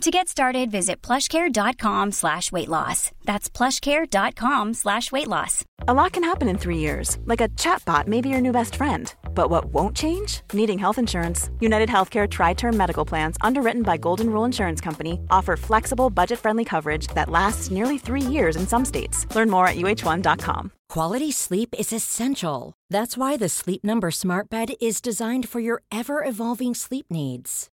To 0.00 0.10
get 0.10 0.28
started, 0.28 0.70
visit 0.70 1.00
plushcare.com 1.02 2.12
slash 2.12 2.50
weight 2.50 2.68
loss. 2.68 3.12
That's 3.24 3.48
plushcare.com 3.48 4.74
slash 4.74 5.12
weight 5.12 5.28
loss. 5.28 5.64
A 5.86 5.94
lot 5.94 6.12
can 6.12 6.24
happen 6.24 6.48
in 6.48 6.58
three 6.58 6.78
years, 6.78 7.16
like 7.24 7.40
a 7.40 7.48
chatbot 7.50 8.06
may 8.08 8.20
be 8.20 8.28
your 8.28 8.40
new 8.40 8.52
best 8.52 8.74
friend. 8.74 9.14
But 9.34 9.50
what 9.50 9.66
won't 9.66 9.96
change? 9.96 10.40
Needing 10.52 10.78
health 10.78 10.98
insurance. 10.98 11.48
United 11.60 11.88
Healthcare 11.88 12.28
Tri 12.28 12.54
Term 12.54 12.76
Medical 12.76 13.04
Plans, 13.04 13.36
underwritten 13.40 13.82
by 13.82 13.96
Golden 13.96 14.30
Rule 14.30 14.44
Insurance 14.44 14.80
Company, 14.80 15.20
offer 15.30 15.56
flexible, 15.56 16.10
budget 16.10 16.40
friendly 16.40 16.64
coverage 16.64 17.06
that 17.08 17.30
lasts 17.30 17.70
nearly 17.70 17.96
three 17.96 18.20
years 18.20 18.56
in 18.56 18.66
some 18.66 18.84
states. 18.84 19.26
Learn 19.34 19.48
more 19.48 19.68
at 19.68 19.76
uh1.com. 19.76 20.72
Quality 20.88 21.30
sleep 21.32 21.74
is 21.78 21.92
essential. 21.92 22.74
That's 22.90 23.16
why 23.16 23.36
the 23.36 23.48
Sleep 23.48 23.84
Number 23.84 24.10
Smart 24.10 24.50
Bed 24.50 24.74
is 24.80 25.00
designed 25.00 25.48
for 25.48 25.60
your 25.60 25.82
ever 25.90 26.22
evolving 26.24 26.74
sleep 26.74 27.06
needs. 27.10 27.68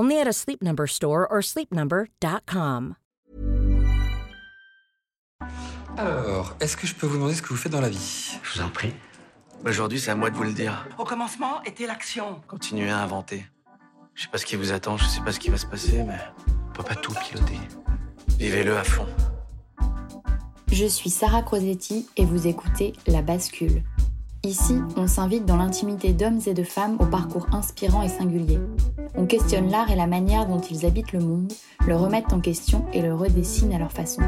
Only 0.00 0.18
at 0.18 0.26
a 0.26 0.32
Sleep 0.32 0.62
Number 0.62 0.86
store 0.86 1.28
or 1.30 1.42
sleepnumber.com. 1.42 2.94
Alors, 5.98 6.56
est-ce 6.58 6.74
que 6.78 6.86
je 6.86 6.94
peux 6.94 7.06
vous 7.06 7.16
demander 7.16 7.34
ce 7.34 7.42
que 7.42 7.48
vous 7.48 7.56
faites 7.56 7.70
dans 7.70 7.82
la 7.82 7.90
vie? 7.90 8.38
Je 8.42 8.54
vous 8.54 8.64
en 8.64 8.70
prie. 8.70 8.94
Aujourd'hui, 9.66 10.00
c'est 10.00 10.10
à 10.10 10.14
moi 10.14 10.30
de 10.30 10.36
vous 10.36 10.44
le 10.44 10.54
dire. 10.54 10.88
Au 10.96 11.04
commencement 11.04 11.62
était 11.64 11.86
l'action. 11.86 12.40
Continuez 12.48 12.88
à 12.88 13.02
inventer. 13.02 13.44
Je 14.14 14.22
sais 14.22 14.30
pas 14.30 14.38
ce 14.38 14.46
qui 14.46 14.56
vous 14.56 14.72
attend, 14.72 14.96
je 14.96 15.04
sais 15.04 15.20
pas 15.20 15.32
ce 15.32 15.38
qui 15.38 15.50
va 15.50 15.58
se 15.58 15.66
passer, 15.66 16.02
mais 16.02 16.18
on 16.48 16.72
peut 16.72 16.82
pas 16.82 16.94
tout 16.94 17.12
piloter. 17.12 17.58
Vivez-le 18.38 18.78
à 18.78 18.84
fond. 18.84 19.06
Je 20.72 20.86
suis 20.86 21.10
Sarah 21.10 21.42
Crosetti 21.42 22.08
et 22.16 22.24
vous 22.24 22.46
écoutez 22.46 22.94
La 23.06 23.20
Bascule. 23.20 23.82
Ici, 24.44 24.78
on 24.96 25.06
s'invite 25.06 25.44
dans 25.44 25.56
l'intimité 25.56 26.14
d'hommes 26.14 26.40
et 26.46 26.54
de 26.54 26.64
femmes 26.64 26.96
au 27.00 27.04
parcours 27.04 27.46
inspirant 27.52 28.00
et 28.00 28.08
singulier. 28.08 28.58
On 29.16 29.26
questionne 29.26 29.70
l'art 29.70 29.90
et 29.90 29.96
la 29.96 30.06
manière 30.06 30.46
dont 30.46 30.60
ils 30.60 30.86
habitent 30.86 31.12
le 31.12 31.20
monde, 31.20 31.52
le 31.86 31.96
remettent 31.96 32.32
en 32.32 32.40
question 32.40 32.84
et 32.92 33.02
le 33.02 33.14
redessinent 33.14 33.72
à 33.72 33.78
leur 33.78 33.92
façon. 33.92 34.22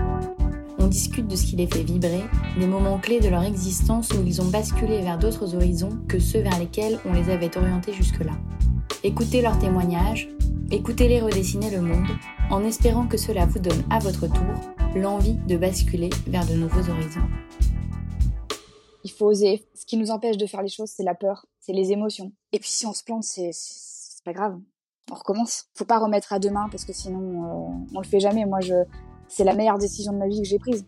On 0.79 0.89
discute 0.89 1.29
de 1.29 1.37
ce 1.37 1.47
qui 1.47 1.57
les 1.57 1.69
fait 1.69 1.85
vibrer, 1.85 2.23
des 2.59 2.67
moments 2.67 2.99
clés 2.99 3.21
de 3.21 3.29
leur 3.29 3.45
existence 3.45 4.11
où 4.11 4.23
ils 4.27 4.43
ont 4.43 4.49
basculé 4.49 5.01
vers 5.01 5.19
d'autres 5.19 5.55
horizons 5.55 6.01
que 6.09 6.19
ceux 6.19 6.41
vers 6.41 6.59
lesquels 6.59 6.99
on 7.07 7.13
les 7.13 7.31
avait 7.31 7.57
orientés 7.57 7.93
jusque-là. 7.93 8.33
Écoutez 9.05 9.43
leurs 9.43 9.59
témoignages, 9.59 10.29
écoutez-les 10.71 11.21
redessiner 11.21 11.71
le 11.71 11.83
monde, 11.83 12.09
en 12.51 12.65
espérant 12.65 13.07
que 13.07 13.17
cela 13.17 13.47
vous 13.47 13.61
donne 13.61 13.85
à 13.91 14.01
votre 14.01 14.27
tour 14.27 14.73
l'envie 14.97 15.35
de 15.47 15.57
basculer 15.57 16.11
vers 16.27 16.47
de 16.47 16.55
nouveaux 16.55 16.91
horizons. 16.91 17.29
Il 19.05 19.11
faut 19.11 19.27
oser. 19.27 19.65
Ce 19.75 19.87
qui 19.87 19.97
nous 19.97 20.11
empêche 20.11 20.37
de 20.37 20.47
faire 20.47 20.63
les 20.63 20.69
choses, 20.69 20.91
c'est 20.91 21.03
la 21.03 21.15
peur, 21.15 21.47
c'est 21.61 21.73
les 21.73 21.93
émotions. 21.93 22.33
Et 22.53 22.59
puis 22.59 22.71
si 22.71 22.87
on 22.87 22.93
se 22.93 23.05
plante, 23.05 23.25
c'est 23.25 23.53
pas 24.25 24.33
grave. 24.33 24.59
On 25.11 25.15
recommence. 25.15 25.67
Faut 25.75 25.85
pas 25.85 25.99
remettre 25.99 26.33
à 26.33 26.39
demain 26.39 26.69
parce 26.71 26.85
que 26.85 26.93
sinon 26.93 27.21
euh, 27.21 27.87
on 27.95 28.01
le 28.01 28.07
fait 28.07 28.21
jamais. 28.21 28.45
Moi, 28.45 28.61
je 28.61 28.75
c'est 29.29 29.45
la 29.45 29.55
meilleure 29.55 29.79
décision 29.79 30.13
de 30.13 30.19
ma 30.19 30.29
vie 30.29 30.43
que 30.43 30.47
j'ai 30.49 30.59
prise. 30.59 30.85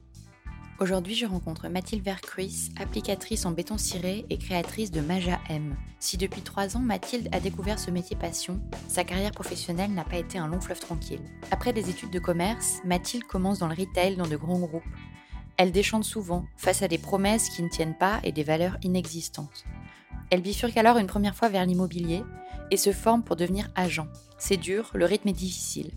Aujourd'hui, 0.80 1.14
je 1.14 1.24
rencontre 1.24 1.68
Mathilde 1.68 2.04
Vercruis, 2.04 2.72
applicatrice 2.78 3.46
en 3.46 3.52
béton 3.52 3.78
ciré 3.78 4.26
et 4.28 4.36
créatrice 4.38 4.90
de 4.90 5.00
Maja 5.00 5.38
M. 5.48 5.76
Si 5.98 6.18
depuis 6.18 6.42
trois 6.42 6.76
ans, 6.76 6.80
Mathilde 6.80 7.28
a 7.32 7.40
découvert 7.40 7.78
ce 7.78 7.90
métier 7.90 8.16
passion, 8.16 8.60
sa 8.88 9.04
carrière 9.04 9.30
professionnelle 9.30 9.92
n'a 9.92 10.04
pas 10.04 10.16
été 10.16 10.36
un 10.36 10.48
long 10.48 10.60
fleuve 10.60 10.80
tranquille. 10.80 11.22
Après 11.52 11.72
des 11.72 11.88
études 11.90 12.10
de 12.10 12.18
commerce, 12.18 12.80
Mathilde 12.84 13.24
commence 13.24 13.60
dans 13.60 13.68
le 13.68 13.76
retail 13.76 14.16
dans 14.16 14.26
de 14.26 14.36
grands 14.36 14.58
groupes. 14.58 14.82
Elle 15.56 15.70
déchante 15.70 16.04
souvent, 16.04 16.44
face 16.56 16.82
à 16.82 16.88
des 16.88 16.98
promesses 16.98 17.48
qui 17.48 17.62
ne 17.62 17.68
tiennent 17.68 17.96
pas 17.96 18.18
et 18.24 18.32
des 18.32 18.42
valeurs 18.42 18.76
inexistantes. 18.82 19.64
Elle 20.30 20.42
bifurque 20.42 20.76
alors 20.76 20.98
une 20.98 21.06
première 21.06 21.36
fois 21.36 21.48
vers 21.48 21.64
l'immobilier 21.64 22.24
et 22.70 22.76
se 22.76 22.92
forme 22.92 23.22
pour 23.22 23.36
devenir 23.36 23.68
agent. 23.74 24.06
C'est 24.38 24.56
dur, 24.56 24.90
le 24.94 25.04
rythme 25.04 25.28
est 25.28 25.32
difficile. 25.32 25.92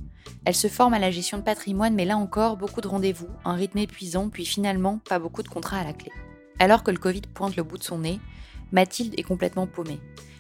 Elle 0.46 0.56
se 0.56 0.68
forme 0.68 0.94
à 0.94 1.00
la 1.00 1.12
gestion 1.12 1.38
de 1.38 1.44
patrimoine, 1.44 1.96
mais 1.96 2.06
là 2.06 2.18
encore, 2.18 2.58
beaucoup 2.58 2.82
de 2.82 2.88
rendez-vous, 2.88 3.28
un 3.46 3.54
rythme 3.54 3.80
épuisant, 3.80 4.30
puis 4.30 4.46
finalement, 4.46 5.00
pas 5.00 5.20
beaucoup 5.20 5.44
de 5.44 5.48
contrats 5.48 5.80
à 5.80 5.84
la 5.84 5.94
clé. 5.94 6.12
Alors 6.60 6.84
que 6.84 6.92
le 6.92 6.98
Covid 6.98 7.22
pointe 7.34 7.56
le 7.56 7.64
bout 7.64 7.78
de 7.78 7.84
son 7.84 8.00
nez, 8.00 8.20
Mathilde 8.72 9.14
est 9.18 9.24
complètement 9.24 9.68
paumée. 9.68 10.00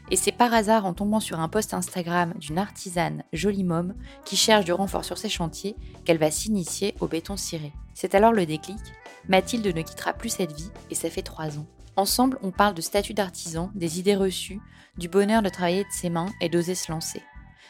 Et 0.09 0.15
c'est 0.15 0.31
par 0.31 0.53
hasard 0.53 0.85
en 0.85 0.93
tombant 0.93 1.19
sur 1.19 1.39
un 1.39 1.49
post 1.49 1.73
Instagram 1.73 2.33
d'une 2.37 2.57
artisane 2.57 3.23
jolie 3.33 3.63
môme 3.63 3.93
qui 4.23 4.37
cherche 4.37 4.65
du 4.65 4.71
renfort 4.71 5.03
sur 5.03 5.17
ses 5.17 5.29
chantiers 5.29 5.75
qu'elle 6.05 6.17
va 6.17 6.31
s'initier 6.31 6.95
au 7.01 7.07
béton 7.07 7.35
ciré. 7.35 7.73
C'est 7.93 8.15
alors 8.15 8.31
le 8.31 8.45
déclic. 8.45 8.79
Mathilde 9.27 9.67
ne 9.67 9.81
quittera 9.81 10.13
plus 10.13 10.29
cette 10.29 10.53
vie 10.53 10.71
et 10.89 10.95
ça 10.95 11.09
fait 11.09 11.23
trois 11.23 11.57
ans. 11.57 11.67
Ensemble, 11.97 12.37
on 12.41 12.51
parle 12.51 12.75
de 12.75 12.81
statut 12.81 13.13
d'artisan, 13.13 13.71
des 13.75 13.99
idées 13.99 14.15
reçues, 14.15 14.61
du 14.97 15.09
bonheur 15.09 15.41
de 15.43 15.49
travailler 15.49 15.83
de 15.83 15.91
ses 15.91 16.09
mains 16.09 16.29
et 16.41 16.49
d'oser 16.49 16.73
se 16.75 16.91
lancer. 16.91 17.21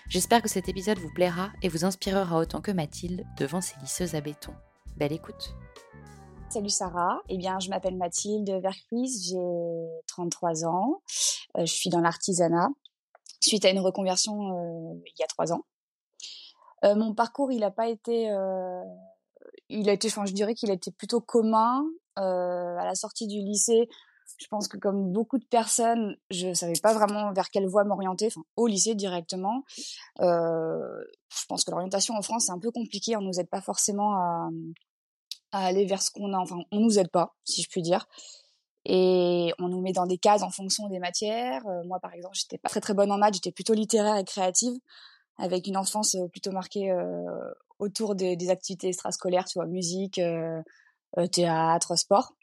J'espère 0.08 0.42
que 0.42 0.48
cet 0.48 0.70
épisode 0.70 1.00
vous 1.00 1.12
plaira 1.14 1.50
et 1.62 1.68
vous 1.68 1.84
inspirera 1.84 2.40
autant 2.40 2.62
que 2.62 2.72
Mathilde 2.72 3.26
devant 3.38 3.60
ses 3.60 3.78
lisseuses 3.82 4.16
à 4.16 4.22
béton. 4.22 4.54
Belle 4.96 5.12
écoute. 5.12 5.54
Salut 6.50 6.70
Sarah, 6.70 7.22
eh 7.28 7.38
bien 7.38 7.60
je 7.60 7.70
m'appelle 7.70 7.98
Mathilde 7.98 8.50
Vercruis, 8.62 9.12
j'ai 9.22 10.02
33 10.08 10.66
ans, 10.66 11.02
euh, 11.58 11.66
je 11.66 11.74
suis 11.74 11.90
dans 11.90 12.00
l'artisanat 12.00 12.70
suite 13.42 13.66
à 13.66 13.70
une 13.70 13.80
reconversion 13.80 14.58
euh, 14.58 14.94
il 15.06 15.20
y 15.20 15.24
a 15.24 15.28
trois 15.28 15.52
ans. 15.52 15.66
Euh, 16.86 16.96
mon 16.96 17.14
parcours 17.14 17.52
il 17.52 17.60
n'a 17.60 17.72
pas 17.72 17.90
été, 17.90 18.30
il 19.68 19.90
a 19.90 19.92
été, 19.92 20.08
je 20.08 20.32
dirais 20.32 20.56
qu'il 20.56 20.72
a 20.72 20.74
été 20.74 20.92
plutôt 20.92 21.20
commun. 21.20 21.84
À 22.16 22.84
la 22.84 22.96
sortie 22.96 23.28
du 23.28 23.38
lycée, 23.42 23.88
je 24.38 24.48
pense 24.48 24.68
que 24.68 24.78
comme 24.78 25.12
beaucoup 25.12 25.38
de 25.38 25.46
personnes, 25.46 26.18
je 26.30 26.54
savais 26.54 26.80
pas 26.82 26.94
vraiment 26.94 27.32
vers 27.34 27.50
quelle 27.50 27.68
voie 27.68 27.84
m'orienter, 27.84 28.28
enfin 28.28 28.42
au 28.56 28.68
lycée 28.68 28.96
directement. 28.96 29.64
Euh, 30.22 31.04
je 31.30 31.46
pense 31.48 31.64
que 31.64 31.72
l'orientation 31.72 32.16
en 32.16 32.22
France 32.22 32.46
c'est 32.48 32.52
un 32.52 32.60
peu 32.60 32.72
compliqué, 32.72 33.16
on 33.16 33.22
nous 33.22 33.40
aide 33.40 33.50
pas 33.50 33.62
forcément 33.62 34.14
à, 34.14 34.50
à 35.52 35.66
aller 35.66 35.86
vers 35.86 36.02
ce 36.02 36.12
qu'on 36.12 36.34
a, 36.34 36.38
enfin 36.38 36.58
on 36.72 36.80
nous 36.80 37.00
aide 37.00 37.10
pas, 37.10 37.36
si 37.46 37.62
je 37.62 37.70
puis 37.70 37.82
dire. 37.82 38.08
Et 38.86 39.52
on 39.60 39.68
nous 39.68 39.82
met 39.82 39.92
dans 39.92 40.06
des 40.06 40.18
cases 40.18 40.44
en 40.44 40.50
fonction 40.50 40.88
des 40.88 41.00
matières. 41.00 41.66
Euh, 41.68 41.84
moi 41.86 42.00
par 42.00 42.14
exemple, 42.14 42.36
j'étais 42.36 42.58
pas 42.58 42.70
très 42.70 42.82
très 42.82 42.94
bonne 42.94 43.12
en 43.12 43.18
maths, 43.18 43.34
j'étais 43.36 43.52
plutôt 43.52 43.74
littéraire 43.74 44.16
et 44.18 44.24
créative, 44.24 44.78
avec 45.38 45.68
une 45.68 45.78
enfance 45.78 46.16
euh, 46.16 46.28
plutôt 46.30 46.52
marquée 46.52 46.92
euh, 46.92 47.26
autour 47.80 48.16
des, 48.16 48.36
des 48.36 48.50
activités 48.50 48.88
extrascolaires, 48.88 49.46
tu 49.46 49.60
vois, 49.60 49.68
musique, 49.68 50.20
euh, 50.20 50.62
euh, 51.18 51.28
théâtre, 51.28 51.96
sport. 51.98 52.34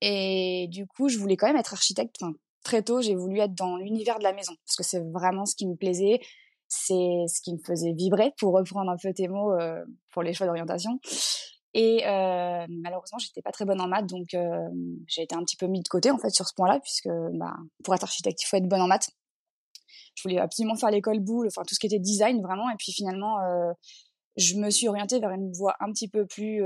Et 0.00 0.68
du 0.70 0.86
coup, 0.86 1.08
je 1.08 1.18
voulais 1.18 1.36
quand 1.36 1.46
même 1.46 1.56
être 1.56 1.72
architecte. 1.72 2.16
Très 2.64 2.82
tôt, 2.82 3.00
j'ai 3.00 3.14
voulu 3.14 3.38
être 3.40 3.54
dans 3.54 3.76
l'univers 3.76 4.18
de 4.18 4.24
la 4.24 4.32
maison 4.32 4.54
parce 4.66 4.76
que 4.76 4.82
c'est 4.82 5.00
vraiment 5.12 5.46
ce 5.46 5.54
qui 5.54 5.66
me 5.66 5.76
plaisait, 5.76 6.20
c'est 6.68 7.24
ce 7.26 7.40
qui 7.42 7.54
me 7.54 7.58
faisait 7.58 7.92
vibrer, 7.92 8.32
pour 8.38 8.52
reprendre 8.52 8.90
un 8.90 8.96
peu 9.02 9.12
tes 9.12 9.28
mots 9.28 9.52
euh, 9.52 9.82
pour 10.12 10.22
les 10.22 10.34
choix 10.34 10.46
d'orientation. 10.46 11.00
Et 11.72 12.06
euh, 12.06 12.66
malheureusement, 12.68 13.18
j'étais 13.18 13.42
pas 13.42 13.52
très 13.52 13.64
bonne 13.64 13.80
en 13.80 13.88
maths, 13.88 14.06
donc 14.06 14.34
euh, 14.34 14.68
j'ai 15.06 15.22
été 15.22 15.34
un 15.34 15.44
petit 15.44 15.56
peu 15.56 15.66
mis 15.66 15.80
de 15.80 15.88
côté 15.88 16.10
en 16.10 16.18
fait 16.18 16.30
sur 16.30 16.46
ce 16.46 16.54
point-là, 16.54 16.80
puisque 16.80 17.08
bah, 17.34 17.56
pour 17.84 17.94
être 17.94 18.02
architecte, 18.02 18.42
il 18.42 18.46
faut 18.46 18.56
être 18.56 18.68
bonne 18.68 18.80
en 18.80 18.88
maths. 18.88 19.10
Je 20.16 20.22
voulais 20.24 20.40
absolument 20.40 20.74
faire 20.74 20.90
l'école 20.90 21.20
boule, 21.20 21.46
enfin 21.46 21.62
tout 21.62 21.74
ce 21.74 21.80
qui 21.80 21.86
était 21.86 22.00
design 22.00 22.42
vraiment, 22.42 22.68
et 22.70 22.74
puis 22.76 22.92
finalement, 22.92 23.40
euh, 23.40 23.72
je 24.36 24.56
me 24.56 24.70
suis 24.70 24.88
orientée 24.88 25.20
vers 25.20 25.30
une 25.30 25.52
voie 25.52 25.76
un 25.80 25.92
petit 25.92 26.08
peu 26.08 26.26
plus 26.26 26.62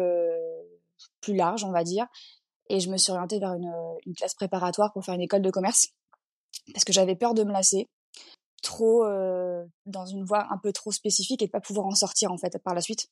plus 1.20 1.34
large, 1.34 1.64
on 1.64 1.70
va 1.70 1.84
dire, 1.84 2.06
et 2.69 2.81
je 2.81 2.90
me 2.90 2.96
suis 2.96 3.12
orientée 3.12 3.38
vers 3.38 3.55
une, 3.55 3.72
une 4.06 4.14
classe 4.14 4.34
préparatoire 4.34 4.93
pour 4.93 5.05
faire 5.05 5.14
une 5.14 5.20
école 5.20 5.43
de 5.43 5.50
commerce 5.50 5.88
parce 6.72 6.84
que 6.84 6.93
j'avais 6.93 7.16
peur 7.16 7.34
de 7.34 7.44
me 7.44 7.52
lasser 7.52 7.88
trop 8.62 9.05
euh, 9.05 9.64
dans 9.87 10.06
une 10.06 10.25
voie 10.25 10.46
un 10.50 10.58
peu 10.58 10.72
trop 10.72 10.90
spécifique 10.90 11.43
et 11.43 11.46
de 11.46 11.50
pas 11.50 11.61
pouvoir 11.61 11.87
en 11.87 11.94
sortir 11.94 12.32
en 12.32 12.38
fait 12.38 12.58
par 12.62 12.75
la 12.75 12.81
suite. 12.81 13.08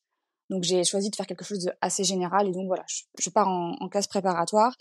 Donc 0.51 0.65
j'ai 0.65 0.85
choisi 0.85 1.11
de 1.11 1.17
faire 1.17 1.27
quelque 1.27 1.45
chose 1.45 1.65
de 1.65 1.73
assez 1.81 2.05
général 2.05 2.49
et 2.49 2.53
donc 2.53 2.67
voilà, 2.67 2.85
je, 3.19 3.31
pars 3.31 3.49
en, 3.49 3.89
classe 3.89 4.07
préparatoire. 4.07 4.77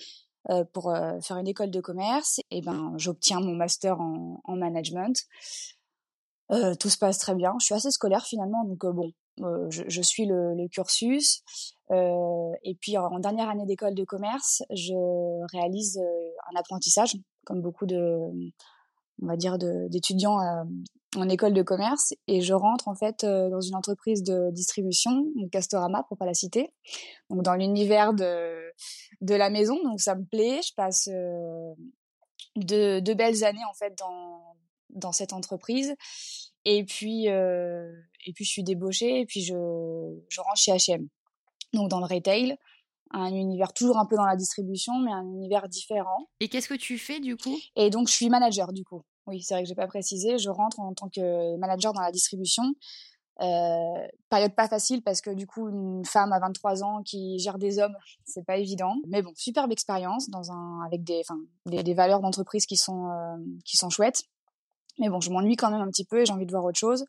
pour 0.74 0.92
faire 1.22 1.38
une 1.38 1.48
école 1.48 1.70
de 1.70 1.82
commerce. 1.82 2.42
Et 2.50 2.62
ben, 2.62 2.94
j'obtiens 2.98 3.40
mon 3.40 3.54
master 3.54 4.00
en, 4.00 4.42
en 4.44 4.56
management. 4.56 5.28
tout 6.80 6.90
se 6.90 6.98
passe 6.98 7.20
très 7.20 7.36
bien. 7.36 7.54
Je 7.60 7.66
suis 7.66 7.76
assez 7.76 7.92
scolaire 7.92 8.26
finalement, 8.26 8.66
donc 8.66 8.86
bon, 8.86 9.12
je, 9.70 9.84
je, 9.88 10.02
suis 10.02 10.26
le, 10.26 10.68
cursus. 10.70 11.44
et 11.92 12.76
puis 12.80 12.98
en 12.98 13.20
dernière 13.20 13.50
année 13.50 13.66
d'école 13.66 13.96
de 13.96 14.04
commerce, 14.04 14.64
je 14.72 14.94
réalise 15.52 16.00
un 16.52 16.60
apprentissage, 16.60 17.18
comme 17.46 17.62
beaucoup 17.62 17.86
de, 17.86 18.30
on 19.22 19.28
va 19.28 19.36
dire, 19.38 19.58
d'étudiants 19.58 20.40
en 21.18 21.28
école 21.28 21.54
de 21.54 21.62
commerce 21.62 22.14
et 22.28 22.42
je 22.42 22.54
rentre 22.54 22.88
en 22.88 22.96
fait 22.96 23.24
euh, 23.24 23.50
dans 23.50 23.60
une 23.60 23.76
entreprise 23.76 24.24
de 24.24 24.50
distribution, 24.52 25.26
Castorama 25.52 26.04
pour 26.08 26.18
pas 26.18 26.26
la 26.26 26.34
citer, 26.34 26.74
donc 27.30 27.44
dans 27.44 27.56
l'univers 27.56 28.14
de 28.14 28.72
de 29.20 29.36
la 29.36 29.50
maison, 29.50 29.82
donc 29.84 30.00
ça 30.00 30.16
me 30.16 30.24
plaît. 30.24 30.62
Je 30.64 30.74
passe 30.74 31.10
euh, 31.12 31.74
de, 32.56 33.14
belles 33.14 33.44
années 33.44 33.66
en 33.70 33.74
fait 33.74 33.94
dans 33.98 34.56
dans 34.90 35.12
cette 35.12 35.34
entreprise 35.34 35.96
et 36.66 36.86
puis 36.86 37.30
euh, 37.30 37.92
et 38.26 38.34
puis 38.34 38.46
je 38.46 38.50
suis 38.50 38.64
débauchée 38.64 39.22
et 39.22 39.26
puis 39.26 39.42
je 39.42 39.54
je 40.30 40.42
rentre 40.42 40.58
chez 40.58 40.72
H&M, 40.72 41.08
donc 41.74 41.90
dans 41.90 42.00
le 42.00 42.06
retail 42.06 42.58
un 43.14 43.34
univers 43.34 43.74
toujours 43.74 43.98
un 43.98 44.06
peu 44.06 44.16
dans 44.16 44.26
la 44.26 44.36
distribution, 44.36 44.98
mais 45.00 45.12
un 45.12 45.26
univers 45.26 45.68
différent. 45.68 46.28
Et 46.40 46.48
qu'est-ce 46.48 46.68
que 46.68 46.76
tu 46.76 46.98
fais 46.98 47.20
du 47.20 47.38
coup? 47.38 47.58
Et 47.76 47.90
donc 47.90 48.08
je 48.08 48.14
suis 48.14 48.30
manager 48.30 48.72
du 48.74 48.84
coup. 48.84 49.02
Oui, 49.28 49.42
c'est 49.42 49.54
vrai 49.54 49.64
que 49.64 49.70
j'ai 49.70 49.76
pas 49.76 49.88
précisé. 49.88 50.38
Je 50.38 50.50
rentre 50.50 50.80
en 50.80 50.94
tant 50.94 51.10
que 51.10 51.58
manager 51.58 51.94
dans 51.94 52.02
la 52.02 52.12
distribution. 52.12 52.64
Euh, 53.42 54.08
période 54.30 54.54
pas 54.54 54.68
facile 54.68 55.02
parce 55.02 55.20
que 55.22 55.32
du 55.32 55.48
coup 55.48 55.68
une 55.70 56.06
femme 56.06 56.32
à 56.32 56.40
23 56.40 56.84
ans 56.84 57.02
qui 57.02 57.40
gère 57.40 57.58
des 57.58 57.80
hommes, 57.80 57.96
c'est 58.26 58.46
pas 58.46 58.58
évident. 58.58 58.96
Mais 59.08 59.22
bon, 59.22 59.32
superbe 59.36 59.72
expérience 59.72 60.30
dans 60.30 60.52
un 60.52 60.82
avec 60.86 61.04
des 61.04 61.22
enfin 61.22 61.40
des, 61.66 61.84
des, 61.84 61.94
valeurs 61.94 62.22
d'entreprise 62.22 62.66
qui 62.66 62.78
sont 62.78 63.08
euh, 63.08 63.38
qui 63.66 63.78
sont 63.78 63.90
chouettes. 63.90 64.24
Mais 65.00 65.10
bon, 65.10 65.20
je 65.20 65.32
m'ennuie 65.32 65.56
quand 65.56 65.72
même 65.72 65.82
un 65.82 65.90
petit 65.90 66.06
peu 66.06 66.22
et 66.22 66.26
j'ai 66.26 66.34
envie 66.34 66.46
de 66.46 66.52
voir 66.52 66.66
autre 66.66 66.80
chose. 66.80 67.06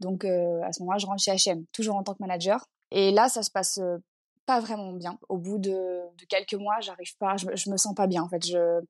Donc 0.00 0.24
euh, 0.24 0.60
à 0.62 0.72
ce 0.72 0.80
moment-là, 0.82 0.98
je 0.98 1.06
rentre 1.06 1.22
chez 1.22 1.32
H&M, 1.32 1.64
toujours 1.72 1.96
en 1.96 2.02
tant 2.02 2.14
que 2.14 2.20
manager. 2.20 2.66
Et 2.90 3.10
là, 3.10 3.28
ça 3.28 3.42
se 3.42 3.50
passe 3.50 3.78
euh, 3.78 3.98
pas 4.46 4.60
vraiment 4.60 4.92
bien. 4.92 5.18
Au 5.28 5.38
bout 5.38 5.58
de, 5.58 5.70
de 5.72 6.24
quelques 6.28 6.54
mois, 6.54 6.80
j'arrive 6.80 7.16
pas, 7.18 7.36
je, 7.36 7.46
je, 7.54 7.70
me 7.70 7.76
sens 7.76 7.94
pas 7.94 8.06
bien. 8.06 8.22
En 8.22 8.28
fait, 8.28 8.44
je 8.46 8.80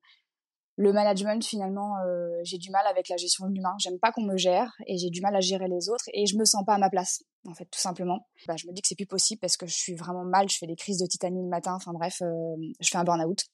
le 0.77 0.91
management 0.91 1.43
finalement 1.43 1.97
euh, 2.05 2.41
j'ai 2.43 2.57
du 2.57 2.69
mal 2.69 2.85
avec 2.87 3.07
la 3.07 3.15
gestion 3.15 3.47
de 3.47 3.53
l'humain 3.53 3.75
j'aime 3.79 3.97
pas 3.97 4.11
qu'on 4.11 4.23
me 4.23 4.35
gère 4.35 4.73
et 4.87 4.97
j'ai 4.97 5.09
du 5.09 5.21
mal 5.21 5.33
à 5.33 5.39
gérer 5.39 5.69
les 5.69 5.87
autres 5.87 6.03
et 6.13 6.25
je 6.25 6.37
me 6.37 6.43
sens 6.43 6.65
pas 6.65 6.73
à 6.73 6.77
ma 6.77 6.89
place 6.89 7.23
en 7.47 7.53
fait 7.53 7.63
tout 7.63 7.79
simplement 7.79 8.27
bah, 8.45 8.57
je 8.57 8.67
me 8.67 8.73
dis 8.73 8.81
que 8.81 8.87
c'est 8.89 8.95
plus 8.95 9.05
possible 9.05 9.39
parce 9.39 9.55
que 9.55 9.67
je 9.67 9.73
suis 9.73 9.95
vraiment 9.95 10.25
mal 10.25 10.49
je 10.49 10.57
fais 10.57 10.67
des 10.67 10.75
crises 10.75 10.99
de 10.99 11.05
titanie 11.05 11.41
le 11.41 11.47
matin 11.47 11.75
enfin 11.75 11.93
bref 11.93 12.21
je 12.21 12.89
fais 12.89 12.97
un 12.97 13.05
burn 13.05 13.23
out 13.23 13.45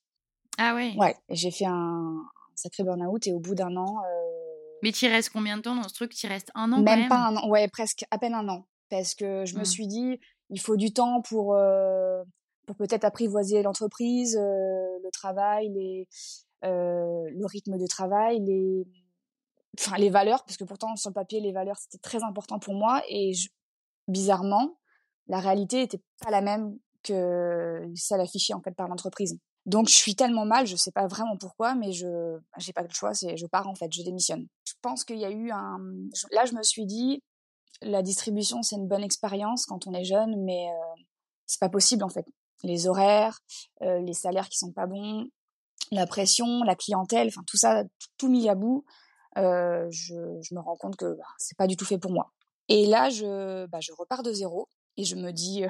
ah 0.58 0.74
ouais 0.74 0.96
ouais 0.98 1.16
j'ai 1.30 1.52
fait 1.52 1.68
un, 1.68 2.24
sacré 2.56 2.84
burn 2.84 3.06
out 3.06 3.28
et 3.28 3.34
au 3.34 3.40
bout 3.40 3.56
d'un 3.56 3.76
an 3.76 3.98
euh... 4.00 4.41
mais 4.84 4.92
tu 4.92 5.08
restes 5.08 5.30
combien 5.30 5.58
de 5.58 5.62
temps 5.62 5.76
dans 5.76 5.88
ce 5.88 5.94
truc? 5.94 6.14
Tu 6.14 6.28
restes 6.28 6.52
un 6.56 6.72
an 6.72 6.78
même, 6.78 6.86
quand 6.86 6.98
même 6.98 7.10
pas 7.10 7.28
un 7.28 7.36
an 7.36 7.50
ouais 7.50 7.68
presque 7.68 8.06
à 8.12 8.18
peine 8.18 8.34
un 8.34 8.48
an 8.50 8.66
parce 8.90 9.16
que 9.16 9.46
je 9.46 9.56
me 9.56 9.62
mmh. 9.62 9.66
suis 9.66 9.88
dit 9.88 10.20
il 10.50 10.60
faut 10.60 10.76
du 10.76 10.94
temps 10.94 11.22
pour 11.22 11.56
euh, 11.56 12.24
pour 12.68 12.76
peut-être 12.76 13.04
apprivoiser 13.04 13.62
l'entreprise 13.62 14.38
euh, 14.38 15.00
le 15.04 15.12
travail 15.12 15.70
les 15.70 16.08
euh, 16.64 17.28
le 17.32 17.46
rythme 17.48 17.80
de 17.80 17.88
travail, 17.88 18.40
les, 18.40 18.86
enfin 19.80 19.98
les 19.98 20.12
valeurs, 20.12 20.44
parce 20.44 20.58
que 20.58 20.64
pourtant 20.64 20.96
sur 20.96 21.10
le 21.10 21.16
papier 21.16 21.40
les 21.40 21.52
valeurs 21.52 21.78
c'était 21.78 21.98
très 21.98 22.24
important 22.24 22.60
pour 22.60 22.76
moi 22.76 23.02
et 23.10 23.32
bizarrement 24.08 24.78
la 25.28 25.40
réalité 25.40 25.82
était 25.82 26.02
pas 26.24 26.30
la 26.30 26.42
même 26.42 26.78
que 27.04 27.92
celle 27.96 28.22
affichée 28.22 28.54
en 28.54 28.62
fait 28.62 28.74
par 28.76 28.88
l'entreprise. 28.88 29.40
Donc 29.66 29.90
je 29.90 29.94
suis 29.94 30.16
tellement 30.16 30.46
mal, 30.46 30.66
je 30.66 30.76
sais 30.76 30.92
pas 30.92 31.08
vraiment 31.08 31.38
pourquoi, 31.38 31.76
mais 31.76 31.92
je 31.92 32.38
j'ai 32.58 32.74
pas 32.74 32.82
le 32.82 32.90
choix, 32.90 33.14
c'est 33.14 33.38
je 33.38 33.46
pars 33.46 33.68
en 33.68 33.76
fait, 33.76 33.92
je 33.94 34.02
démissionne. 34.02 34.48
Je 34.66 34.74
pense 34.82 35.04
qu'il 35.04 35.20
y 35.20 35.26
a 35.26 35.32
eu 35.32 35.52
un 35.52 35.78
là 36.32 36.46
je 36.46 36.54
me 36.54 36.64
suis 36.64 36.86
dit 36.86 37.22
la 37.82 38.02
distribution 38.02 38.64
c'est 38.64 38.76
une 38.76 38.88
bonne 38.88 39.04
expérience 39.04 39.66
quand 39.66 39.88
on 39.88 39.94
est 39.94 40.04
jeune, 40.04 40.44
mais 40.44 40.68
euh, 40.70 41.02
c'est 41.46 41.60
pas 41.60 41.70
possible 41.70 42.04
en 42.04 42.10
fait. 42.10 42.26
Les 42.64 42.88
horaires, 42.88 43.40
euh, 43.84 44.00
les 44.00 44.14
salaires 44.14 44.50
qui 44.50 44.58
sont 44.58 44.72
pas 44.72 44.88
bons, 44.88 45.28
la 45.92 46.08
pression, 46.08 46.64
la 46.64 46.76
clientèle, 46.76 47.28
enfin 47.28 47.44
tout 47.48 47.58
ça, 47.58 47.84
tout, 48.18 48.30
mis 48.30 48.50
à 48.50 48.56
bout, 48.56 48.86
euh, 49.38 49.88
je, 49.92 50.16
je, 50.42 50.56
me 50.56 50.60
rends 50.60 50.76
compte 50.76 50.96
que 50.96 51.14
bah, 51.16 51.26
c'est 51.38 51.58
pas 51.58 51.68
du 51.68 51.76
tout 51.76 51.86
fait 51.86 51.98
pour 51.98 52.12
moi. 52.12 52.32
Et 52.68 52.86
là, 52.86 53.10
je, 53.10 53.66
bah, 53.68 53.80
je 53.82 53.92
repars 53.98 54.24
de 54.24 54.32
zéro 54.32 54.70
et 54.98 55.04
je 55.04 55.16
me 55.16 55.32
dis, 55.32 55.64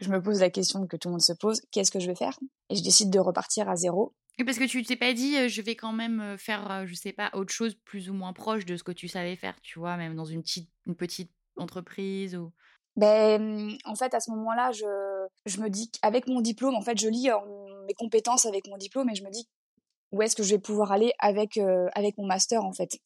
je 0.00 0.08
me 0.08 0.22
pose 0.22 0.40
la 0.40 0.50
question 0.50 0.86
que 0.86 0.96
tout 0.96 1.08
le 1.08 1.12
monde 1.12 1.22
se 1.22 1.32
pose, 1.32 1.60
qu'est-ce 1.70 1.90
que 1.90 2.00
je 2.00 2.06
vais 2.06 2.14
faire? 2.14 2.38
Et 2.70 2.76
je 2.76 2.82
décide 2.82 3.10
de 3.10 3.18
repartir 3.18 3.68
à 3.68 3.76
zéro. 3.76 4.14
Et 4.38 4.44
parce 4.44 4.58
que 4.58 4.64
tu 4.64 4.82
t'es 4.82 4.96
pas 4.96 5.14
dit, 5.14 5.48
je 5.48 5.62
vais 5.62 5.76
quand 5.76 5.92
même 5.92 6.36
faire, 6.38 6.86
je 6.86 6.94
sais 6.94 7.12
pas, 7.12 7.30
autre 7.32 7.52
chose 7.52 7.74
plus 7.84 8.10
ou 8.10 8.14
moins 8.14 8.34
proche 8.34 8.66
de 8.66 8.76
ce 8.76 8.82
que 8.82 8.92
tu 8.92 9.08
savais 9.08 9.36
faire, 9.36 9.58
tu 9.62 9.78
vois, 9.78 9.96
même 9.96 10.14
dans 10.14 10.26
une 10.26 10.42
petite, 10.42 10.70
une 10.86 10.94
petite 10.94 11.30
entreprise 11.56 12.36
ou? 12.36 12.52
Ben, 12.96 13.76
en 13.84 13.94
fait, 13.94 14.14
à 14.14 14.20
ce 14.20 14.30
moment-là, 14.30 14.72
je, 14.72 14.84
je 15.46 15.60
me 15.60 15.68
dis 15.68 15.90
qu'avec 15.90 16.26
mon 16.28 16.40
diplôme, 16.40 16.74
en 16.74 16.82
fait, 16.82 16.98
je 16.98 17.08
lis 17.08 17.28
mes 17.86 17.94
compétences 17.94 18.46
avec 18.46 18.66
mon 18.68 18.76
diplôme 18.76 19.08
et 19.10 19.14
je 19.14 19.22
me 19.22 19.30
dis 19.30 19.48
où 20.12 20.22
est-ce 20.22 20.36
que 20.36 20.42
je 20.42 20.54
vais 20.54 20.60
pouvoir 20.60 20.92
aller 20.92 21.12
avec 21.18 21.56
euh, 21.56 21.88
avec 21.94 22.16
mon 22.18 22.26
master 22.26 22.64
en 22.64 22.72
fait. 22.72 22.98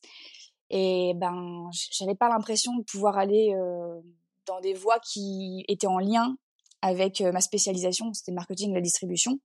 Et 0.71 1.13
ben 1.17 1.71
j'avais 1.73 2.15
pas 2.15 2.29
l'impression 2.29 2.77
de 2.77 2.85
pouvoir 2.85 3.19
aller 3.19 3.55
euh, 3.55 4.01
dans 4.47 4.61
des 4.61 4.75
voies 4.75 4.99
qui 5.01 5.65
étaient 5.69 5.87
en 5.87 5.99
lien 5.99 6.37
avec 6.83 7.21
euh, 7.21 7.33
ma 7.33 7.41
spécialisation, 7.41 8.13
c'était 8.15 8.33
marketing 8.33 8.71
et 8.71 8.75
la 8.75 8.81
distribution. 8.81 9.39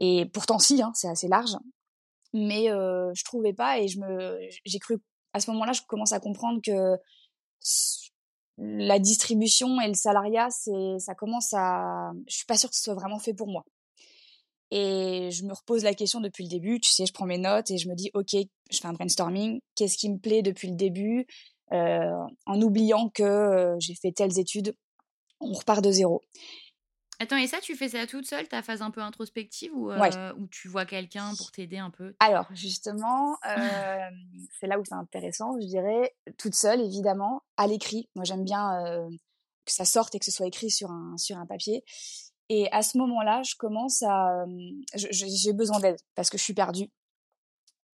Et 0.00 0.26
pourtant 0.26 0.58
si, 0.58 0.80
hein, 0.82 0.92
c'est 0.94 1.08
assez 1.08 1.28
large, 1.28 1.56
mais 2.32 2.66
je 2.68 3.24
trouvais 3.24 3.52
pas 3.52 3.78
et 3.80 3.88
je 3.88 3.98
me 3.98 4.38
j'ai 4.64 4.78
cru 4.78 4.98
à 5.32 5.40
ce 5.40 5.50
moment-là 5.50 5.72
je 5.72 5.80
commence 5.88 6.12
à 6.12 6.20
comprendre 6.20 6.60
que 6.62 6.96
la 8.58 8.98
distribution 8.98 9.80
et 9.80 9.88
le 9.88 9.94
salariat 9.94 10.48
c'est 10.50 10.98
ça 10.98 11.14
commence 11.14 11.52
à 11.54 12.12
je 12.28 12.36
suis 12.36 12.46
pas 12.46 12.56
sûre 12.56 12.70
que 12.70 12.76
ce 12.76 12.82
soit 12.82 12.94
vraiment 12.94 13.18
fait 13.18 13.34
pour 13.34 13.48
moi 13.48 13.64
et 14.70 15.30
je 15.30 15.44
me 15.44 15.54
repose 15.54 15.82
la 15.82 15.94
question 15.94 16.20
depuis 16.20 16.44
le 16.44 16.50
début. 16.50 16.80
Tu 16.80 16.90
sais, 16.90 17.06
je 17.06 17.12
prends 17.12 17.26
mes 17.26 17.38
notes 17.38 17.70
et 17.70 17.78
je 17.78 17.88
me 17.88 17.94
dis, 17.94 18.10
OK, 18.14 18.32
je 18.32 18.78
fais 18.78 18.86
un 18.86 18.92
brainstorming. 18.92 19.60
Qu'est-ce 19.74 19.96
qui 19.96 20.10
me 20.10 20.18
plaît 20.18 20.42
depuis 20.42 20.68
le 20.68 20.76
début? 20.76 21.20
euh, 21.20 21.24
En 21.70 22.62
oubliant 22.62 23.08
que 23.10 23.22
euh, 23.22 23.76
j'ai 23.78 23.94
fait 23.94 24.12
telles 24.12 24.38
études, 24.38 24.74
on 25.40 25.52
repart 25.52 25.82
de 25.82 25.90
zéro. 25.90 26.22
Attends, 27.20 27.36
et 27.36 27.48
ça, 27.48 27.58
tu 27.60 27.74
fais 27.74 27.88
ça 27.88 28.06
toute 28.06 28.26
seule, 28.26 28.46
ta 28.46 28.62
phase 28.62 28.80
un 28.80 28.92
peu 28.92 29.00
introspective 29.00 29.72
ou, 29.74 29.90
euh, 29.90 30.32
ou 30.38 30.46
tu 30.46 30.68
vois 30.68 30.86
quelqu'un 30.86 31.34
pour 31.36 31.50
t'aider 31.50 31.78
un 31.78 31.90
peu? 31.90 32.14
Alors, 32.20 32.46
justement, 32.52 33.36
euh, 33.44 34.10
c'est 34.60 34.68
là 34.68 34.78
où 34.78 34.84
c'est 34.84 34.94
intéressant, 34.94 35.58
je 35.60 35.66
dirais, 35.66 36.14
toute 36.38 36.54
seule, 36.54 36.80
évidemment, 36.80 37.42
à 37.56 37.66
l'écrit. 37.66 38.08
Moi, 38.14 38.24
j'aime 38.24 38.44
bien 38.44 38.86
euh, 38.86 39.08
que 39.64 39.72
ça 39.72 39.84
sorte 39.84 40.14
et 40.14 40.20
que 40.20 40.24
ce 40.24 40.30
soit 40.30 40.46
écrit 40.46 40.70
sur 40.70 40.92
un, 40.92 41.16
sur 41.16 41.36
un 41.36 41.46
papier. 41.46 41.82
Et 42.50 42.70
à 42.70 42.82
ce 42.82 42.96
moment-là, 42.98 43.42
je 43.42 43.56
commence 43.56 44.02
à, 44.04 44.44
j'ai 44.94 45.52
besoin 45.52 45.80
d'aide 45.80 45.98
parce 46.14 46.30
que 46.30 46.38
je 46.38 46.44
suis 46.44 46.54
perdue. 46.54 46.88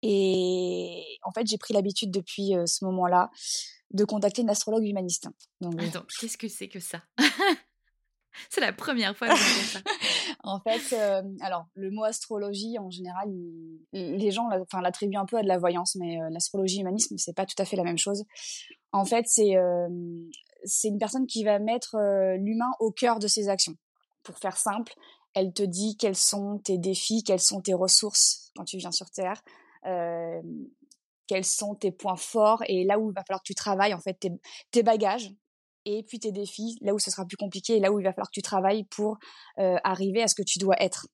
Et 0.07 1.19
en 1.23 1.33
fait, 1.33 1.47
j'ai 1.47 1.57
pris 1.57 1.73
l'habitude 1.73 2.11
depuis 2.11 2.53
ce 2.67 2.85
moment-là 2.85 3.31
de 3.91 4.05
contacter 4.05 4.43
une 4.43 4.51
astrologue 4.51 4.85
humaniste. 4.85 5.29
Donc, 5.61 5.81
Attends, 5.81 6.05
qu'est-ce 6.21 6.37
que 6.37 6.49
c'est 6.49 6.69
que 6.69 6.81
ça? 6.81 7.03
C'est 8.51 8.61
la 8.61 8.73
première 8.73 9.17
fois 9.17 9.29
que 9.29 9.37
je 9.37 9.43
ça. 9.43 9.79
en 10.43 10.59
fait, 10.59 10.93
alors 11.41 11.69
le 11.75 11.93
mot 11.93 12.03
astrologie 12.03 12.81
en 12.81 12.91
général, 12.91 13.33
les 13.93 14.31
gens, 14.33 14.49
l'attribuent 14.83 15.17
un 15.17 15.25
peu 15.25 15.37
à 15.37 15.43
de 15.43 15.47
la 15.47 15.57
voyance, 15.57 15.95
mais 15.95 16.19
l'astrologie 16.31 16.81
humanisme, 16.81 17.17
c'est 17.17 17.33
pas 17.33 17.47
tout 17.47 17.55
à 17.59 17.65
fait 17.65 17.77
la 17.77 17.85
même 17.85 17.97
chose. 17.97 18.25
En 18.91 19.05
fait, 19.05 19.27
c'est 19.29 19.55
c'est 20.65 20.89
une 20.89 20.99
personne 20.99 21.29
qui 21.29 21.45
va 21.45 21.61
mettre 21.61 21.97
l'humain 22.37 22.73
au 22.81 22.91
cœur 22.91 23.21
de 23.21 23.29
ses 23.29 23.49
actions 23.49 23.77
pour 24.25 24.39
faire 24.39 24.57
simple, 24.57 24.95
elle 25.35 25.53
te 25.53 25.63
dit 25.63 25.97
quels 25.97 26.17
sont 26.17 26.59
tes 26.59 26.79
défis, 26.79 27.23
quelles 27.23 27.41
sont 27.41 27.61
tes 27.61 27.75
ressources 27.75 28.51
quand 28.57 28.65
tu 28.65 28.79
viens 28.79 28.91
sur 28.91 29.11
Terre, 29.11 29.41
euh, 29.87 30.43
quels 31.27 31.45
sont 31.45 31.75
tes 31.75 31.91
points 31.91 32.17
forts 32.17 32.63
et 32.69 32.85
là 32.85 32.99
où 32.99 33.11
il 33.11 33.15
va 33.15 33.23
falloir 33.25 33.41
que 33.41 33.47
tu 33.47 33.55
travailles 33.55 33.95
en 33.95 34.01
fait 34.01 34.15
tes, 34.15 34.31
tes 34.71 34.83
bagages 34.83 35.33
et 35.85 36.03
puis 36.03 36.19
tes 36.19 36.33
défis, 36.33 36.79
là 36.81 36.95
où 36.95 36.99
ce 36.99 37.11
sera 37.11 37.25
plus 37.27 37.37
compliqué 37.37 37.77
et 37.77 37.81
là 37.81 37.93
où 37.93 38.01
il 38.01 38.05
va 38.05 38.13
falloir 38.13 38.29
que 38.29 38.35
tu 38.35 38.43
travailles 38.43 38.85
pour 38.85 39.19
euh, 39.59 39.77
arriver 39.85 40.23
à 40.23 40.29
ce 40.29 40.35
que 40.35 40.43
tu 40.43 40.59
dois 40.59 40.77
être. 40.83 41.07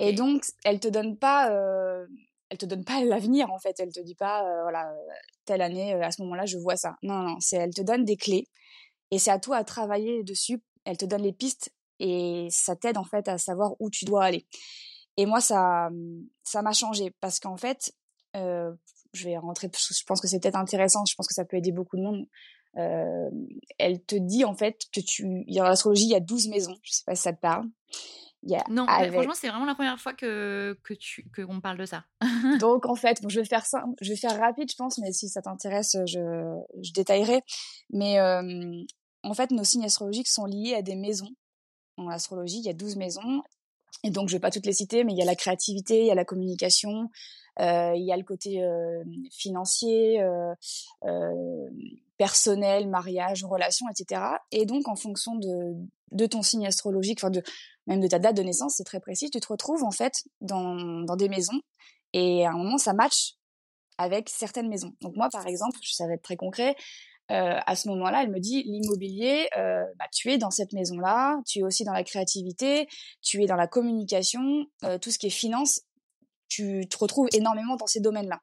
Et 0.00 0.12
donc, 0.12 0.42
elle 0.64 0.80
te 0.80 0.88
donne 0.88 1.16
pas, 1.16 1.48
euh, 1.52 2.06
elle 2.48 2.58
te 2.58 2.66
donne 2.66 2.84
pas 2.84 3.04
l'avenir 3.04 3.52
en 3.52 3.58
fait. 3.60 3.78
Elle 3.78 3.92
te 3.92 4.00
dit 4.00 4.16
pas, 4.16 4.42
euh, 4.42 4.62
voilà, 4.62 4.92
telle 5.44 5.62
année, 5.62 5.92
à 5.94 6.10
ce 6.10 6.22
moment-là, 6.22 6.44
je 6.44 6.58
vois 6.58 6.76
ça. 6.76 6.96
Non, 7.02 7.20
non, 7.20 7.36
c'est 7.38 7.56
elle 7.56 7.72
te 7.72 7.82
donne 7.82 8.04
des 8.04 8.16
clés 8.16 8.48
et 9.12 9.20
c'est 9.20 9.30
à 9.30 9.38
toi 9.38 9.58
à 9.58 9.64
travailler 9.64 10.24
dessus. 10.24 10.60
Elle 10.84 10.96
te 10.96 11.04
donne 11.04 11.22
les 11.22 11.32
pistes 11.32 11.72
et 12.00 12.48
ça 12.50 12.74
t'aide 12.74 12.98
en 12.98 13.04
fait 13.04 13.28
à 13.28 13.38
savoir 13.38 13.74
où 13.78 13.88
tu 13.88 14.04
dois 14.04 14.24
aller. 14.24 14.44
Et 15.16 15.24
moi, 15.24 15.40
ça, 15.40 15.88
ça 16.42 16.62
m'a 16.62 16.72
changé 16.72 17.14
parce 17.20 17.38
qu'en 17.38 17.56
fait, 17.56 17.92
euh, 18.36 18.72
je 19.12 19.24
vais 19.24 19.36
rentrer, 19.36 19.70
je 19.72 20.04
pense 20.04 20.20
que 20.20 20.28
c'est 20.28 20.40
peut-être 20.40 20.56
intéressant, 20.56 21.04
je 21.04 21.14
pense 21.14 21.26
que 21.26 21.34
ça 21.34 21.44
peut 21.44 21.56
aider 21.56 21.72
beaucoup 21.72 21.96
de 21.96 22.02
monde. 22.02 22.26
Euh, 22.76 23.30
elle 23.78 24.02
te 24.02 24.16
dit 24.16 24.44
en 24.44 24.54
fait 24.54 24.82
que 24.92 25.00
tu, 25.00 25.44
dans 25.46 25.64
l'astrologie, 25.64 26.04
il 26.04 26.10
y 26.10 26.14
a 26.14 26.20
12 26.20 26.48
maisons, 26.48 26.76
je 26.82 26.92
sais 26.92 27.04
pas 27.06 27.14
si 27.14 27.22
ça 27.22 27.32
te 27.32 27.40
parle. 27.40 27.64
non, 28.68 28.86
franchement, 28.86 29.32
c'est 29.34 29.48
vraiment 29.48 29.64
la 29.64 29.74
première 29.74 29.98
fois 29.98 30.12
que, 30.12 30.78
que 30.84 30.94
tu 30.94 31.28
que 31.30 31.42
on 31.48 31.60
parle 31.60 31.78
de 31.78 31.86
ça. 31.86 32.04
Donc 32.60 32.86
en 32.86 32.94
fait, 32.94 33.18
je 33.26 33.40
vais 33.40 33.46
faire 33.46 33.64
ça, 33.64 33.84
je 34.00 34.10
vais 34.10 34.16
faire 34.16 34.38
rapide, 34.38 34.70
je 34.70 34.76
pense, 34.76 34.98
mais 34.98 35.12
si 35.12 35.28
ça 35.28 35.40
t'intéresse, 35.40 35.96
je, 36.06 36.56
je 36.82 36.92
détaillerai. 36.92 37.42
Mais 37.90 38.20
en 39.22 39.34
fait, 39.34 39.50
nos 39.50 39.64
signes 39.64 39.84
astrologiques 39.84 40.28
sont 40.28 40.44
liés 40.44 40.74
à 40.74 40.82
des 40.82 40.96
maisons. 40.96 41.30
En 41.96 42.08
astrologie, 42.08 42.58
il 42.58 42.66
y 42.66 42.68
a 42.68 42.74
12 42.74 42.96
maisons. 42.96 43.42
Et 44.04 44.10
donc, 44.10 44.28
je 44.28 44.36
vais 44.36 44.40
pas 44.40 44.50
toutes 44.50 44.66
les 44.66 44.72
citer, 44.72 45.04
mais 45.04 45.12
il 45.12 45.18
y 45.18 45.22
a 45.22 45.24
la 45.24 45.34
créativité, 45.34 46.00
il 46.00 46.06
y 46.06 46.10
a 46.10 46.14
la 46.14 46.24
communication, 46.24 47.10
euh, 47.60 47.92
il 47.96 48.04
y 48.04 48.12
a 48.12 48.16
le 48.16 48.22
côté 48.22 48.62
euh, 48.62 49.02
financier, 49.30 50.20
euh, 50.22 50.54
personnel, 52.18 52.88
mariage, 52.88 53.44
relation, 53.44 53.86
etc. 53.88 54.22
Et 54.50 54.66
donc, 54.66 54.88
en 54.88 54.96
fonction 54.96 55.36
de, 55.36 56.26
ton 56.26 56.42
signe 56.42 56.66
astrologique, 56.66 57.22
enfin 57.22 57.32
même 57.86 58.00
de 58.00 58.08
ta 58.08 58.18
date 58.18 58.36
de 58.36 58.42
naissance, 58.42 58.74
c'est 58.76 58.84
très 58.84 59.00
précis. 59.00 59.30
Tu 59.30 59.40
te 59.40 59.48
retrouves 59.48 59.84
en 59.84 59.90
fait 59.90 60.24
dans, 60.40 60.74
dans 61.02 61.16
des 61.16 61.28
maisons 61.28 61.60
et 62.12 62.46
à 62.46 62.50
un 62.50 62.56
moment, 62.56 62.78
ça 62.78 62.92
match 62.92 63.36
avec 63.98 64.28
certaines 64.28 64.68
maisons. 64.68 64.92
Donc 65.00 65.16
moi, 65.16 65.28
par 65.30 65.46
exemple, 65.46 65.78
ça 65.82 66.06
va 66.06 66.14
être 66.14 66.22
très 66.22 66.36
concret. 66.36 66.76
Euh, 67.32 67.58
à 67.66 67.74
ce 67.74 67.88
moment-là, 67.88 68.22
elle 68.22 68.30
me 68.30 68.38
dit 68.38 68.62
l'immobilier, 68.62 69.48
euh, 69.56 69.84
bah, 69.98 70.06
tu 70.12 70.30
es 70.30 70.38
dans 70.38 70.50
cette 70.50 70.72
maison-là, 70.72 71.40
tu 71.46 71.60
es 71.60 71.62
aussi 71.62 71.84
dans 71.84 71.92
la 71.92 72.04
créativité, 72.04 72.86
tu 73.20 73.42
es 73.42 73.46
dans 73.46 73.56
la 73.56 73.66
communication, 73.66 74.66
euh, 74.84 74.98
tout 74.98 75.10
ce 75.10 75.18
qui 75.18 75.26
est 75.26 75.30
finance, 75.30 75.82
tu 76.48 76.86
te 76.88 76.96
retrouves 76.98 77.28
énormément 77.32 77.76
dans 77.76 77.86
ces 77.86 78.00
domaines-là. 78.00 78.40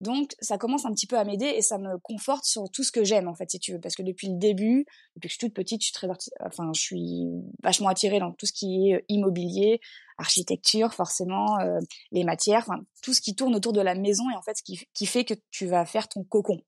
Donc, 0.00 0.34
ça 0.40 0.58
commence 0.58 0.84
un 0.84 0.92
petit 0.92 1.06
peu 1.06 1.16
à 1.16 1.24
m'aider 1.24 1.46
et 1.46 1.62
ça 1.62 1.78
me 1.78 1.96
conforte 1.98 2.44
sur 2.44 2.68
tout 2.70 2.82
ce 2.82 2.90
que 2.90 3.04
j'aime, 3.04 3.28
en 3.28 3.34
fait, 3.34 3.50
si 3.50 3.60
tu 3.60 3.72
veux. 3.72 3.80
Parce 3.80 3.94
que 3.94 4.02
depuis 4.02 4.28
le 4.28 4.36
début, 4.36 4.84
depuis 5.14 5.28
que 5.28 5.32
je 5.32 5.38
suis 5.38 5.46
toute 5.46 5.54
petite, 5.54 5.80
je 5.80 5.86
suis 5.86 5.94
très, 5.94 6.08
enfin, 6.44 6.72
je 6.74 6.80
suis 6.80 7.26
vachement 7.62 7.88
attirée 7.88 8.18
dans 8.18 8.32
tout 8.32 8.44
ce 8.46 8.52
qui 8.52 8.90
est 8.90 9.04
immobilier, 9.08 9.80
architecture, 10.18 10.92
forcément, 10.92 11.58
euh, 11.60 11.78
les 12.10 12.24
matières, 12.24 12.64
enfin, 12.68 12.82
tout 13.02 13.14
ce 13.14 13.20
qui 13.20 13.36
tourne 13.36 13.54
autour 13.54 13.72
de 13.72 13.80
la 13.80 13.94
maison 13.94 14.28
et 14.30 14.36
en 14.36 14.42
fait, 14.42 14.56
ce 14.56 14.62
qui, 14.62 14.84
qui 14.92 15.06
fait 15.06 15.24
que 15.24 15.34
tu 15.50 15.66
vas 15.66 15.86
faire 15.86 16.08
ton 16.08 16.24
cocon 16.24 16.60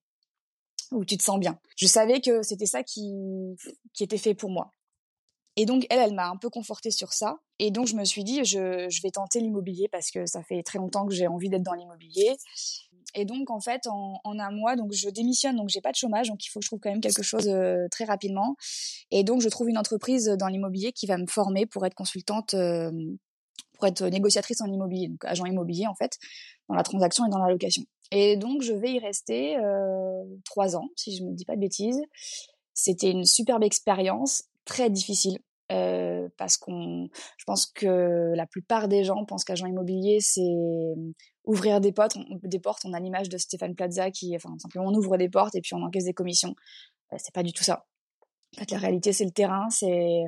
où 0.93 1.05
tu 1.05 1.17
te 1.17 1.23
sens 1.23 1.39
bien. 1.39 1.59
Je 1.77 1.87
savais 1.87 2.21
que 2.21 2.43
c'était 2.43 2.67
ça 2.67 2.83
qui, 2.83 3.13
qui 3.93 4.05
était 4.05 4.19
fait 4.19 4.35
pour 4.35 4.51
moi. 4.51 4.73
Et 5.57 5.65
donc, 5.65 5.87
elle, 5.89 6.01
elle 6.01 6.15
m'a 6.15 6.29
un 6.29 6.37
peu 6.37 6.51
confortée 6.51 6.91
sur 6.91 7.15
ça. 7.15 7.39
Et 7.59 7.71
donc, 7.71 7.87
je 7.87 7.97
me 7.97 8.05
suis 8.05 8.25
dit, 8.25 8.45
je, 8.45 8.87
je 8.91 9.03
vais 9.03 9.11
tenter 9.11 9.41
l'immobilier 9.41 9.89
parce 9.91 10.11
que 10.11 10.27
ça 10.27 10.43
fait 10.43 10.63
très 10.63 10.79
longtemps 10.79 11.07
que 11.07 11.15
j'ai 11.15 11.27
envie 11.27 11.49
d'être 11.49 11.63
dans 11.63 11.73
l'immobilier. 11.73 12.37
Et 13.15 13.25
donc, 13.25 13.51
en 13.51 13.61
fait, 13.61 13.87
en, 13.87 14.21
un 14.25 14.51
mois, 14.51 14.77
donc 14.77 14.93
je 14.93 15.09
démissionne, 15.09 15.57
donc 15.57 15.71
j'ai 15.71 15.81
pas 15.81 15.93
de 15.93 15.97
chômage, 15.97 16.29
donc 16.29 16.45
il 16.45 16.51
faut 16.51 16.61
que 16.61 16.65
je 16.65 16.69
trouve 16.69 16.81
quand 16.81 16.91
même 16.91 17.01
quelque 17.01 17.23
chose 17.23 17.49
euh, 17.49 17.87
très 17.91 18.05
rapidement. 18.05 18.57
Et 19.11 19.25
donc, 19.25 19.41
je 19.41 19.49
trouve 19.49 19.71
une 19.71 19.79
entreprise 19.79 20.27
dans 20.39 20.49
l'immobilier 20.49 20.93
qui 20.93 21.07
va 21.07 21.17
me 21.17 21.27
former 21.27 21.65
pour 21.65 21.87
être 21.87 21.95
consultante, 21.95 22.53
euh, 22.53 22.93
pour 23.73 23.87
être 23.87 24.05
négociatrice 24.05 24.61
en 24.61 24.67
immobilier, 24.67 25.09
donc 25.09 25.25
agent 25.25 25.47
immobilier 25.47 25.87
en 25.87 25.95
fait, 25.95 26.19
dans 26.69 26.75
la 26.75 26.83
transaction 26.83 27.25
et 27.27 27.31
dans 27.31 27.39
la 27.39 27.51
location. 27.51 27.85
Et 28.13 28.37
donc, 28.37 28.63
je 28.63 28.73
vais 28.73 28.93
y 28.93 28.99
rester 28.99 29.57
euh, 29.57 30.25
trois 30.45 30.77
ans, 30.77 30.89
si 30.97 31.17
je 31.17 31.25
me 31.25 31.33
dis 31.33 31.45
pas 31.45 31.57
de 31.57 31.61
bêtises. 31.61 32.01
C'était 32.75 33.11
une 33.11 33.25
superbe 33.25 33.65
expérience, 33.65 34.45
très 34.65 34.91
difficile. 34.91 35.39
Euh, 35.73 36.29
parce 36.37 36.57
qu'on, 36.57 37.09
je 37.39 37.45
pense 37.45 37.67
que 37.67 38.33
la 38.37 38.47
plupart 38.47 38.87
des 38.87 39.03
gens 39.03 39.25
pensent 39.25 39.43
qu'agent 39.43 39.67
immobilier 39.67 40.19
c'est 40.21 40.55
ouvrir 41.45 41.81
des 41.81 41.91
portes, 41.91 42.17
on, 42.17 42.39
des 42.41 42.61
portes. 42.61 42.85
On 42.85 42.93
a 42.93 43.01
l'image 43.01 43.29
de 43.29 43.37
Stéphane 43.37 43.75
Plaza 43.75 44.13
qui, 44.13 44.37
enfin 44.37 44.57
simplement 44.59 44.85
on 44.87 44.95
ouvre 44.95 45.17
des 45.17 45.29
portes 45.29 45.57
et 45.57 45.61
puis 45.61 45.75
on 45.75 45.83
encaisse 45.83 46.05
des 46.05 46.15
commissions. 46.15 46.55
Euh, 47.13 47.17
c'est 47.19 47.35
pas 47.35 47.43
du 47.43 47.53
tout 47.53 47.65
ça. 47.65 47.85
En 48.55 48.61
fait, 48.61 48.71
la 48.71 48.79
réalité 48.79 49.13
c'est 49.13 49.25
le 49.25 49.33
terrain, 49.33 49.69
c'est 49.71 50.23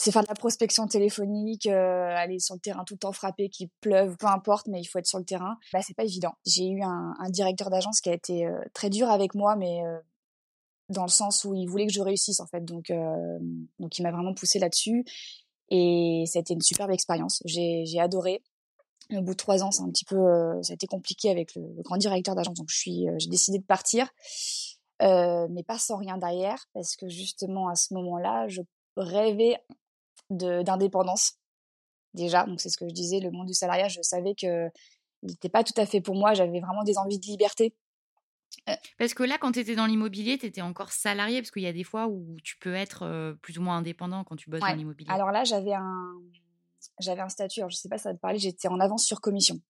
c'est 0.00 0.12
faire 0.12 0.22
de 0.22 0.28
la 0.28 0.34
prospection 0.34 0.86
téléphonique, 0.86 1.66
euh, 1.66 2.14
aller 2.16 2.38
sur 2.38 2.54
le 2.54 2.60
terrain 2.60 2.84
tout 2.84 2.94
le 2.94 2.98
temps 3.00 3.12
frapper, 3.12 3.50
qu'il 3.50 3.68
pleuve, 3.82 4.16
peu 4.16 4.28
importe, 4.28 4.66
mais 4.66 4.80
il 4.80 4.86
faut 4.86 4.98
être 4.98 5.06
sur 5.06 5.18
le 5.18 5.26
terrain. 5.26 5.58
Bah, 5.74 5.80
c'est 5.82 5.92
pas 5.92 6.04
évident. 6.04 6.32
J'ai 6.46 6.68
eu 6.68 6.82
un, 6.82 7.12
un 7.18 7.28
directeur 7.28 7.68
d'agence 7.68 8.00
qui 8.00 8.08
a 8.08 8.14
été 8.14 8.46
euh, 8.46 8.58
très 8.72 8.88
dur 8.88 9.10
avec 9.10 9.34
moi, 9.34 9.56
mais 9.56 9.84
euh, 9.84 9.98
dans 10.88 11.02
le 11.02 11.10
sens 11.10 11.44
où 11.44 11.52
il 11.52 11.66
voulait 11.66 11.86
que 11.86 11.92
je 11.92 12.00
réussisse 12.00 12.40
en 12.40 12.46
fait. 12.46 12.64
Donc, 12.64 12.88
euh, 12.88 13.38
donc 13.78 13.98
il 13.98 14.02
m'a 14.02 14.10
vraiment 14.10 14.32
poussé 14.32 14.58
là-dessus. 14.58 15.04
Et 15.68 16.24
ça 16.26 16.38
a 16.38 16.40
été 16.40 16.54
une 16.54 16.62
superbe 16.62 16.92
expérience. 16.92 17.42
J'ai, 17.44 17.84
j'ai 17.84 18.00
adoré. 18.00 18.42
Au 19.12 19.20
bout 19.20 19.32
de 19.32 19.36
trois 19.36 19.62
ans, 19.62 19.70
c'est 19.70 19.82
un 19.82 19.90
petit 19.90 20.06
peu, 20.06 20.16
ça 20.62 20.72
a 20.72 20.74
été 20.74 20.86
compliqué 20.86 21.28
avec 21.28 21.54
le, 21.56 21.62
grand 21.82 21.98
directeur 21.98 22.34
d'agence. 22.34 22.56
Donc 22.56 22.70
je 22.70 22.78
suis, 22.78 23.06
j'ai 23.18 23.28
décidé 23.28 23.58
de 23.58 23.64
partir. 23.64 24.08
mais 25.00 25.62
pas 25.66 25.78
sans 25.78 25.96
rien 25.96 26.16
derrière, 26.16 26.64
parce 26.72 26.96
que 26.96 27.06
justement 27.06 27.68
à 27.68 27.74
ce 27.74 27.92
moment-là, 27.92 28.48
je 28.48 28.62
rêvais 28.96 29.56
d'indépendance 30.30 31.34
déjà. 32.14 32.44
Donc 32.44 32.60
c'est 32.60 32.70
ce 32.70 32.76
que 32.76 32.88
je 32.88 32.94
disais, 32.94 33.20
le 33.20 33.30
monde 33.30 33.46
du 33.46 33.54
salariat, 33.54 33.88
je 33.88 34.00
savais 34.02 34.34
que 34.34 34.68
n'était 35.22 35.48
pas 35.48 35.64
tout 35.64 35.74
à 35.76 35.86
fait 35.86 36.00
pour 36.00 36.14
moi. 36.14 36.32
J'avais 36.34 36.60
vraiment 36.60 36.82
des 36.82 36.96
envies 36.96 37.18
de 37.18 37.26
liberté. 37.26 37.74
Euh 38.68 38.74
parce 38.98 39.14
que 39.14 39.22
là, 39.22 39.38
quand 39.38 39.52
tu 39.52 39.60
étais 39.60 39.76
dans 39.76 39.86
l'immobilier, 39.86 40.38
tu 40.38 40.46
étais 40.46 40.60
encore 40.60 40.90
salarié, 40.92 41.40
parce 41.40 41.50
qu'il 41.50 41.62
y 41.62 41.66
a 41.66 41.72
des 41.72 41.84
fois 41.84 42.08
où 42.08 42.36
tu 42.42 42.56
peux 42.58 42.74
être 42.74 43.36
plus 43.42 43.58
ou 43.58 43.62
moins 43.62 43.76
indépendant 43.76 44.24
quand 44.24 44.36
tu 44.36 44.50
bosses 44.50 44.60
dans 44.60 44.74
l'immobilier. 44.74 45.10
Alors 45.10 45.30
là, 45.30 45.44
j'avais 45.44 45.72
un, 45.72 46.14
j'avais 46.98 47.20
un 47.20 47.28
statut, 47.28 47.60
alors 47.60 47.70
je 47.70 47.76
sais 47.76 47.88
pas 47.88 47.98
si 47.98 48.04
ça 48.04 48.10
va 48.10 48.16
te 48.16 48.20
parler, 48.20 48.38
j'étais 48.38 48.68
en 48.68 48.80
avance 48.80 49.04
sur 49.04 49.20
commission. 49.20 49.60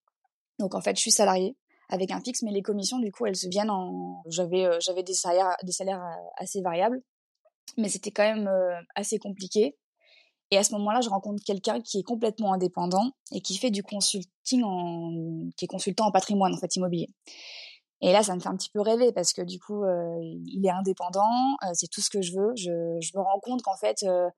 Donc 0.59 0.73
en 0.73 0.81
fait, 0.81 0.95
je 0.95 1.01
suis 1.01 1.11
salarié 1.11 1.55
avec 1.89 2.11
un 2.11 2.21
fixe, 2.21 2.41
mais 2.41 2.51
les 2.51 2.61
commissions, 2.61 2.99
du 2.99 3.11
coup, 3.11 3.25
elles 3.25 3.35
se 3.35 3.47
viennent 3.49 3.69
en. 3.69 4.23
J'avais, 4.29 4.67
j'avais 4.79 5.03
des 5.03 5.13
salaires, 5.13 5.55
des 5.63 5.73
salaires 5.73 6.03
assez 6.37 6.61
variables, 6.61 7.01
mais 7.77 7.89
c'était 7.89 8.11
quand 8.11 8.23
même 8.23 8.49
assez 8.95 9.19
compliqué. 9.19 9.75
Et 10.51 10.57
à 10.57 10.63
ce 10.63 10.73
moment-là, 10.73 10.99
je 11.01 11.09
rencontre 11.09 11.41
quelqu'un 11.45 11.79
qui 11.79 11.99
est 11.99 12.03
complètement 12.03 12.53
indépendant 12.53 13.11
et 13.31 13.41
qui 13.41 13.57
fait 13.57 13.71
du 13.71 13.83
consulting 13.83 14.63
en, 14.63 15.49
qui 15.55 15.65
est 15.65 15.67
consultant 15.67 16.07
en 16.07 16.11
patrimoine, 16.11 16.53
en 16.53 16.57
fait, 16.57 16.75
immobilier. 16.75 17.07
Et 18.01 18.11
là, 18.11 18.23
ça 18.23 18.35
me 18.35 18.39
fait 18.39 18.49
un 18.49 18.57
petit 18.57 18.69
peu 18.69 18.81
rêver 18.81 19.11
parce 19.13 19.31
que 19.31 19.41
du 19.43 19.59
coup, 19.59 19.83
euh, 19.83 20.19
il 20.45 20.65
est 20.65 20.71
indépendant, 20.71 21.55
euh, 21.63 21.69
c'est 21.73 21.87
tout 21.87 22.01
ce 22.01 22.09
que 22.09 22.21
je 22.21 22.33
veux. 22.33 22.51
Je, 22.55 22.71
me 23.15 23.21
rends 23.21 23.39
compte 23.39 23.61
qu'en 23.61 23.77
fait, 23.77 24.03
euh, 24.03 24.29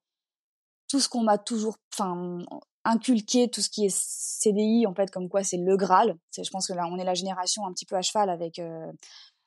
tout 0.90 1.00
ce 1.00 1.10
qu'on 1.10 1.24
m'a 1.24 1.38
toujours, 1.38 1.78
enfin, 1.94 2.40
inculqué, 2.84 3.50
tout 3.50 3.62
ce 3.62 3.70
qui 3.70 3.86
est 3.86 3.96
CDI, 3.96 4.86
en 4.86 4.94
fait, 4.94 5.10
comme 5.10 5.30
quoi 5.30 5.44
c'est 5.44 5.58
le 5.58 5.78
Graal. 5.78 6.16
Je 6.36 6.50
pense 6.52 6.68
que 6.68 6.74
là, 6.74 6.88
on 6.92 6.98
est 7.00 7.06
la 7.06 7.14
génération 7.16 7.66
un 7.66 7.72
petit 7.74 7.86
peu 7.86 7.96
à 7.96 8.02
cheval 8.02 8.30
avec 8.30 8.62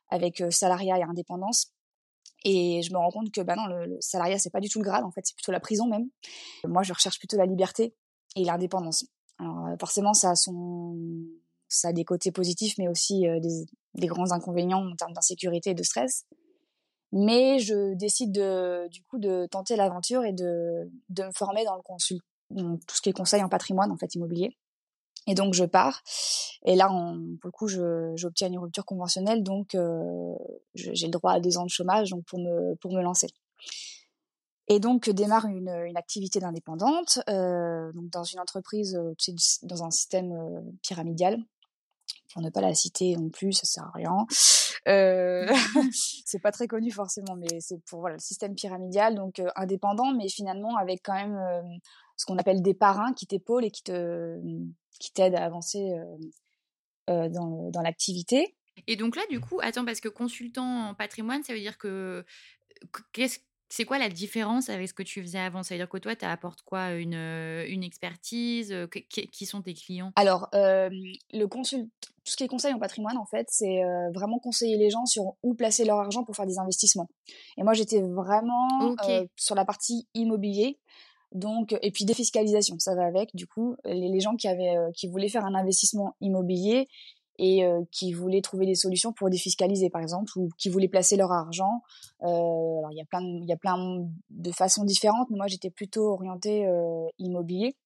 avec 0.09 0.43
salariat 0.51 0.99
et 0.99 1.03
indépendance. 1.03 1.73
Et 2.45 2.83
je 2.83 2.93
me 2.93 2.99
rends 2.99 3.11
compte 3.11 3.31
que 3.33 3.41
bah 3.41 3.57
non, 3.57 3.67
le, 3.67 3.97
salariat 4.01 4.39
c'est 4.39 4.51
pas 4.51 4.61
du 4.61 4.69
tout 4.69 4.79
le 4.79 4.85
grade 4.85 5.05
en 5.05 5.11
fait, 5.11 5.23
c'est 5.25 5.35
plutôt 5.35 5.53
la 5.53 5.61
prison 5.61 5.87
même. 5.87 6.09
Moi, 6.65 6.83
je 6.83 6.93
recherche 6.93 7.19
plutôt 7.19 7.37
la 7.37 7.47
liberté 7.47 7.95
et 8.37 8.45
l'indépendance. 8.45 9.07
Alors 9.39 9.67
euh, 9.67 9.77
forcément, 9.79 10.15
ça 10.15 10.31
a 10.31 10.37
son, 10.37 10.97
ça 11.69 11.89
a 11.89 11.93
des 11.93 12.05
côtés 12.05 12.33
positifs, 12.33 12.77
mais 12.79 12.89
aussi 12.89 13.27
euh, 13.27 13.41
des, 13.41 13.67
des, 13.95 14.07
grands 14.07 14.33
inconvénients 14.33 14.87
en 14.87 14.97
termes 14.97 15.13
d'insécurité 15.13 15.71
et 15.71 15.75
de 15.75 15.83
stress. 15.83 16.25
Mais 17.13 17.59
je 17.59 17.95
décide 17.95 18.33
de, 18.33 18.89
du 18.89 19.03
coup 19.03 19.19
de 19.19 19.47
tenter 19.51 19.77
l'aventure 19.77 20.25
et 20.25 20.33
de, 20.33 20.91
de 21.09 21.23
me 21.25 21.33
former 21.33 21.65
dans 21.65 21.77
le 21.77 21.83
consul, 21.83 22.19
dans 22.51 22.77
tout 22.77 22.97
ce 22.97 23.01
qui 23.01 23.09
est 23.09 23.13
conseil 23.13 23.43
en 23.43 23.49
patrimoine 23.49 23.91
en 23.91 23.97
fait 23.97 24.15
immobilier. 24.15 24.57
Et 25.27 25.35
donc 25.35 25.55
je 25.55 25.65
pars. 25.65 26.03
Et 26.65 26.77
là, 26.77 26.89
pour 26.89 27.49
le 27.49 27.51
coup, 27.51 27.69
j'obtiens 27.69 28.49
une 28.49 28.59
rupture 28.59 28.85
conventionnelle, 28.85 29.43
donc 29.43 29.75
euh, 29.75 30.35
j'ai 30.75 31.07
le 31.07 31.13
droit 31.13 31.33
à 31.33 31.41
deux 31.41 31.59
ans 31.59 31.65
de 31.65 31.71
chômage, 31.71 32.11
donc 32.11 32.25
pour 32.25 32.39
me 32.39 32.75
pour 32.77 32.93
me 32.93 33.03
lancer. 33.03 33.29
Et 34.69 34.81
donc 34.81 35.09
démarre 35.09 35.47
une, 35.47 35.69
une 35.69 35.97
activité 35.97 36.41
d'indépendante, 36.41 37.21
euh, 37.29 37.93
donc 37.93 38.11
dans 38.11 38.25
une 38.25 38.41
entreprise, 38.41 38.97
euh, 38.97 39.15
dans 39.63 39.85
un 39.85 39.91
système 39.91 40.33
euh, 40.33 40.61
pyramidal. 40.83 41.39
Pour 42.33 42.43
ne 42.43 42.51
pas 42.51 42.61
la 42.61 42.75
citer 42.75 43.17
non 43.17 43.31
plus, 43.31 43.53
ça 43.53 43.65
sert 43.65 43.85
à 43.85 43.93
rien. 43.95 44.27
C'est 46.25 46.41
pas 46.41 46.53
très 46.53 46.67
connu 46.67 46.91
forcément, 46.91 47.35
mais 47.35 47.61
c'est 47.61 47.83
pour 47.85 48.01
voilà 48.01 48.17
le 48.17 48.21
système 48.21 48.55
pyramidal, 48.55 49.17
donc 49.17 49.43
indépendant, 49.57 50.13
mais 50.13 50.29
finalement 50.29 50.77
avec 50.77 51.01
quand 51.03 51.15
même 51.15 51.37
ce 52.17 52.27
qu'on 52.27 52.39
appelle 52.39 52.63
des 52.63 52.75
parrains 52.75 53.13
qui 53.13 53.27
t'épaulent 53.27 53.65
et 53.65 53.71
qui 53.71 53.83
te 53.83 54.39
qui 54.99 55.13
t'aide 55.13 55.35
à 55.35 55.45
avancer 55.45 55.95
euh, 57.11 57.29
dans, 57.29 57.71
dans 57.71 57.83
l'activité. 57.83 58.57
Et 58.87 58.97
donc 58.97 59.17
là, 59.17 59.23
du 59.31 59.41
coup, 59.41 59.59
attends, 59.63 59.85
parce 59.85 60.01
que 60.01 60.09
consultant 60.09 60.89
en 60.89 60.95
patrimoine, 60.95 61.43
ça 61.43 61.53
veut 61.53 61.61
dire 61.61 61.79
que 61.79 62.25
qu'est-ce 63.13 63.39
c'est 63.69 63.85
quoi 63.85 63.99
la 63.99 64.09
différence 64.09 64.69
avec 64.69 64.89
ce 64.89 64.95
que 64.95 65.03
tu 65.03 65.21
faisais 65.23 65.39
avant? 65.39 65.63
Ça 65.63 65.75
veut 65.75 65.81
dire 65.81 65.89
que 65.89 65.99
toi, 65.99 66.15
tu 66.15 66.25
apportes 66.25 66.63
quoi 66.63 66.93
une, 66.93 67.15
une 67.15 67.83
expertise 67.83 68.75
Qui 69.11 69.47
sont 69.47 69.61
tes 69.63 69.75
clients? 69.75 70.13
Alors, 70.15 70.49
euh, 70.55 70.89
le 71.33 71.47
consult... 71.47 71.89
tout 72.01 72.11
ce 72.25 72.37
qui 72.37 72.45
est 72.45 72.49
conseil 72.49 72.73
en 72.73 72.79
patrimoine, 72.79 73.17
en 73.19 73.27
fait, 73.27 73.47
c'est 73.51 73.83
euh, 73.83 74.11
vraiment 74.15 74.39
conseiller 74.39 74.77
les 74.77 74.91
gens 74.91 75.05
sur 75.05 75.35
où 75.43 75.55
placer 75.55 75.85
leur 75.85 75.99
argent 75.99 76.23
pour 76.23 76.37
faire 76.37 76.47
des 76.47 76.59
investissements. 76.59 77.09
Et 77.57 77.65
moi, 77.65 77.73
j'étais 77.73 78.03
vraiment 78.03 78.95
euh, 79.09 79.27
sur 79.35 79.57
la 79.57 79.65
partie 79.65 80.07
immobilier. 80.15 80.79
Donc, 81.37 81.77
et 81.83 81.91
puis 81.91 82.07
défiscalisation, 82.07 82.79
ça 82.79 82.95
va 82.95 83.05
avec. 83.05 83.37
Du 83.37 83.47
coup, 83.47 83.77
les, 83.85 84.09
les 84.09 84.21
gens 84.21 84.37
qui 84.37 84.49
avaient, 84.49 84.75
euh, 84.75 84.91
qui 84.93 85.07
voulaient 85.07 85.29
faire 85.29 85.45
un 85.45 85.55
investissement 85.55 86.17
immobilier 86.23 86.89
et 87.39 87.63
euh, 87.63 87.83
qui 87.93 88.15
voulaient 88.15 88.41
trouver 88.41 88.65
des 88.65 88.75
solutions 88.75 89.13
pour 89.13 89.29
défiscaliser, 89.29 89.91
par 89.91 90.01
exemple, 90.01 90.33
ou 90.37 90.49
qui 90.57 90.71
voulaient 90.71 90.89
placer 90.89 91.17
leur 91.17 91.31
argent. 91.33 91.83
Euh, 92.23 92.27
alors, 92.79 92.91
il 92.91 92.97
y 92.97 93.03
a 93.03 93.05
plein, 93.05 93.21
il 93.21 93.45
y 93.47 93.53
a 93.53 93.59
plein 93.59 94.09
de 94.31 94.51
façons 94.51 94.85
différentes, 94.85 95.29
mais 95.29 95.37
moi, 95.37 95.47
j'étais 95.47 95.69
plutôt 95.69 96.09
orientée 96.09 96.67
immobilier. 97.19 97.77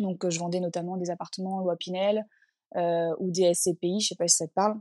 Donc, 0.00 0.28
je 0.28 0.38
vendais 0.40 0.58
notamment 0.58 0.96
des 0.96 1.10
appartements 1.10 1.60
loi 1.60 1.76
Pinel 1.76 2.26
ou 2.74 3.30
des 3.30 3.54
SCPI, 3.54 4.00
je 4.00 4.08
sais 4.08 4.16
pas 4.16 4.26
si 4.26 4.36
ça 4.36 4.48
te 4.48 4.52
parle. 4.52 4.80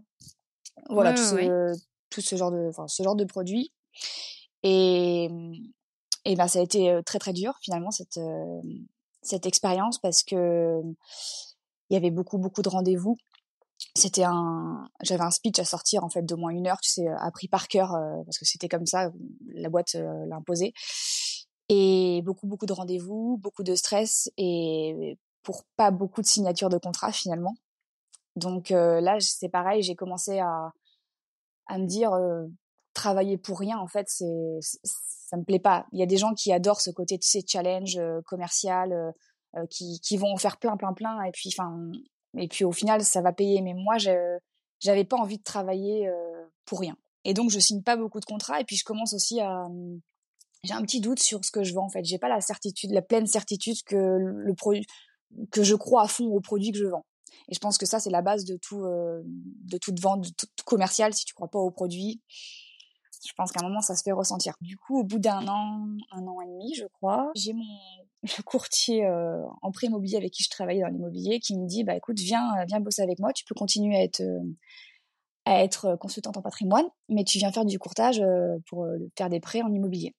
Voilà, 0.90 1.14
tout, 1.14 1.22
ce, 1.22 1.74
tout, 2.10 2.22
ce, 2.22 2.36
genre 2.36 2.52
de, 2.52 2.72
ce 2.88 3.04
genre 3.04 3.16
de 3.16 3.26
produits. 3.26 3.72
Et, 4.64 5.30
et 6.30 6.36
ben, 6.36 6.48
ça 6.48 6.60
a 6.60 6.62
été 6.62 7.00
très 7.06 7.18
très 7.18 7.34
dur 7.34 7.56
finalement 7.60 7.90
cette, 7.90 8.20
cette 9.24 9.48
expérience 9.48 9.98
parce 9.98 10.22
que 10.24 10.80
il 11.90 11.94
y 11.94 11.98
avait 11.98 12.12
beaucoup 12.12 12.38
beaucoup 12.38 12.62
de 12.62 12.70
rendez-vous. 12.70 13.18
C'était 13.96 14.26
un 14.26 14.88
j'avais 15.02 15.24
un 15.24 15.32
speech 15.32 15.58
à 15.58 15.66
sortir 15.66 16.04
en 16.04 16.10
fait 16.10 16.22
de 16.22 16.36
moins 16.36 16.52
une 16.52 16.68
heure 16.68 16.80
tu 16.82 16.92
sais 16.92 17.08
appris 17.18 17.48
par 17.48 17.68
cœur 17.68 17.98
parce 18.26 18.38
que 18.38 18.46
c'était 18.46 18.70
comme 18.70 18.86
ça 18.86 19.10
la 19.48 19.70
boîte 19.70 19.96
l'a 19.96 20.36
imposé 20.36 20.74
et 21.68 22.22
beaucoup 22.24 22.46
beaucoup 22.46 22.68
de 22.68 22.74
rendez-vous 22.74 23.40
beaucoup 23.42 23.64
de 23.64 23.74
stress 23.74 24.30
et 24.38 25.18
pour 25.42 25.64
pas 25.78 25.90
beaucoup 25.90 26.22
de 26.22 26.28
signatures 26.28 26.70
de 26.70 26.78
contrat 26.78 27.12
finalement. 27.12 27.56
Donc 28.36 28.70
là 28.70 29.18
c'est 29.20 29.50
pareil 29.50 29.82
j'ai 29.82 29.96
commencé 29.96 30.38
à 30.38 30.72
à 31.66 31.80
me 31.80 31.88
dire 31.88 32.12
travailler 32.94 33.38
pour 33.38 33.60
rien 33.60 33.78
en 33.78 33.88
fait 33.88 34.08
c'est 34.08 34.60
ça 34.62 35.38
me 35.38 35.44
plaît 35.44 35.60
pas 35.60 35.86
il 35.92 36.00
y 36.00 36.04
a 36.04 36.08
des 36.08 36.18
gens 36.18 36.34
qui 36.34 36.52
adorent 36.52 36.82
ce 36.82 36.90
côté 36.90 37.18
de 37.18 37.24
ces 37.24 37.44
challenges 37.48 38.00
commercial 38.26 39.14
qui, 39.70 40.00
qui 40.02 40.18
vont 40.18 40.34
en 40.34 40.38
faire 40.38 40.58
plein 40.58 40.76
plein 40.76 40.94
plein 40.94 41.22
et 41.24 41.32
puis 41.32 41.50
enfin 41.56 41.92
et 42.38 42.48
puis 42.48 42.66
au 42.66 42.72
final, 42.72 43.04
ça 43.04 43.22
va 43.22 43.34
payer. 43.34 43.62
Mais 43.62 43.74
moi, 43.74 43.98
j'avais 44.80 45.06
pas 45.06 45.18
envie 45.18 45.38
de 45.38 45.44
travailler 45.44 46.08
euh, 46.08 46.46
pour 46.66 46.80
rien. 46.80 46.96
Et 47.26 47.34
donc, 47.34 47.50
je 47.50 47.60
signe 47.60 47.82
pas 47.82 47.98
beaucoup 47.98 48.20
de 48.20 48.26
contrats. 48.26 48.62
Et 48.62 48.66
puis, 48.66 48.76
je 48.76 48.84
commence 48.84 49.14
aussi 49.14 49.40
à. 49.40 49.66
Hum, 49.66 50.00
j'ai 50.64 50.74
un 50.74 50.82
petit 50.82 51.00
doute 51.00 51.20
sur 51.20 51.44
ce 51.46 51.52
que 51.52 51.64
je 51.64 51.74
vends, 51.74 51.86
en 51.86 51.90
fait. 51.90 52.04
J'ai 52.04 52.20
pas 52.20 52.28
la 52.28 52.42
certitude, 52.42 52.92
la 52.92 53.02
pleine 53.02 53.28
certitude 53.28 53.82
que 53.86 53.96
le 53.96 54.54
produit, 54.54 54.86
que 55.52 55.64
je 55.64 55.76
crois 55.76 56.04
à 56.04 56.08
fond 56.08 56.26
au 56.26 56.42
produit 56.42 56.72
que 56.72 56.78
je 56.78 56.86
vends. 56.86 57.06
Et 57.48 57.56
je 57.56 57.60
pense 57.60 57.78
que 57.78 57.86
ça, 57.86 58.00
c'est 58.00 58.10
la 58.10 58.22
base 58.22 58.44
de 58.44 58.58
tout, 58.58 58.84
euh, 58.84 59.22
de 59.26 59.78
toute 59.78 60.00
vente, 60.02 60.22
de 60.22 60.30
tout 60.30 60.48
commercial. 60.66 61.14
Si 61.14 61.24
tu 61.24 61.34
crois 61.34 61.48
pas 61.48 61.60
au 61.60 61.72
produit, 61.72 62.22
je 63.26 63.34
pense 63.34 63.52
qu'à 63.52 63.60
un 63.62 63.68
moment, 63.68 63.82
ça 63.82 63.96
se 63.96 64.04
fait 64.04 64.12
ressentir. 64.12 64.56
Du 64.62 64.78
coup, 64.78 65.00
au 65.00 65.04
bout 65.04 65.20
d'un 65.20 65.48
an, 65.48 65.88
un 66.12 66.28
an 66.28 66.42
et 66.42 66.46
demi, 66.48 66.74
je 66.76 66.86
crois, 66.86 67.32
j'ai 67.36 67.54
mon 67.54 67.66
le 68.38 68.44
courtier 68.44 69.06
euh, 69.06 69.42
en 69.62 69.72
prêt 69.72 69.88
immobilier 69.88 70.18
avec 70.18 70.32
qui 70.32 70.44
je 70.44 70.50
travaillais 70.50 70.82
dans 70.82 70.88
l'immobilier 70.88 71.40
qui 71.40 71.58
me 71.58 71.66
dit 71.66 71.84
bah 71.84 71.96
écoute 71.96 72.20
viens 72.20 72.58
euh, 72.58 72.66
viens 72.68 72.80
bosser 72.80 73.02
avec 73.02 73.20
moi. 73.20 73.32
Tu 73.34 73.46
peux 73.46 73.56
continuer 73.56 73.96
à 73.96 74.04
être 74.04 74.22
euh, 74.22 74.42
à 75.46 75.64
être 75.64 75.96
consultante 75.96 76.38
en 76.38 76.42
patrimoine 76.42 76.86
mais 77.08 77.24
tu 77.24 77.38
viens 77.38 77.52
faire 77.52 77.66
du 77.66 77.80
courtage 77.80 78.22
pour 78.68 78.86
faire 79.18 79.30
des 79.30 79.40
prêts 79.40 79.62
en 79.62 79.74
immobilier. 79.74 80.14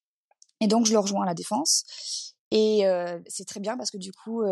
Et 0.61 0.67
donc 0.67 0.87
je 0.87 0.93
le 0.93 0.99
rejoins 0.99 1.23
à 1.23 1.27
la 1.27 1.35
défense. 1.35 2.35
Et 2.51 2.83
c'est 3.29 3.45
très 3.45 3.61
bien 3.61 3.77
parce 3.77 3.93
que 3.93 3.99
du 3.99 4.11
coup 4.13 4.43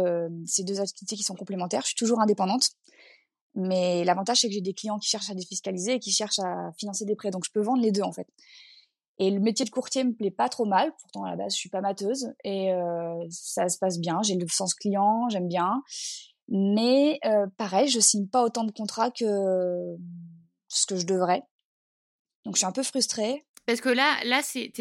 c'est 0.47 0.63
deux 0.63 0.81
activités 0.81 1.17
qui 1.17 1.25
sont 1.25 1.35
complémentaires 1.35 1.81
je 1.81 1.89
suis 1.89 1.97
toujours 1.97 2.21
indépendante 2.21 2.71
mais 3.59 4.05
l'avantage 4.05 4.41
c'est 4.41 4.49
que 4.49 4.55
j'ai 4.55 4.61
des 4.61 4.75
clients 4.75 4.99
qui 4.99 5.09
cherchent 5.09 5.31
à 5.31 5.35
défiscaliser 5.35 5.95
et 5.95 5.99
qui 5.99 6.13
cherchent 6.13 6.39
à 6.39 6.71
financer 6.79 7.05
des 7.05 7.17
prêts 7.17 7.31
donc 7.31 7.45
je 7.45 7.51
peux 7.51 7.61
vendre 7.61 7.83
les 7.83 7.93
deux 7.93 8.03
en 8.03 8.13
fait 8.13 8.27
et 9.19 9.31
le 9.31 9.41
métier 9.41 9.65
de 9.65 9.71
courtier 9.71 10.05
me 10.05 10.13
plaît 10.13 10.31
pas 10.31 10.49
trop 10.49 10.65
mal. 10.65 10.93
Pourtant, 11.01 11.25
à 11.25 11.31
la 11.31 11.37
base, 11.37 11.55
je 11.55 11.59
suis 11.59 11.69
pas 11.69 11.81
mateuse 11.81 12.33
et 12.45 12.73
euh, 12.73 13.27
ça 13.31 13.69
se 13.69 13.79
passe 13.79 13.99
bien. 13.99 14.23
J'ai 14.23 14.37
le 14.37 14.47
sens 14.49 14.75
client, 14.75 15.29
j'aime 15.29 15.49
bien. 15.49 15.83
Mais 16.49 17.19
euh, 17.25 17.47
pareil, 17.57 17.89
je 17.89 17.99
signe 17.99 18.29
pas 18.29 18.45
autant 18.45 18.65
de 18.65 18.71
contrats 18.71 19.11
que 19.11 19.97
ce 20.69 20.87
que 20.87 20.97
je 20.97 21.05
devrais. 21.05 21.43
Donc, 22.45 22.55
je 22.55 22.59
suis 22.59 22.67
un 22.67 22.73
peu 22.73 22.85
frustrée. 22.85 23.45
Parce 23.67 23.83
que 23.83 23.91
là, 23.91 24.17
là, 24.25 24.41
c'est 24.43 24.73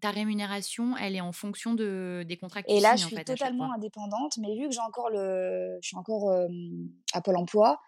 ta 0.00 0.10
rémunération, 0.10 0.96
elle 0.96 1.16
est 1.16 1.20
en 1.20 1.32
fonction 1.32 1.74
de 1.74 2.24
des 2.28 2.36
contrats 2.36 2.62
que 2.62 2.70
Et 2.70 2.78
là, 2.78 2.94
je 2.94 3.06
suis 3.06 3.24
totalement 3.24 3.72
indépendante, 3.72 4.36
mais 4.38 4.54
vu 4.56 4.68
que 4.68 4.72
j'ai 4.72 4.80
encore 4.86 5.10
le, 5.10 5.78
je 5.82 5.88
suis 5.88 5.96
encore 5.96 6.30
euh, 6.30 6.46
à 7.12 7.20
Pôle 7.20 7.36
Emploi, 7.36 7.80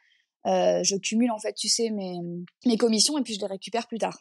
euh, 0.47 0.83
je 0.83 0.97
cumule 0.97 1.31
en 1.31 1.39
fait, 1.39 1.55
tu 1.55 1.69
sais, 1.69 1.91
mes 1.91 2.19
mes 2.65 2.77
commissions 2.77 3.19
et 3.19 3.23
puis 3.23 3.35
je 3.35 3.41
les 3.41 3.47
récupère 3.47 3.87
plus 3.87 3.99
tard. 3.99 4.19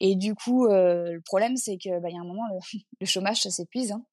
Et 0.00 0.16
du 0.16 0.34
coup, 0.34 0.66
euh, 0.66 1.12
le 1.12 1.20
problème, 1.20 1.56
c'est 1.56 1.78
que 1.78 2.00
bah, 2.00 2.10
y 2.10 2.16
a 2.16 2.20
un 2.20 2.24
moment, 2.24 2.44
le, 3.00 3.06
chômage, 3.06 3.42
ça 3.42 3.50
s'épuise. 3.50 3.92
Hein. 3.92 4.04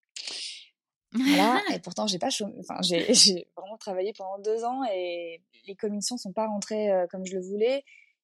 Voilà. 1.12 1.62
et 1.74 1.80
pourtant, 1.84 2.08
j'ai 2.08 2.20
pas 2.20 2.30
enfin, 2.60 2.82
j'ai 2.82 3.48
vraiment 3.58 3.78
travaillé 3.78 4.13
pendant 4.13 4.39
deux 4.39 4.63
ans 4.63 4.82
et 4.94 5.41
les 5.67 5.76
commissions 5.76 6.17
sont 6.17 6.34
pas 6.34 6.48
rentrées 6.48 6.91
euh, 6.91 7.08
comme 7.10 7.26
je 7.26 7.36
le 7.36 7.41
voulais. 7.41 7.84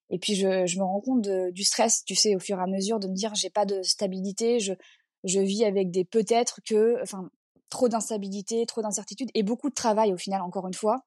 Et 0.10 0.18
puis, 0.18 0.34
je, 0.36 0.66
je 0.66 0.80
me 0.80 0.84
rends 0.84 1.02
compte 1.02 1.22
de, 1.22 1.52
du 1.52 1.64
stress, 1.64 2.04
tu 2.04 2.16
sais, 2.16 2.36
au 2.36 2.40
fur 2.40 2.58
et 2.58 2.64
à 2.64 2.68
mesure, 2.68 3.00
de 3.00 3.08
me 3.08 3.14
dire, 3.14 3.36
j'ai 3.36 3.52
pas 3.52 3.66
de 3.66 3.84
stabilité, 3.84 4.60
je, 4.60 4.74
je 5.24 5.40
vis 5.40 5.66
avec 5.66 5.92
des 5.92 6.04
peut-être 6.04 6.62
que, 6.66 7.00
enfin, 7.04 7.30
trop 7.70 7.90
d'instabilité, 7.90 8.66
trop 8.66 8.82
d'incertitude 8.82 9.30
et 9.36 9.44
beaucoup 9.44 9.70
de 9.70 9.76
travail 9.76 10.12
au 10.12 10.18
final, 10.18 10.42
encore 10.42 10.66
une 10.68 10.74
fois 10.74 11.06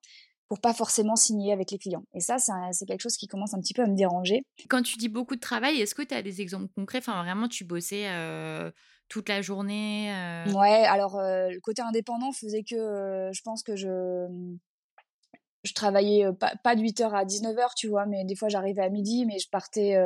pour 0.53 0.61
pas 0.61 0.75
forcément 0.75 1.17
signer 1.17 1.51
avec 1.51 1.71
les 1.71 1.79
clients. 1.79 2.05
Et 2.13 2.21
ça, 2.21 2.37
c'est 2.39 2.85
quelque 2.85 3.01
chose 3.01 3.17
qui 3.17 3.27
commence 3.27 3.55
un 3.55 3.61
petit 3.61 3.73
peu 3.73 3.81
à 3.81 3.87
me 3.87 3.97
déranger. 3.97 4.43
Quand 4.69 4.83
tu 4.83 4.99
dis 4.99 5.09
beaucoup 5.09 5.35
de 5.35 5.41
travail, 5.41 5.81
est-ce 5.81 5.95
que 5.95 6.03
tu 6.03 6.13
as 6.13 6.21
des 6.21 6.43
exemples 6.43 6.69
concrets? 6.77 6.99
Enfin, 6.99 7.23
vraiment, 7.23 7.49
tu 7.49 7.65
bossais 7.65 8.05
euh, 8.09 8.71
toute 9.09 9.31
la 9.31 9.41
journée 9.41 10.13
euh? 10.15 10.53
Ouais, 10.53 10.85
alors 10.85 11.19
euh, 11.19 11.49
le 11.49 11.59
côté 11.61 11.81
indépendant 11.81 12.33
faisait 12.33 12.65
que 12.65 13.31
je 13.33 13.41
pense 13.41 13.63
que 13.63 13.77
je 13.77 14.29
je 15.65 15.73
travaillais 15.73 16.27
pas, 16.39 16.53
pas 16.63 16.77
de 16.77 16.83
8h 16.83 17.15
à 17.15 17.25
19h, 17.25 17.71
tu 17.75 17.89
vois, 17.89 18.05
mais 18.05 18.27
des 18.27 18.37
fois 18.37 18.51
j'arrivais 18.51 18.83
à 18.83 18.91
midi, 18.91 19.25
mais 19.25 19.39
je 19.39 19.49
partais 19.49 19.97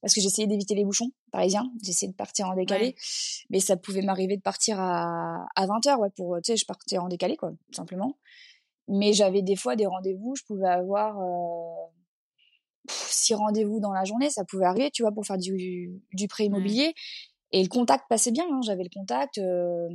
parce 0.00 0.12
que 0.12 0.20
j'essayais 0.20 0.48
d'éviter 0.48 0.74
les 0.74 0.84
bouchons 0.84 1.12
parisiens, 1.30 1.70
j'essayais 1.84 2.10
de 2.10 2.16
partir 2.16 2.48
en 2.48 2.54
décalé, 2.54 2.96
mais 3.50 3.60
ça 3.60 3.76
pouvait 3.76 4.02
m'arriver 4.02 4.36
de 4.36 4.42
partir 4.42 4.80
à, 4.80 5.46
à 5.54 5.66
20h, 5.66 5.98
ouais, 5.98 6.10
pour, 6.16 6.38
tu 6.42 6.50
sais, 6.50 6.56
je 6.56 6.66
partais 6.66 6.98
en 6.98 7.06
décalé, 7.06 7.36
quoi, 7.36 7.50
tout 7.50 7.76
simplement. 7.76 8.16
Mais 8.88 9.12
j'avais 9.12 9.42
des 9.42 9.56
fois 9.56 9.76
des 9.76 9.86
rendez-vous, 9.86 10.34
je 10.34 10.42
pouvais 10.44 10.68
avoir 10.68 11.20
euh, 11.20 11.86
six 12.88 13.34
rendez-vous 13.34 13.80
dans 13.80 13.92
la 13.92 14.04
journée, 14.04 14.30
ça 14.30 14.44
pouvait 14.44 14.64
arriver, 14.64 14.90
tu 14.90 15.02
vois, 15.02 15.12
pour 15.12 15.24
faire 15.24 15.38
du, 15.38 16.02
du 16.12 16.28
prêt 16.28 16.44
mmh. 16.44 16.46
immobilier. 16.46 16.94
Et 17.52 17.62
le 17.62 17.68
contact 17.68 18.06
passait 18.08 18.32
bien, 18.32 18.46
hein, 18.50 18.60
j'avais 18.64 18.82
le 18.82 18.90
contact, 18.92 19.38
euh, 19.38 19.88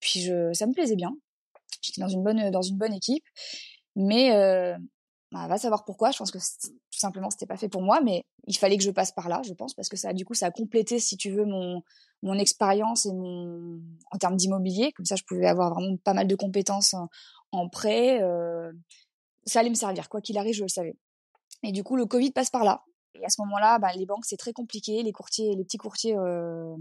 puis 0.00 0.20
je, 0.20 0.52
ça 0.52 0.66
me 0.66 0.72
plaisait 0.72 0.96
bien. 0.96 1.14
J'étais 1.82 2.00
dans 2.00 2.08
une 2.08 2.22
bonne, 2.22 2.50
dans 2.50 2.62
une 2.62 2.78
bonne 2.78 2.94
équipe, 2.94 3.24
mais 3.94 4.32
euh, 4.32 4.74
bah, 5.30 5.46
va 5.46 5.58
savoir 5.58 5.84
pourquoi. 5.84 6.12
Je 6.12 6.18
pense 6.18 6.30
que 6.30 6.38
tout 6.38 6.98
simplement 6.98 7.28
c'était 7.28 7.46
pas 7.46 7.58
fait 7.58 7.68
pour 7.68 7.82
moi, 7.82 8.00
mais 8.00 8.24
il 8.46 8.56
fallait 8.56 8.78
que 8.78 8.82
je 8.82 8.90
passe 8.90 9.12
par 9.12 9.28
là, 9.28 9.42
je 9.44 9.52
pense, 9.52 9.74
parce 9.74 9.88
que 9.88 9.96
ça, 9.96 10.14
du 10.14 10.24
coup, 10.24 10.32
ça 10.32 10.46
a 10.46 10.50
complété, 10.50 10.98
si 10.98 11.16
tu 11.16 11.30
veux, 11.30 11.44
mon 11.44 11.82
mon 12.22 12.38
expérience 12.38 13.04
et 13.04 13.12
mon 13.12 13.82
en 14.10 14.18
termes 14.18 14.36
d'immobilier. 14.36 14.92
Comme 14.92 15.04
ça, 15.04 15.16
je 15.16 15.24
pouvais 15.24 15.46
avoir 15.46 15.74
vraiment 15.74 15.96
pas 15.98 16.14
mal 16.14 16.26
de 16.26 16.36
compétences 16.36 16.94
en 16.94 17.08
prêt. 17.68 18.22
Euh, 18.22 18.72
ça 19.46 19.60
allait 19.60 19.70
me 19.70 19.74
servir, 19.74 20.08
quoi 20.08 20.20
qu'il 20.20 20.38
arrive, 20.38 20.54
je 20.54 20.62
le 20.62 20.68
savais. 20.68 20.96
Et 21.62 21.72
du 21.72 21.82
coup, 21.82 21.96
le 21.96 22.06
Covid 22.06 22.30
passe 22.32 22.50
par 22.50 22.64
là. 22.64 22.84
Et 23.14 23.24
à 23.24 23.28
ce 23.28 23.40
moment-là, 23.42 23.78
bah, 23.78 23.92
les 23.94 24.06
banques, 24.06 24.24
c'est 24.24 24.36
très 24.36 24.52
compliqué. 24.52 25.02
Les 25.02 25.12
courtiers, 25.12 25.54
les 25.54 25.64
petits 25.64 25.76
courtiers, 25.76 26.16
euh, 26.16 26.74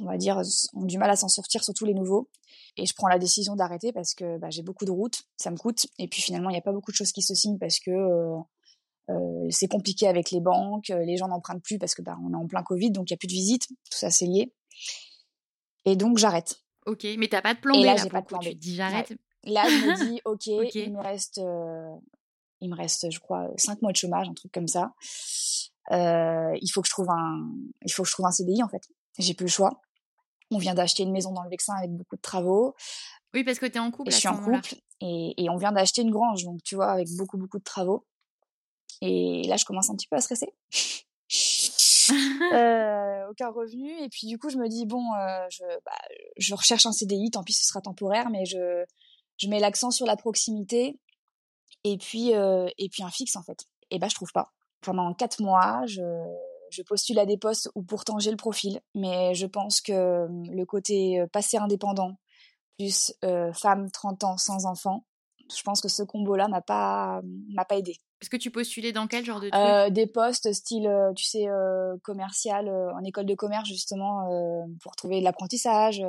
on 0.00 0.04
va 0.04 0.16
dire, 0.16 0.40
ont 0.74 0.84
du 0.84 0.98
mal 0.98 1.10
à 1.10 1.16
s'en 1.16 1.28
sortir, 1.28 1.64
surtout 1.64 1.84
les 1.84 1.94
nouveaux. 1.94 2.28
Et 2.76 2.86
je 2.86 2.94
prends 2.94 3.08
la 3.08 3.18
décision 3.18 3.56
d'arrêter 3.56 3.92
parce 3.92 4.14
que 4.14 4.38
bah, 4.38 4.50
j'ai 4.50 4.62
beaucoup 4.62 4.84
de 4.84 4.90
routes, 4.90 5.22
ça 5.36 5.50
me 5.50 5.56
coûte. 5.56 5.86
Et 5.98 6.08
puis 6.08 6.22
finalement, 6.22 6.50
il 6.50 6.54
n'y 6.54 6.58
a 6.58 6.62
pas 6.62 6.72
beaucoup 6.72 6.92
de 6.92 6.96
choses 6.96 7.12
qui 7.12 7.22
se 7.22 7.34
signent 7.34 7.58
parce 7.58 7.80
que 7.80 7.90
euh, 9.10 9.48
c'est 9.50 9.68
compliqué 9.68 10.06
avec 10.06 10.30
les 10.30 10.40
banques, 10.40 10.88
les 10.88 11.16
gens 11.16 11.28
n'empruntent 11.28 11.62
plus 11.62 11.78
parce 11.78 11.94
que 11.94 12.02
bah, 12.02 12.16
on 12.24 12.32
est 12.32 12.36
en 12.36 12.46
plein 12.46 12.62
Covid, 12.62 12.90
donc 12.92 13.10
il 13.10 13.12
n'y 13.12 13.16
a 13.16 13.18
plus 13.18 13.26
de 13.26 13.32
visites, 13.32 13.68
tout 13.68 13.98
ça 13.98 14.10
c'est 14.10 14.26
lié. 14.26 14.52
Et 15.84 15.96
donc 15.96 16.18
j'arrête. 16.18 16.62
Ok, 16.86 17.06
mais 17.18 17.28
t'as 17.28 17.42
pas 17.42 17.54
de 17.54 17.60
plan 17.60 17.80
B 17.80 17.84
là, 17.84 17.96
j'ai 17.96 18.08
pas 18.08 18.20
de 18.20 18.26
plan 18.26 18.38
B. 18.38 18.42
Tu 18.42 18.54
dis 18.54 18.74
j'arrête. 18.76 19.12
Là, 19.44 19.68
je 19.68 19.86
me 19.86 20.10
dis, 20.10 20.20
ok, 20.24 20.46
il 20.46 20.92
me 20.92 21.00
reste, 21.00 21.38
euh, 21.38 21.94
il 22.60 22.70
me 22.70 22.76
reste, 22.76 23.10
je 23.10 23.18
crois, 23.18 23.48
cinq 23.56 23.82
mois 23.82 23.92
de 23.92 23.96
chômage, 23.96 24.28
un 24.28 24.34
truc 24.34 24.52
comme 24.52 24.68
ça. 24.68 24.92
Euh, 25.90 26.56
il 26.60 26.68
faut 26.68 26.80
que 26.80 26.88
je 26.88 26.92
trouve 26.92 27.10
un, 27.10 27.50
il 27.84 27.92
faut 27.92 28.02
que 28.02 28.08
je 28.08 28.14
trouve 28.14 28.26
un 28.26 28.30
CDI 28.30 28.62
en 28.62 28.68
fait. 28.68 28.82
J'ai 29.18 29.34
plus 29.34 29.46
le 29.46 29.50
choix. 29.50 29.80
On 30.50 30.58
vient 30.58 30.74
d'acheter 30.74 31.02
une 31.02 31.12
maison 31.12 31.32
dans 31.32 31.42
le 31.42 31.50
Vexin 31.50 31.74
avec 31.74 31.90
beaucoup 31.90 32.16
de 32.16 32.20
travaux. 32.20 32.74
Oui, 33.34 33.42
parce 33.42 33.58
que 33.58 33.66
tu 33.66 33.76
es 33.76 33.78
en 33.78 33.90
couple. 33.90 34.10
je 34.10 34.16
suis 34.16 34.28
en 34.28 34.38
couple 34.38 34.76
et, 35.00 35.34
et, 35.42 35.50
on 35.50 35.56
vient 35.56 35.72
d'acheter 35.72 36.02
une 36.02 36.10
grange, 36.10 36.44
donc 36.44 36.62
tu 36.62 36.74
vois, 36.76 36.92
avec 36.92 37.08
beaucoup 37.16 37.38
beaucoup 37.38 37.58
de 37.58 37.64
travaux. 37.64 38.06
Et 39.00 39.42
là, 39.48 39.56
je 39.56 39.64
commence 39.64 39.90
un 39.90 39.96
petit 39.96 40.06
peu 40.06 40.16
à 40.16 40.20
stresser. 40.20 40.52
euh, 42.52 43.28
aucun 43.30 43.50
revenu 43.50 43.90
et 44.02 44.08
puis 44.08 44.26
du 44.26 44.38
coup 44.38 44.50
je 44.50 44.58
me 44.58 44.68
dis 44.68 44.86
bon 44.86 45.04
euh, 45.14 45.46
je, 45.50 45.62
bah, 45.84 45.92
je 46.36 46.54
recherche 46.54 46.84
un 46.84 46.92
CDI 46.92 47.30
tant 47.30 47.44
pis 47.44 47.52
ce 47.52 47.64
sera 47.64 47.80
temporaire 47.80 48.28
mais 48.28 48.44
je 48.44 48.84
je 49.42 49.48
mets 49.48 49.58
l'accent 49.58 49.90
sur 49.90 50.06
la 50.06 50.16
proximité 50.16 50.98
et 51.84 51.98
puis 51.98 52.34
euh, 52.34 52.68
et 52.78 52.88
puis 52.88 53.02
un 53.02 53.10
fixe 53.10 53.36
en 53.36 53.42
fait. 53.42 53.66
Et 53.90 53.98
ben 53.98 54.08
je 54.08 54.14
trouve 54.14 54.32
pas. 54.32 54.52
Pendant 54.80 55.12
quatre 55.14 55.40
mois, 55.42 55.82
je, 55.86 56.02
je 56.70 56.82
postule 56.82 57.18
à 57.18 57.26
des 57.26 57.36
postes 57.36 57.70
où 57.74 57.82
pourtant 57.82 58.18
j'ai 58.18 58.30
le 58.30 58.36
profil, 58.36 58.80
mais 58.94 59.34
je 59.34 59.46
pense 59.46 59.80
que 59.80 59.92
euh, 59.92 60.28
le 60.50 60.64
côté 60.64 61.20
euh, 61.20 61.26
passé 61.26 61.56
indépendant 61.56 62.18
plus 62.78 63.12
femme 63.54 63.90
30 63.92 64.24
ans 64.24 64.36
sans 64.38 64.64
enfant, 64.66 65.04
je 65.54 65.62
pense 65.62 65.80
que 65.80 65.88
ce 65.88 66.02
combo-là 66.02 66.48
m'a 66.48 66.62
pas 66.62 67.20
m'a 67.48 67.64
pas 67.64 67.76
aidé. 67.76 67.96
Est-ce 68.20 68.30
que 68.30 68.36
tu 68.36 68.50
postulais 68.50 68.92
dans 68.92 69.06
quel 69.06 69.24
genre 69.24 69.40
de 69.40 69.50
truc? 69.50 69.92
Des 69.92 70.06
postes 70.06 70.52
style, 70.52 70.90
tu 71.14 71.24
sais, 71.24 71.46
commercial, 72.02 72.68
en 72.68 73.04
école 73.04 73.26
de 73.26 73.34
commerce 73.34 73.68
justement, 73.68 74.28
pour 74.80 74.96
trouver 74.96 75.20
de 75.20 75.24
l'apprentissage, 75.24 76.02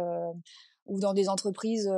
ou 0.85 0.99
dans 0.99 1.13
des 1.13 1.27
entreprises 1.27 1.91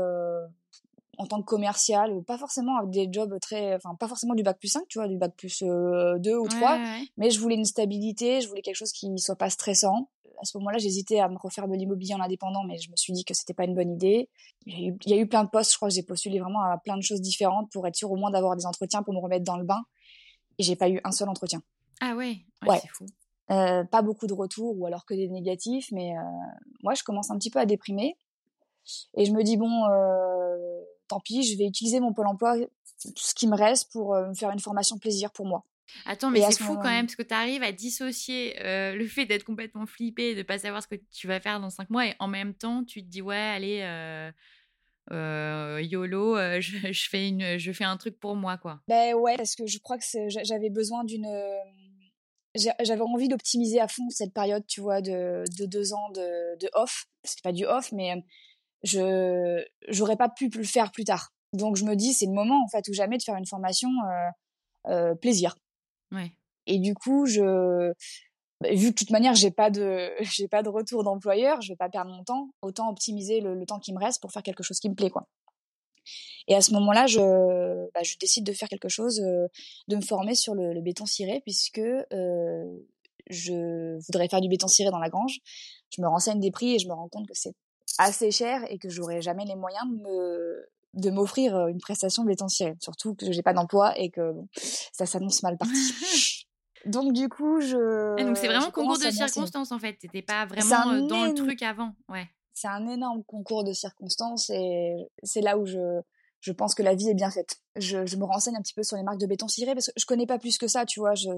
en 1.17 1.25
tant 1.25 1.41
que 1.41 1.45
commercial, 1.45 2.23
pas 2.23 2.37
forcément 2.37 2.77
avec 2.77 2.91
des 2.91 3.07
jobs 3.11 3.37
très, 3.39 3.75
enfin 3.75 3.95
pas 3.95 4.07
forcément 4.07 4.35
du 4.35 4.43
bac 4.43 4.57
plus 4.59 4.69
5, 4.69 4.83
tu 4.87 4.99
vois, 4.99 5.07
du 5.07 5.17
bac 5.17 5.33
plus 5.35 5.61
2 5.61 6.35
ou 6.35 6.47
3, 6.47 6.79
mais 7.17 7.29
je 7.29 7.39
voulais 7.39 7.55
une 7.55 7.65
stabilité, 7.65 8.41
je 8.41 8.47
voulais 8.47 8.61
quelque 8.61 8.75
chose 8.75 8.91
qui 8.91 9.09
ne 9.09 9.17
soit 9.17 9.35
pas 9.35 9.49
stressant. 9.49 10.09
À 10.41 10.45
ce 10.45 10.57
moment-là, 10.57 10.77
j'hésitais 10.77 11.19
à 11.19 11.29
me 11.29 11.37
refaire 11.37 11.67
de 11.67 11.73
l'immobilier 11.73 12.13
en 12.13 12.19
indépendant, 12.19 12.63
mais 12.65 12.77
je 12.77 12.91
me 12.91 12.97
suis 12.97 13.13
dit 13.13 13.23
que 13.23 13.33
c'était 13.33 13.53
pas 13.53 13.63
une 13.63 13.73
bonne 13.73 13.93
idée. 13.93 14.29
Il 14.65 14.73
y, 14.73 14.83
a 14.83 14.87
eu, 14.89 14.97
il 15.05 15.11
y 15.11 15.13
a 15.13 15.17
eu 15.17 15.27
plein 15.27 15.45
de 15.45 15.49
postes, 15.49 15.71
je 15.71 15.77
crois 15.77 15.87
que 15.87 15.95
j'ai 15.95 16.03
postulé 16.03 16.39
vraiment 16.39 16.61
à 16.61 16.77
plein 16.77 16.97
de 16.97 17.01
choses 17.01 17.21
différentes 17.21 17.71
pour 17.71 17.87
être 17.87 17.95
sûr 17.95 18.11
au 18.11 18.17
moins 18.17 18.31
d'avoir 18.31 18.57
des 18.57 18.65
entretiens 18.65 19.01
pour 19.01 19.13
me 19.13 19.19
remettre 19.19 19.45
dans 19.45 19.57
le 19.57 19.63
bain. 19.63 19.83
Et 20.57 20.63
j'ai 20.63 20.75
pas 20.75 20.89
eu 20.89 20.99
un 21.03 21.11
seul 21.11 21.29
entretien. 21.29 21.61
Ah 22.01 22.15
ouais, 22.15 22.37
ouais, 22.67 22.79
c'est 22.81 22.89
fou. 22.89 23.05
Euh, 23.51 23.83
pas 23.83 24.01
beaucoup 24.01 24.25
de 24.25 24.33
retours 24.33 24.75
ou 24.77 24.87
alors 24.87 25.05
que 25.05 25.13
des 25.13 25.29
négatifs, 25.29 25.91
mais 25.91 26.17
euh, 26.17 26.21
moi 26.81 26.95
je 26.95 27.03
commence 27.03 27.29
un 27.29 27.37
petit 27.37 27.51
peu 27.51 27.59
à 27.59 27.67
déprimer 27.67 28.17
et 29.15 29.25
je 29.25 29.31
me 29.31 29.43
dis 29.43 29.55
bon, 29.55 29.85
euh, 29.85 30.64
tant 31.07 31.19
pis, 31.19 31.43
je 31.43 31.57
vais 31.57 31.65
utiliser 31.65 31.99
mon 31.99 32.13
pôle 32.13 32.27
emploi, 32.27 32.55
ce 33.15 33.35
qui 33.35 33.47
me 33.47 33.55
reste 33.55 33.91
pour 33.91 34.15
me 34.15 34.33
faire 34.33 34.51
une 34.51 34.59
formation 34.59 34.97
plaisir 34.97 35.31
pour 35.31 35.45
moi. 35.45 35.63
Attends, 36.05 36.31
mais 36.31 36.41
c'est 36.41 36.63
fou 36.63 36.75
quand 36.75 36.89
même, 36.89 37.05
parce 37.05 37.15
que 37.15 37.23
tu 37.23 37.33
arrives 37.33 37.63
à 37.63 37.71
dissocier 37.71 38.55
le 38.59 39.07
fait 39.07 39.25
d'être 39.25 39.43
complètement 39.43 39.85
flippé, 39.85 40.35
de 40.35 40.43
pas 40.43 40.59
savoir 40.59 40.81
ce 40.81 40.87
que 40.87 40.95
tu 41.11 41.27
vas 41.27 41.39
faire 41.39 41.59
dans 41.59 41.69
cinq 41.69 41.89
mois, 41.89 42.07
et 42.07 42.15
en 42.19 42.27
même 42.27 42.53
temps, 42.53 42.83
tu 42.83 43.03
te 43.03 43.07
dis, 43.07 43.21
ouais, 43.21 43.35
allez, 43.35 43.77
YOLO, 45.11 46.37
je, 46.59 46.77
je, 46.91 47.09
fais 47.09 47.27
une, 47.27 47.57
je 47.57 47.71
fais 47.71 47.83
un 47.85 47.97
truc 47.97 48.19
pour 48.19 48.35
moi, 48.35 48.57
quoi. 48.57 48.81
Ben 48.87 49.13
ouais, 49.13 49.37
parce 49.37 49.55
que 49.55 49.67
je 49.67 49.79
crois 49.79 49.97
que 49.97 50.05
j'avais 50.43 50.69
besoin 50.69 51.03
d'une 51.03 51.27
j'avais 52.55 53.01
envie 53.01 53.27
d'optimiser 53.27 53.79
à 53.79 53.87
fond 53.87 54.09
cette 54.09 54.33
période, 54.33 54.65
tu 54.67 54.81
vois, 54.81 55.01
de, 55.01 55.43
de 55.57 55.65
deux 55.65 55.93
ans 55.93 56.09
de, 56.11 56.57
de 56.57 56.69
off. 56.73 57.07
C'était 57.23 57.41
pas 57.41 57.51
du 57.51 57.65
off, 57.65 57.91
mais 57.91 58.23
je 58.83 59.63
j'aurais 59.87 60.17
pas 60.17 60.29
pu 60.29 60.49
le 60.49 60.63
faire 60.63 60.91
plus 60.91 61.03
tard. 61.03 61.33
Donc 61.53 61.75
je 61.75 61.85
me 61.85 61.95
dis, 61.95 62.13
c'est 62.13 62.25
le 62.25 62.33
moment 62.33 62.63
en 62.63 62.67
fait 62.67 62.87
ou 62.87 62.93
jamais 62.93 63.17
de 63.17 63.23
faire 63.23 63.35
une 63.35 63.45
formation 63.45 63.89
euh, 63.89 64.91
euh, 64.91 65.15
plaisir. 65.15 65.55
Ouais. 66.11 66.31
Et 66.67 66.79
du 66.79 66.93
coup, 66.93 67.25
je 67.25 67.93
bah, 68.61 68.69
vu 68.71 68.87
que 68.87 68.89
de 68.89 68.95
toute 68.95 69.11
manière 69.11 69.35
j'ai 69.35 69.51
pas 69.51 69.69
de 69.69 70.11
j'ai 70.21 70.47
pas 70.47 70.63
de 70.63 70.69
retour 70.69 71.03
d'employeur, 71.03 71.61
je 71.61 71.71
vais 71.71 71.77
pas 71.77 71.89
perdre 71.89 72.11
mon 72.11 72.23
temps. 72.23 72.49
Autant 72.61 72.89
optimiser 72.89 73.41
le, 73.41 73.55
le 73.55 73.65
temps 73.65 73.79
qui 73.79 73.93
me 73.93 73.99
reste 73.99 74.21
pour 74.21 74.31
faire 74.31 74.43
quelque 74.43 74.63
chose 74.63 74.79
qui 74.79 74.89
me 74.89 74.95
plaît, 74.95 75.09
quoi. 75.09 75.27
Et 76.47 76.55
à 76.55 76.61
ce 76.61 76.73
moment-là, 76.73 77.07
je, 77.07 77.19
bah, 77.93 78.01
je 78.03 78.15
décide 78.17 78.45
de 78.45 78.53
faire 78.53 78.69
quelque 78.69 78.89
chose, 78.89 79.19
euh, 79.21 79.47
de 79.87 79.95
me 79.95 80.01
former 80.01 80.35
sur 80.35 80.53
le, 80.53 80.79
béton 80.81 81.05
ciré, 81.05 81.41
puisque 81.41 81.79
euh, 81.79 82.65
je 83.29 83.97
voudrais 84.05 84.27
faire 84.27 84.41
du 84.41 84.49
béton 84.49 84.67
ciré 84.67 84.91
dans 84.91 84.99
la 84.99 85.09
grange. 85.09 85.39
Je 85.89 86.01
me 86.01 86.07
renseigne 86.07 86.39
des 86.39 86.51
prix 86.51 86.75
et 86.75 86.79
je 86.79 86.87
me 86.87 86.93
rends 86.93 87.09
compte 87.09 87.27
que 87.27 87.33
c'est 87.33 87.53
assez 87.97 88.31
cher 88.31 88.63
et 88.69 88.77
que 88.77 88.89
j'aurais 88.89 89.21
jamais 89.21 89.45
les 89.45 89.55
moyens 89.55 89.85
de 89.89 90.01
me 90.01 90.69
de 90.93 91.09
m'offrir 91.09 91.67
une 91.67 91.79
prestation 91.79 92.25
ciré. 92.47 92.75
Surtout 92.79 93.15
que 93.15 93.31
j'ai 93.31 93.41
pas 93.41 93.53
d'emploi 93.53 93.97
et 93.99 94.09
que 94.09 94.31
bon, 94.31 94.47
ça 94.93 95.05
s'annonce 95.05 95.43
mal 95.43 95.57
parti. 95.57 95.75
donc 96.85 97.13
du 97.13 97.27
coup, 97.27 97.59
je. 97.59 98.23
donc 98.23 98.37
c'est 98.37 98.47
vraiment 98.47 98.71
concours 98.71 98.97
de 98.97 99.11
circonstances 99.11 99.71
en 99.71 99.79
fait. 99.79 99.95
T'étais 99.95 100.21
pas 100.21 100.45
vraiment 100.45 101.01
dans 101.07 101.25
le 101.25 101.33
truc 101.33 101.61
avant, 101.61 101.93
ouais. 102.09 102.27
C'est 102.53 102.69
un 102.69 102.87
énorme 102.87 103.21
concours 103.25 103.65
de 103.65 103.73
circonstances 103.73 104.49
et 104.49 104.95
c'est 105.23 105.41
là 105.41 105.57
où 105.57 105.65
je 105.65 106.01
je 106.39 106.51
pense 106.51 106.75
que 106.75 106.83
la 106.83 106.93
vie 106.93 107.09
est 107.09 107.15
bien 107.15 107.31
faite. 107.31 107.57
Je, 107.75 108.05
je, 108.05 108.17
me 108.17 108.23
renseigne 108.23 108.55
un 108.55 108.61
petit 108.61 108.75
peu 108.75 108.83
sur 108.83 108.95
les 108.95 109.03
marques 109.03 109.19
de 109.19 109.25
béton 109.25 109.47
ciré 109.47 109.73
parce 109.73 109.87
que 109.87 109.93
je 109.97 110.05
connais 110.05 110.27
pas 110.27 110.37
plus 110.37 110.59
que 110.59 110.67
ça, 110.67 110.85
tu 110.85 110.99
vois. 110.99 111.15
Je, 111.15 111.29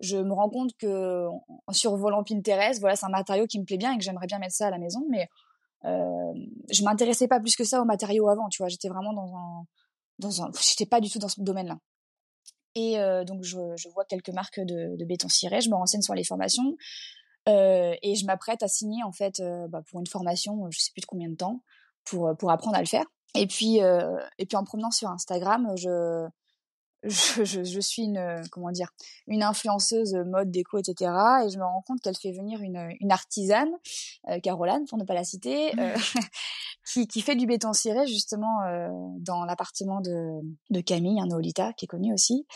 je 0.00 0.16
me 0.16 0.32
rends 0.32 0.48
compte 0.48 0.70
que 0.78 1.26
en 1.66 1.72
survolant 1.72 2.24
Pinterest, 2.24 2.80
voilà, 2.80 2.96
c'est 2.96 3.06
un 3.06 3.10
matériau 3.10 3.46
qui 3.46 3.58
me 3.58 3.64
plaît 3.64 3.76
bien 3.76 3.92
et 3.92 3.98
que 3.98 4.04
j'aimerais 4.04 4.26
bien 4.26 4.38
mettre 4.38 4.54
ça 4.54 4.68
à 4.68 4.70
la 4.70 4.78
maison, 4.78 5.04
mais 5.10 5.28
euh, 5.84 6.32
je 6.70 6.82
m'intéressais 6.82 7.28
pas 7.28 7.40
plus 7.40 7.56
que 7.56 7.64
ça 7.64 7.80
aux 7.80 7.84
matériaux 7.84 8.28
avant, 8.28 8.48
tu 8.48 8.62
vois. 8.62 8.68
J'étais 8.68 8.88
vraiment 8.88 9.12
dans 9.12 9.34
un, 9.34 9.64
dans 10.18 10.42
un, 10.42 10.50
j'étais 10.60 10.86
pas 10.86 11.00
du 11.00 11.10
tout 11.10 11.18
dans 11.18 11.28
ce 11.28 11.40
domaine-là. 11.40 11.78
Et 12.74 12.98
euh, 12.98 13.24
donc 13.24 13.42
je, 13.42 13.58
je, 13.76 13.88
vois 13.88 14.04
quelques 14.04 14.30
marques 14.30 14.60
de, 14.60 15.04
béton 15.04 15.28
ciré, 15.28 15.60
je 15.60 15.70
me 15.70 15.74
renseigne 15.74 16.02
sur 16.02 16.14
les 16.14 16.24
formations 16.24 16.76
euh, 17.48 17.94
et 18.02 18.14
je 18.14 18.26
m'apprête 18.26 18.62
à 18.62 18.68
signer 18.68 19.02
en 19.02 19.12
fait 19.12 19.40
euh, 19.40 19.66
bah, 19.68 19.82
pour 19.90 20.00
une 20.00 20.06
formation, 20.06 20.70
je 20.70 20.78
sais 20.78 20.90
plus 20.92 21.00
de 21.00 21.06
combien 21.06 21.28
de 21.28 21.34
temps, 21.34 21.62
pour 22.04 22.36
pour 22.38 22.50
apprendre 22.50 22.76
à 22.76 22.80
le 22.80 22.86
faire. 22.86 23.04
Et 23.34 23.46
puis, 23.46 23.76
et 23.76 24.46
puis 24.46 24.56
en 24.56 24.64
promenant 24.64 24.90
sur 24.90 25.10
Instagram, 25.10 25.72
je, 25.76 26.26
je, 27.04 27.44
je, 27.44 27.64
je, 27.64 27.80
suis 27.80 28.02
une 28.02 28.42
comment 28.50 28.70
dire 28.70 28.90
une 29.26 29.42
influenceuse 29.42 30.14
mode 30.26 30.50
déco 30.50 30.78
etc 30.78 31.10
et 31.44 31.50
je 31.50 31.58
me 31.58 31.64
rends 31.64 31.82
compte 31.86 32.00
qu'elle 32.00 32.16
fait 32.16 32.32
venir 32.32 32.60
une, 32.60 32.90
une 33.00 33.12
artisane 33.12 33.70
euh, 34.28 34.40
Caroline 34.40 34.84
pour 34.88 34.98
ne 34.98 35.04
pas 35.04 35.14
la 35.14 35.24
citer 35.24 35.78
euh, 35.78 35.96
qui, 36.92 37.06
qui 37.06 37.20
fait 37.20 37.36
du 37.36 37.46
béton 37.46 37.72
ciré 37.72 38.06
justement 38.06 38.62
euh, 38.64 38.88
dans 39.18 39.44
l'appartement 39.44 40.00
de, 40.00 40.40
de 40.70 40.80
Camille 40.80 41.20
un 41.20 41.26
Néolita 41.26 41.72
qui 41.74 41.84
est 41.84 41.88
connu 41.88 42.12
aussi. 42.12 42.46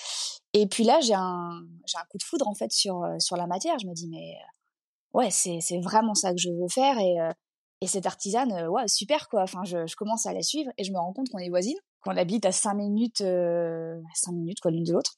Et 0.53 0.67
puis 0.67 0.85
là 0.85 1.01
j'ai 1.01 1.15
un 1.15 1.63
j'ai 1.87 1.99
un 1.99 2.05
coup 2.11 2.19
de 2.19 2.25
foudre 2.25 2.49
en 2.49 2.55
fait 2.55 2.73
sur 2.73 3.07
sur 3.19 3.37
la 3.37 3.47
matière. 3.47 3.79
Je 3.79 3.87
me 3.87 3.95
dis 3.95 4.09
mais 4.09 4.35
ouais 5.13 5.31
c'est 5.31 5.59
c'est 5.61 5.81
vraiment 5.81 6.15
ça 6.15 6.33
que 6.33 6.39
je 6.39 6.51
veux 6.51 6.69
faire 6.69 6.99
et 6.99 7.17
et 7.83 7.89
cette 7.89 8.07
artisane, 8.07 8.53
euh, 8.53 8.69
ouais, 8.69 8.87
super 8.87 9.29
quoi. 9.29 9.43
Enfin, 9.43 9.65
je, 9.65 9.89
je, 9.89 9.97
commence 9.97 10.25
à 10.27 10.33
la 10.33 10.43
suivre 10.43 10.71
et 10.79 10.85
je 10.85 10.93
me 10.93 10.99
rends 10.99 11.13
compte 11.13 11.29
qu'on 11.31 11.39
est 11.39 11.49
voisines, 11.49 11.81
qu'on 12.03 12.17
habite 12.17 12.45
à 12.45 12.53
5 12.53 12.75
minutes, 12.75 13.21
euh, 13.21 14.01
5 14.15 14.33
minutes 14.33 14.61
quoi, 14.61 14.71
l'une 14.71 14.85
de 14.85 14.93
l'autre. 14.93 15.17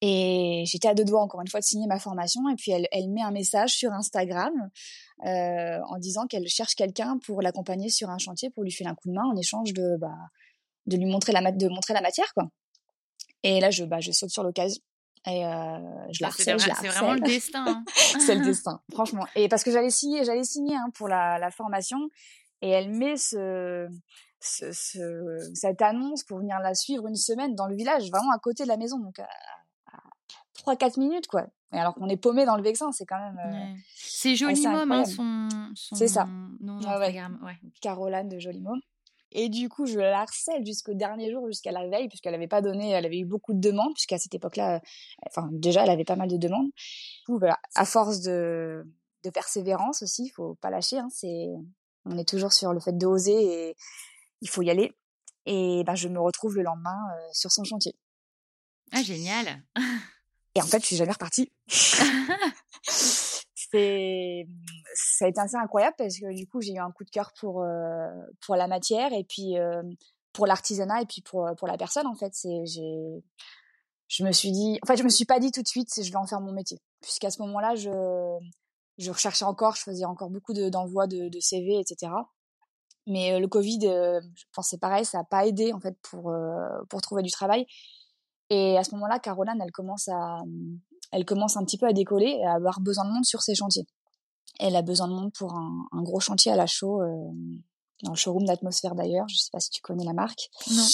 Et 0.00 0.62
j'étais 0.66 0.86
à 0.86 0.94
deux 0.94 1.04
doigts 1.04 1.22
encore 1.22 1.40
une 1.40 1.48
fois 1.48 1.58
de 1.58 1.64
signer 1.64 1.88
ma 1.88 1.98
formation 1.98 2.48
et 2.48 2.54
puis 2.54 2.70
elle, 2.70 2.86
elle 2.92 3.10
met 3.10 3.22
un 3.22 3.32
message 3.32 3.70
sur 3.70 3.92
Instagram 3.92 4.52
euh, 5.26 5.80
en 5.88 5.98
disant 5.98 6.26
qu'elle 6.28 6.46
cherche 6.46 6.76
quelqu'un 6.76 7.18
pour 7.18 7.42
l'accompagner 7.42 7.88
sur 7.88 8.08
un 8.08 8.18
chantier 8.18 8.50
pour 8.50 8.62
lui 8.62 8.70
filer 8.70 8.88
un 8.88 8.94
coup 8.94 9.08
de 9.08 9.14
main 9.14 9.24
en 9.24 9.36
échange 9.36 9.72
de 9.72 9.96
bah, 9.98 10.14
de 10.86 10.96
lui 10.96 11.06
montrer 11.06 11.32
la 11.32 11.50
de 11.50 11.68
montrer 11.68 11.94
la 11.94 12.00
matière 12.00 12.32
quoi. 12.32 12.44
Et 13.42 13.58
là 13.58 13.70
je 13.70 13.84
bah 13.84 13.98
je 13.98 14.12
saute 14.12 14.30
sur 14.30 14.44
l'occasion 14.44 14.80
et 15.26 15.44
euh, 15.44 15.78
je 16.12 16.22
la 16.22 16.28
harcèle, 16.28 16.60
C'est 16.60 16.88
vraiment 16.88 17.14
le 17.14 17.20
destin. 17.20 17.64
Hein. 17.66 17.84
c'est 18.20 18.34
le 18.36 18.44
destin, 18.44 18.80
franchement. 18.92 19.26
Et 19.34 19.48
parce 19.48 19.64
que 19.64 19.70
j'allais 19.70 19.90
signer, 19.90 20.24
j'allais 20.24 20.44
signer 20.44 20.76
hein, 20.76 20.90
pour 20.94 21.08
la, 21.08 21.38
la, 21.38 21.50
formation, 21.50 21.98
et 22.62 22.70
elle 22.70 22.90
met 22.90 23.16
ce, 23.16 23.88
ce, 24.40 24.72
ce, 24.72 25.50
cette 25.54 25.82
annonce 25.82 26.24
pour 26.24 26.38
venir 26.38 26.58
la 26.60 26.74
suivre 26.74 27.06
une 27.06 27.16
semaine 27.16 27.54
dans 27.54 27.66
le 27.66 27.74
village, 27.74 28.10
vraiment 28.10 28.32
à 28.32 28.38
côté 28.38 28.62
de 28.64 28.68
la 28.68 28.76
maison, 28.76 28.98
donc 28.98 29.18
à, 29.18 29.28
3-4 30.66 30.98
minutes, 30.98 31.26
quoi. 31.28 31.46
Et 31.72 31.78
alors 31.78 31.94
qu'on 31.94 32.08
est 32.08 32.16
paumé 32.16 32.44
dans 32.46 32.56
le 32.56 32.62
Vexin, 32.62 32.92
c'est 32.92 33.06
quand 33.06 33.18
même. 33.18 33.38
Euh, 33.38 33.74
c'est 33.94 34.34
Jolimom, 34.34 34.90
hein, 34.90 35.04
son, 35.04 35.48
son. 35.74 35.94
C'est 35.94 36.08
ça. 36.08 36.26
Non, 36.60 36.78
ouais. 36.78 37.22
ouais. 37.42 37.58
Caroline 37.80 38.28
de 38.28 38.38
Jolimom. 38.38 38.80
Et 39.30 39.50
du 39.50 39.68
coup, 39.68 39.84
je 39.84 39.98
la 39.98 40.22
harcèle 40.22 40.64
jusqu'au 40.64 40.94
dernier 40.94 41.30
jour, 41.30 41.46
jusqu'à 41.46 41.70
la 41.70 41.86
veille, 41.86 42.08
puisqu'elle 42.08 42.32
n'avait 42.32 42.48
pas 42.48 42.62
donné, 42.62 42.90
elle 42.90 43.04
avait 43.04 43.18
eu 43.18 43.26
beaucoup 43.26 43.52
de 43.52 43.60
demandes, 43.60 43.92
puisqu'à 43.92 44.16
cette 44.16 44.34
époque-là, 44.34 44.80
enfin, 45.26 45.50
déjà, 45.52 45.82
elle 45.82 45.90
avait 45.90 46.04
pas 46.04 46.16
mal 46.16 46.28
de 46.28 46.38
demandes. 46.38 46.70
Du 46.70 47.24
coup, 47.26 47.38
voilà, 47.38 47.58
à 47.74 47.84
force 47.84 48.20
de, 48.22 48.90
de 49.24 49.30
persévérance 49.30 50.02
aussi, 50.02 50.24
il 50.24 50.30
faut 50.30 50.54
pas 50.62 50.70
lâcher, 50.70 50.98
hein, 50.98 51.08
c'est, 51.10 51.48
on 52.06 52.16
est 52.16 52.26
toujours 52.28 52.54
sur 52.54 52.72
le 52.72 52.80
fait 52.80 52.96
d'oser 52.96 53.68
et 53.68 53.76
il 54.40 54.48
faut 54.48 54.62
y 54.62 54.70
aller. 54.70 54.96
Et 55.46 55.82
ben, 55.84 55.94
je 55.94 56.08
me 56.08 56.20
retrouve 56.20 56.56
le 56.56 56.62
lendemain 56.62 56.98
euh, 57.14 57.28
sur 57.32 57.50
son 57.50 57.64
chantier. 57.64 57.94
Ah, 58.92 59.02
génial! 59.02 59.62
Et 60.54 60.62
en 60.62 60.66
fait, 60.66 60.80
je 60.80 60.86
suis 60.86 60.96
jamais 60.96 61.12
repartie. 61.12 61.52
c'est 63.70 64.46
ça 64.94 65.26
a 65.26 65.28
été 65.28 65.40
assez 65.40 65.56
incroyable 65.56 65.94
parce 65.98 66.18
que 66.18 66.34
du 66.34 66.46
coup 66.46 66.60
j'ai 66.60 66.72
eu 66.72 66.78
un 66.78 66.90
coup 66.90 67.04
de 67.04 67.10
cœur 67.10 67.32
pour 67.38 67.62
euh, 67.62 68.08
pour 68.44 68.56
la 68.56 68.66
matière 68.66 69.12
et 69.12 69.24
puis 69.24 69.58
euh, 69.58 69.82
pour 70.32 70.46
l'artisanat 70.46 71.02
et 71.02 71.06
puis 71.06 71.22
pour 71.22 71.48
pour 71.58 71.68
la 71.68 71.76
personne 71.76 72.06
en 72.06 72.14
fait 72.14 72.32
c'est 72.34 72.64
j'ai 72.64 73.22
je 74.08 74.24
me 74.24 74.32
suis 74.32 74.50
dit 74.52 74.78
en 74.82 74.86
fait 74.86 74.96
je 74.96 75.02
me 75.02 75.08
suis 75.08 75.26
pas 75.26 75.38
dit 75.38 75.52
tout 75.52 75.62
de 75.62 75.68
suite 75.68 75.90
je 75.96 76.10
vais 76.10 76.16
en 76.16 76.26
faire 76.26 76.40
mon 76.40 76.52
métier 76.52 76.78
puisqu'à 77.02 77.30
ce 77.30 77.42
moment-là 77.42 77.74
je 77.74 77.90
je 78.98 79.10
recherchais 79.10 79.44
encore 79.44 79.76
je 79.76 79.82
faisais 79.82 80.04
encore 80.04 80.30
beaucoup 80.30 80.54
d'envois 80.54 81.06
de, 81.06 81.28
de, 81.28 81.40
CV 81.40 81.78
etc 81.78 82.12
mais 83.08 83.32
euh, 83.32 83.40
le 83.40 83.48
Covid 83.48 83.80
je 83.80 84.44
pensais 84.52 84.78
pareil 84.78 85.04
ça 85.04 85.20
a 85.20 85.24
pas 85.24 85.46
aidé 85.46 85.72
en 85.72 85.80
fait 85.80 85.96
pour 86.02 86.32
pour 86.88 87.00
trouver 87.02 87.22
du 87.22 87.30
travail 87.30 87.66
et 88.50 88.78
à 88.78 88.84
ce 88.84 88.92
moment-là 88.94 89.18
Caroline 89.18 89.60
elle 89.62 89.72
commence 89.72 90.08
à 90.08 90.42
elle 91.12 91.24
commence 91.24 91.56
un 91.56 91.64
petit 91.64 91.78
peu 91.78 91.86
à 91.86 91.92
décoller 91.92 92.38
et 92.40 92.46
à 92.46 92.54
avoir 92.54 92.80
besoin 92.80 93.04
de 93.04 93.10
monde 93.10 93.24
sur 93.24 93.42
ses 93.42 93.54
chantiers. 93.54 93.86
Elle 94.58 94.76
a 94.76 94.82
besoin 94.82 95.08
de 95.08 95.14
monde 95.14 95.32
pour 95.32 95.54
un, 95.54 95.86
un 95.92 96.02
gros 96.02 96.20
chantier 96.20 96.52
à 96.52 96.56
la 96.56 96.66
chaux, 96.66 97.00
euh, 97.00 97.30
dans 98.02 98.10
le 98.10 98.16
showroom 98.16 98.44
d'Atmosphère 98.44 98.94
d'ailleurs. 98.94 99.26
Je 99.28 99.36
sais 99.36 99.50
pas 99.52 99.60
si 99.60 99.70
tu 99.70 99.80
connais 99.80 100.04
la 100.04 100.12
marque. 100.12 100.48
Non. 100.70 100.86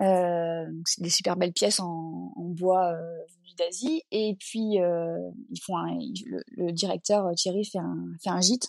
Euh, 0.00 0.66
c'est 0.84 1.02
des 1.02 1.10
super 1.10 1.36
belles 1.36 1.52
pièces 1.52 1.80
en, 1.80 2.32
en 2.36 2.44
bois 2.44 2.92
euh, 2.92 3.18
d'Asie. 3.56 4.02
Et 4.12 4.36
puis, 4.38 4.80
euh, 4.80 5.30
ils 5.50 5.60
font 5.60 5.76
un, 5.76 5.98
le, 6.26 6.42
le, 6.50 6.72
directeur 6.72 7.26
euh, 7.26 7.32
Thierry 7.34 7.64
fait 7.64 7.78
un, 7.78 7.96
fait 8.22 8.30
un 8.30 8.40
gîte. 8.40 8.68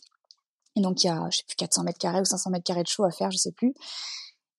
Et 0.79 0.81
donc, 0.81 1.03
il 1.03 1.07
y 1.07 1.09
a, 1.09 1.27
je 1.29 1.37
sais 1.39 1.43
plus, 1.45 1.55
400 1.57 1.83
mètres 1.83 1.99
carrés 1.99 2.21
ou 2.21 2.25
500 2.25 2.51
mètres 2.51 2.63
carrés 2.63 2.83
de 2.83 2.87
show 2.87 3.03
à 3.03 3.11
faire, 3.11 3.31
je 3.31 3.37
sais 3.37 3.51
plus. 3.51 3.73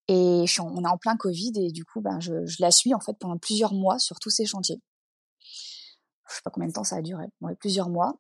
Et 0.09 0.43
je 0.47 0.53
suis 0.53 0.61
on 0.61 0.85
est 0.85 0.89
en 0.89 0.99
plein 0.99 1.17
Covid 1.17 1.53
et 1.57 1.73
du 1.73 1.85
coup, 1.85 2.01
ben, 2.01 2.21
je, 2.21 2.45
je 2.45 2.57
la 2.61 2.71
suis 2.71 2.93
en 2.95 3.01
fait 3.01 3.15
pendant 3.19 3.39
plusieurs 3.39 3.73
mois 3.73 3.99
sur 3.99 4.19
tous 4.19 4.31
ces 4.31 4.45
chantiers 4.45 4.81
je 6.31 6.37
sais 6.37 6.43
pas 6.45 6.51
combien 6.51 6.69
de 6.69 6.73
temps 6.73 6.85
ça 6.85 6.97
a 6.97 7.03
duré, 7.03 7.25
plusieurs 7.59 7.89
mois. 7.89 8.15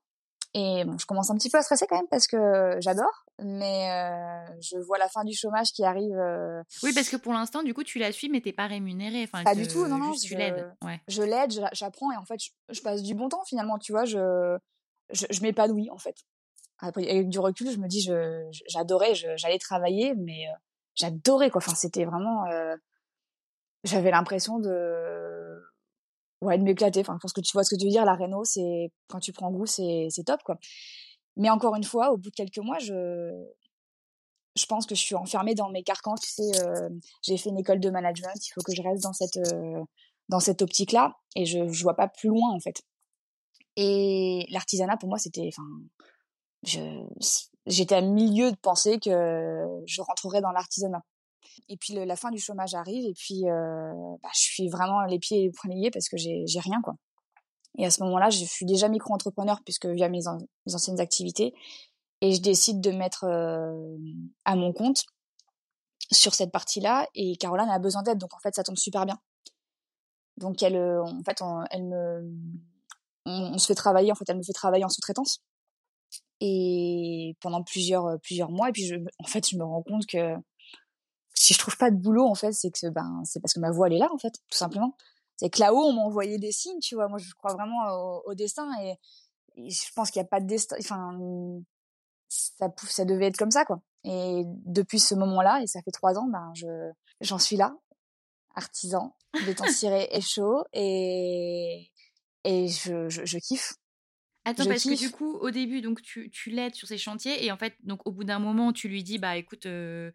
Et 0.52 0.84
bon, 0.84 0.98
je 0.98 1.06
commence 1.06 1.30
un 1.30 1.36
petit 1.36 1.48
peu 1.48 1.58
à 1.58 1.62
stresser 1.62 1.86
quand 1.88 1.96
même 1.96 2.08
parce 2.10 2.26
que 2.26 2.76
j'adore, 2.80 3.24
mais 3.40 3.88
euh, 3.92 4.58
je 4.60 4.78
vois 4.78 4.98
la 4.98 5.08
fin 5.08 5.22
du 5.22 5.32
chômage 5.32 5.70
qui 5.70 5.84
arrive. 5.84 6.16
Euh, 6.18 6.60
Oui, 6.82 6.92
parce 6.92 7.08
que 7.08 7.16
pour 7.16 7.32
l'instant, 7.32 7.62
du 7.62 7.72
coup, 7.72 7.84
tu 7.84 8.00
la 8.00 8.10
suis, 8.10 8.28
mais 8.28 8.40
t'es 8.40 8.52
pas 8.52 8.66
rémunérée. 8.66 9.28
Enfin, 9.32 9.44
Pas 9.44 9.54
du 9.54 9.68
tout, 9.68 9.86
non, 9.86 9.98
non. 9.98 10.12
juste 10.12 10.24
tu 10.24 10.34
l'aides. 10.34 10.74
Ouais. 10.84 11.00
Je 11.06 11.22
l'aide, 11.22 11.52
j'apprends 11.72 12.10
et 12.10 12.16
en 12.16 12.24
fait, 12.24 12.40
je, 12.42 12.50
je 12.74 12.80
passe 12.82 13.02
du 13.02 13.14
bon 13.14 13.28
temps 13.28 13.44
finalement, 13.46 13.78
tu 13.78 13.92
vois. 13.92 14.04
Je, 14.04 14.58
je, 15.12 15.26
je 15.30 15.42
m'épanouis 15.42 15.88
en 15.90 15.98
fait. 15.98 16.16
Après, 16.80 17.08
avec 17.08 17.28
du 17.28 17.38
recul, 17.38 17.70
je 17.70 17.78
me 17.78 17.88
dis, 17.88 18.08
j'adorais, 18.68 19.14
j'allais 19.14 19.58
travailler, 19.58 20.14
mais 20.16 20.48
euh, 20.48 20.52
j'adorais 20.94 21.50
quoi. 21.50 21.60
Enfin, 21.64 21.74
c'était 21.74 22.04
vraiment. 22.04 22.46
euh, 22.46 22.76
J'avais 23.84 24.10
l'impression 24.10 24.58
de. 24.58 25.60
Ouais, 26.42 26.56
de 26.58 26.62
m'éclater. 26.62 27.00
Enfin, 27.00 27.14
je 27.16 27.20
pense 27.20 27.32
que 27.34 27.40
tu 27.42 27.52
vois 27.52 27.64
ce 27.64 27.70
que 27.74 27.78
tu 27.78 27.84
veux 27.86 27.90
dire. 27.90 28.04
La 28.04 28.14
réno, 28.14 28.44
c'est 28.44 28.92
quand 29.08 29.20
tu 29.20 29.32
prends 29.32 29.50
goût, 29.50 29.66
c'est 29.66 30.08
c'est 30.10 30.24
top 30.24 30.42
quoi. 30.42 30.58
Mais 31.36 31.50
encore 31.50 31.76
une 31.76 31.84
fois, 31.84 32.12
au 32.12 32.16
bout 32.18 32.30
de 32.30 32.34
quelques 32.34 32.58
mois, 32.58 32.78
je 32.78 33.30
je 34.56 34.66
pense 34.66 34.86
que 34.86 34.94
je 34.94 35.00
suis 35.00 35.14
enfermée 35.14 35.54
dans 35.54 35.70
mes 35.70 35.82
carcans. 35.82 36.14
Tu 36.16 36.28
sais, 36.28 36.60
euh, 36.64 36.88
j'ai 37.22 37.36
fait 37.36 37.50
une 37.50 37.58
école 37.58 37.80
de 37.80 37.90
management. 37.90 38.34
Il 38.46 38.52
faut 38.52 38.62
que 38.62 38.74
je 38.74 38.82
reste 38.82 39.02
dans 39.02 39.12
cette 39.12 39.38
dans 40.28 40.40
cette 40.40 40.62
optique-là, 40.62 41.16
et 41.36 41.44
je 41.46 41.68
je 41.68 41.82
vois 41.82 41.96
pas 41.96 42.08
plus 42.08 42.28
loin 42.30 42.50
en 42.54 42.60
fait. 42.60 42.82
Et 43.76 44.46
l'artisanat 44.50 44.96
pour 44.96 45.08
moi, 45.08 45.18
c'était, 45.18 45.48
enfin, 45.48 45.62
j'étais 46.62 47.94
à 47.94 48.01
milieu 48.01 48.51
de 48.51 48.57
penser 48.57 48.99
que 48.99 49.66
je 49.87 50.03
rentrerais 50.03 50.40
dans 50.40 50.53
l'artisanat. 50.53 51.03
Et 51.68 51.77
puis 51.77 51.94
la 51.94 52.16
fin 52.16 52.31
du 52.31 52.38
chômage 52.38 52.75
arrive, 52.75 53.05
et 53.07 53.14
puis 53.14 53.49
euh, 53.49 53.92
bah, 54.23 54.29
je 54.35 54.40
suis 54.40 54.68
vraiment 54.68 55.03
les 55.03 55.18
pieds 55.18 55.38
et 55.38 55.42
les 55.44 55.51
poings 55.51 55.75
liés 55.75 55.90
parce 55.90 56.09
que 56.09 56.16
j'ai 56.16 56.61
rien 56.61 56.81
quoi. 56.83 56.94
Et 57.79 57.87
à 57.87 57.90
ce 57.90 58.03
moment-là, 58.03 58.31
je 58.31 58.44
suis 58.44 58.66
déjà 58.66 58.88
micro-entrepreneur 58.88 59.61
puisque 59.64 59.87
via 59.87 60.09
mes, 60.09 60.27
an- 60.27 60.38
mes 60.66 60.75
anciennes 60.75 61.01
activités, 61.01 61.55
et 62.20 62.33
je 62.33 62.40
décide 62.42 62.81
de 62.81 62.90
mettre 62.90 63.25
euh, 63.25 63.96
à 64.44 64.57
mon 64.57 64.73
compte 64.73 65.05
sur 66.11 66.35
cette 66.35 66.51
partie-là. 66.51 67.07
Et 67.14 67.37
Caroline 67.37 67.70
a 67.70 67.79
besoin 67.79 68.03
d'aide, 68.03 68.18
donc 68.18 68.35
en 68.35 68.40
fait, 68.40 68.55
ça 68.55 68.64
tombe 68.64 68.77
super 68.77 69.07
bien. 69.07 69.18
Donc 70.37 70.62
elle, 70.62 70.77
euh, 70.77 71.03
en 71.05 71.23
fait, 71.23 71.40
elle 71.70 71.85
me, 71.85 72.33
on 73.27 73.59
se 73.59 73.66
fait 73.66 73.75
travailler. 73.75 74.11
En 74.11 74.14
fait, 74.16 74.29
elle 74.29 74.38
me 74.38 74.42
fait 74.42 74.53
travailler 74.53 74.85
en 74.85 74.88
sous-traitance 74.88 75.42
et 76.40 77.37
pendant 77.40 77.62
plusieurs 77.62 78.18
plusieurs 78.20 78.50
mois. 78.50 78.68
Et 78.70 78.72
puis, 78.72 78.87
je, 78.87 78.96
en 79.18 79.26
fait, 79.26 79.48
je 79.48 79.57
me 79.57 79.64
rends 79.64 79.83
compte 79.83 80.07
que 80.07 80.35
si 81.35 81.55
je 81.55 81.59
trouve 81.59 81.76
pas 81.76 81.90
de 81.90 81.96
boulot, 81.96 82.26
en 82.26 82.35
fait, 82.35 82.53
c'est 82.53 82.70
que 82.70 82.88
ben 82.88 83.22
c'est 83.24 83.40
parce 83.40 83.55
que 83.55 83.61
ma 83.61 83.70
voix 83.70 83.87
elle 83.88 83.94
est 83.94 83.98
là, 83.98 84.09
en 84.12 84.18
fait, 84.18 84.33
tout 84.50 84.59
simplement. 84.59 84.96
C'est 85.37 85.48
que 85.50 85.61
là-haut, 85.61 85.85
on 85.87 85.92
m'a 85.94 86.03
envoyé 86.03 86.38
des 86.38 86.53
signes, 86.53 86.81
tu 86.81 86.94
vois. 86.96 87.09
Moi, 87.09 87.18
je 87.18 87.33
crois 87.35 87.55
vraiment 87.55 87.88
au, 87.94 88.22
au 88.26 88.35
destin 88.35 88.68
et, 88.83 88.94
et 89.57 89.70
je 89.70 89.92
pense 89.94 90.11
qu'il 90.11 90.20
n'y 90.20 90.26
a 90.26 90.29
pas 90.29 90.40
de 90.40 90.46
destin. 90.46 90.76
Enfin, 90.81 91.18
ça, 92.29 92.68
pou- 92.68 92.87
ça 92.87 93.05
devait 93.05 93.26
être 93.26 93.37
comme 93.37 93.50
ça, 93.50 93.64
quoi. 93.64 93.81
Et 94.05 94.42
depuis 94.46 94.98
ce 95.00 95.14
moment-là, 95.14 95.61
et 95.62 95.66
ça 95.66 95.83
fait 95.83 95.90
trois 95.90 96.18
ans, 96.18 96.26
ben 96.29 96.53
je 96.55 96.66
j'en 97.20 97.38
suis 97.38 97.57
là, 97.57 97.74
artisan, 98.55 99.16
béton 99.46 99.66
ciré 99.66 100.09
et 100.12 100.20
chaud, 100.20 100.64
et 100.72 101.90
et 102.44 102.68
je, 102.68 103.09
je, 103.09 103.24
je 103.24 103.38
kiffe. 103.38 103.74
Attends, 104.44 104.64
parce 104.64 104.85
que 104.85 104.96
du 104.96 105.11
coup, 105.11 105.37
au 105.37 105.50
début, 105.50 105.81
donc 105.83 106.00
tu, 106.03 106.31
tu 106.31 106.50
l'aides 106.50 106.74
sur 106.74 106.88
ces 106.88 106.98
chantiers 106.98 107.44
et 107.44 107.53
en 107.53 107.57
fait, 107.57 107.74
donc 107.83 108.07
au 108.07 108.12
bout 108.12 108.24
d'un 108.24 108.38
moment, 108.38 108.72
tu 108.72 108.88
lui 108.88 109.03
dis, 109.03 109.18
bah 109.18 109.37
écoute, 109.37 109.66
euh, 109.66 110.11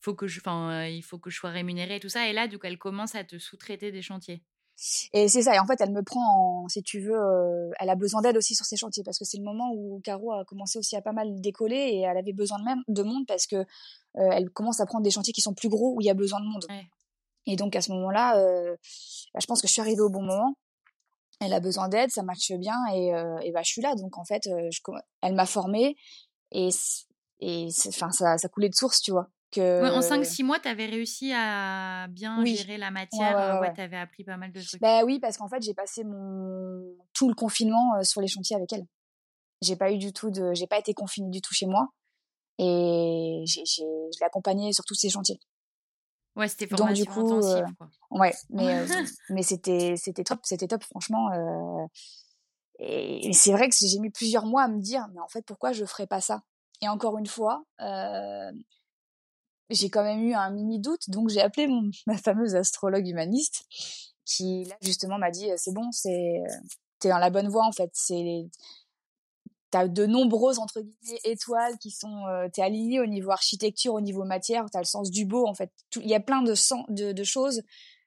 faut 0.00 0.14
que 0.14 0.26
je, 0.26 0.40
euh, 0.46 0.88
il 0.88 1.02
faut 1.02 1.18
que 1.18 1.30
je 1.30 1.36
sois 1.36 1.50
rémunérée 1.50 1.96
et 1.96 2.00
tout 2.00 2.08
ça. 2.08 2.28
Et 2.28 2.32
là, 2.32 2.48
donc, 2.48 2.60
elle 2.64 2.78
commence 2.78 3.14
à 3.14 3.24
te 3.24 3.38
sous-traiter 3.38 3.92
des 3.92 4.02
chantiers. 4.02 4.42
Et 5.14 5.28
c'est 5.28 5.42
ça. 5.42 5.54
Et 5.54 5.58
en 5.58 5.66
fait, 5.66 5.80
elle 5.80 5.92
me 5.92 6.02
prend, 6.02 6.64
en, 6.64 6.68
si 6.68 6.82
tu 6.82 7.00
veux, 7.00 7.16
euh, 7.16 7.70
elle 7.78 7.88
a 7.88 7.94
besoin 7.94 8.20
d'aide 8.20 8.36
aussi 8.36 8.54
sur 8.54 8.66
ses 8.66 8.76
chantiers 8.76 9.02
parce 9.02 9.18
que 9.18 9.24
c'est 9.24 9.38
le 9.38 9.44
moment 9.44 9.72
où 9.74 10.00
Caro 10.04 10.32
a 10.32 10.44
commencé 10.44 10.78
aussi 10.78 10.96
à 10.96 11.02
pas 11.02 11.12
mal 11.12 11.40
décoller 11.40 11.76
et 11.76 12.00
elle 12.00 12.16
avait 12.16 12.34
besoin 12.34 12.58
de 12.58 12.64
même 12.64 12.82
de 12.86 13.02
monde 13.02 13.24
parce 13.26 13.46
que 13.46 13.56
euh, 13.56 13.64
elle 14.14 14.50
commence 14.50 14.80
à 14.80 14.86
prendre 14.86 15.02
des 15.02 15.10
chantiers 15.10 15.32
qui 15.32 15.40
sont 15.40 15.54
plus 15.54 15.70
gros 15.70 15.94
où 15.94 16.00
il 16.02 16.04
y 16.04 16.10
a 16.10 16.14
besoin 16.14 16.40
de 16.40 16.46
monde. 16.46 16.66
Ouais. 16.68 16.86
Et 17.46 17.56
donc 17.56 17.74
à 17.74 17.80
ce 17.80 17.90
moment-là, 17.92 18.38
euh, 18.38 18.76
bah, 19.32 19.40
je 19.40 19.46
pense 19.46 19.62
que 19.62 19.68
je 19.68 19.72
suis 19.72 19.80
arrivée 19.80 20.02
au 20.02 20.10
bon 20.10 20.22
moment. 20.22 20.56
Elle 21.40 21.52
a 21.52 21.60
besoin 21.60 21.88
d'aide, 21.88 22.10
ça 22.10 22.22
matche 22.22 22.52
bien 22.52 22.74
et, 22.94 23.14
euh, 23.14 23.38
et 23.40 23.52
bah 23.52 23.60
je 23.62 23.70
suis 23.70 23.82
là. 23.82 23.94
Donc 23.94 24.16
en 24.18 24.24
fait, 24.24 24.46
euh, 24.46 24.68
je, 24.70 24.80
elle 25.22 25.34
m'a 25.34 25.46
formée 25.46 25.96
et 26.52 26.70
et 27.40 27.68
enfin 27.88 28.10
ça, 28.10 28.38
ça 28.38 28.48
coulait 28.48 28.70
de 28.70 28.74
source, 28.74 29.00
tu 29.02 29.10
vois. 29.10 29.28
Que 29.50 29.82
Ouais, 29.82 29.90
en 29.90 30.00
5-6 30.00 30.42
mois, 30.42 30.58
tu 30.58 30.68
avais 30.68 30.86
réussi 30.86 31.32
à 31.34 32.06
bien 32.08 32.42
Oui. 32.42 32.56
gérer 32.56 32.78
la 32.78 32.90
matière. 32.90 33.36
ouais, 33.36 33.42
euh, 33.42 33.60
ouais, 33.60 33.68
Ouais, 33.68 33.74
tu 33.74 33.80
avais 33.80 33.98
appris 33.98 34.24
pas 34.24 34.36
mal 34.36 34.50
de 34.50 34.60
trucs. 34.60 34.80
Bah 34.80 35.04
oui, 35.04 35.20
parce 35.20 35.36
qu'en 35.36 35.48
fait, 35.48 35.62
j'ai 35.62 35.74
passé 35.74 36.02
mon 36.04 36.96
tout 37.12 37.28
le 37.28 37.34
confinement 37.34 38.02
sur 38.02 38.20
les 38.22 38.28
chantiers 38.28 38.56
avec 38.56 38.72
elle. 38.72 38.86
J'ai 39.62 39.76
pas 39.76 39.92
eu 39.92 39.98
du 39.98 40.12
tout 40.12 40.30
de, 40.30 40.52
j'ai 40.54 40.66
pas 40.66 40.78
été 40.78 40.94
confinée 40.94 41.30
du 41.30 41.40
tout 41.40 41.54
chez 41.54 41.66
moi 41.66 41.88
et 42.58 43.42
j'ai, 43.46 43.64
j'ai, 43.64 43.82
je 43.84 44.18
l'ai 44.18 44.26
accompagnée 44.26 44.72
sur 44.72 44.84
tous 44.84 44.94
ces 44.94 45.08
chantiers. 45.10 45.38
Ouais, 46.36 46.48
c'était 46.48 46.66
Donc 46.66 46.92
du 46.92 47.04
formation 47.04 47.12
coup, 47.12 47.32
euh, 47.32 47.62
intensive, 47.62 47.76
quoi. 47.76 47.88
ouais, 48.10 48.34
mais 48.50 48.74
euh, 48.74 49.04
mais 49.30 49.42
c'était 49.42 49.94
c'était 49.96 50.24
top, 50.24 50.40
c'était 50.44 50.68
top 50.68 50.82
franchement. 50.84 51.32
euh, 51.32 51.86
et, 52.78 53.28
et 53.28 53.32
c'est 53.32 53.52
vrai 53.52 53.68
que 53.68 53.74
j'ai 53.80 53.98
mis 53.98 54.10
plusieurs 54.10 54.44
mois 54.44 54.64
à 54.64 54.68
me 54.68 54.80
dire, 54.80 55.06
mais 55.14 55.20
en 55.20 55.28
fait, 55.28 55.42
pourquoi 55.46 55.72
je 55.72 55.84
ferais 55.86 56.06
pas 56.06 56.20
ça? 56.20 56.42
Et 56.82 56.88
encore 56.88 57.16
une 57.16 57.26
fois, 57.26 57.64
euh, 57.80 58.52
j'ai 59.70 59.90
quand 59.90 60.02
même 60.04 60.22
eu 60.22 60.34
un 60.34 60.50
mini 60.50 60.78
doute, 60.78 61.08
donc 61.10 61.28
j'ai 61.28 61.40
appelé 61.40 61.66
mon, 61.66 61.90
ma 62.06 62.16
fameuse 62.16 62.54
astrologue 62.54 63.06
humaniste, 63.08 63.64
qui 64.24 64.64
là 64.64 64.76
justement 64.82 65.18
m'a 65.18 65.30
dit, 65.30 65.48
c'est 65.56 65.72
bon, 65.72 65.90
c'est 65.92 66.42
t'es 66.98 67.08
dans 67.08 67.18
la 67.18 67.30
bonne 67.30 67.48
voie 67.48 67.66
en 67.66 67.72
fait. 67.72 67.90
C'est 67.94 68.46
de 69.84 70.06
nombreuses 70.06 70.58
entre 70.58 70.80
guillemets 70.80 71.20
étoiles 71.24 71.76
qui 71.78 71.90
sont 71.90 72.26
euh, 72.26 72.48
t'es 72.52 72.62
aligné 72.62 73.00
au 73.00 73.06
niveau 73.06 73.30
architecture, 73.30 73.94
au 73.94 74.00
niveau 74.00 74.24
matière, 74.24 74.64
t'as 74.72 74.80
le 74.80 74.84
sens 74.84 75.10
du 75.10 75.24
beau 75.24 75.46
en 75.46 75.54
fait. 75.54 75.70
Il 75.96 76.08
y 76.08 76.14
a 76.14 76.20
plein 76.20 76.42
de 76.42 76.54
sens, 76.54 76.84
de, 76.88 77.12
de 77.12 77.24
choses 77.24 77.62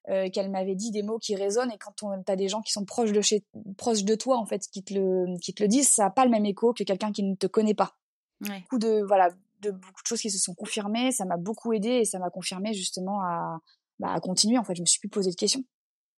euh, 0.10 0.30
qu'elle 0.30 0.50
m'avait 0.50 0.76
dit, 0.76 0.92
des 0.92 1.04
mots 1.04 1.20
qui 1.20 1.36
résonnent 1.36 1.72
et 1.72 1.78
quand 1.78 2.04
on 2.04 2.24
t'as 2.24 2.36
des 2.36 2.48
gens 2.50 2.62
qui 2.62 2.72
sont 2.72 2.86
proches 2.86 3.12
de 3.12 3.22
chez 3.22 3.44
proches 3.78 4.04
de 4.04 4.16
toi 4.16 4.38
en 4.38 4.46
fait, 4.46 4.62
qui 4.72 4.84
te 4.84 4.94
le 4.94 5.38
qui 5.40 5.54
te 5.54 5.62
le 5.64 5.68
disent, 5.70 5.90
ça 5.90 6.06
a 6.08 6.10
pas 6.10 6.26
le 6.26 6.32
même 6.32 6.46
écho 6.46 6.74
que 6.74 6.84
quelqu'un 6.84 7.12
qui 7.12 7.24
ne 7.24 7.36
te 7.36 7.48
connaît 7.48 7.76
pas 7.76 7.96
Ouais. 8.42 8.62
beaucoup 8.62 8.80
de 8.80 9.04
voilà 9.06 9.30
de 9.62 9.72
beaucoup 9.72 10.02
de 10.02 10.08
choses 10.08 10.22
qui 10.22 10.32
se 10.32 10.40
sont 10.40 10.56
confirmées 10.56 11.12
ça 11.12 11.26
m'a 11.26 11.36
beaucoup 11.36 11.74
aidé 11.74 11.90
et 11.90 12.06
ça 12.06 12.20
m'a 12.20 12.30
confirmé 12.30 12.74
justement 12.74 13.22
à 13.22 13.60
bah, 14.00 14.14
à 14.14 14.20
continuer 14.22 14.58
en 14.58 14.64
fait 14.64 14.76
je 14.76 14.82
me 14.82 14.86
suis 14.86 14.98
plus 15.00 15.10
posé 15.10 15.30
de 15.30 15.36
questions 15.36 15.62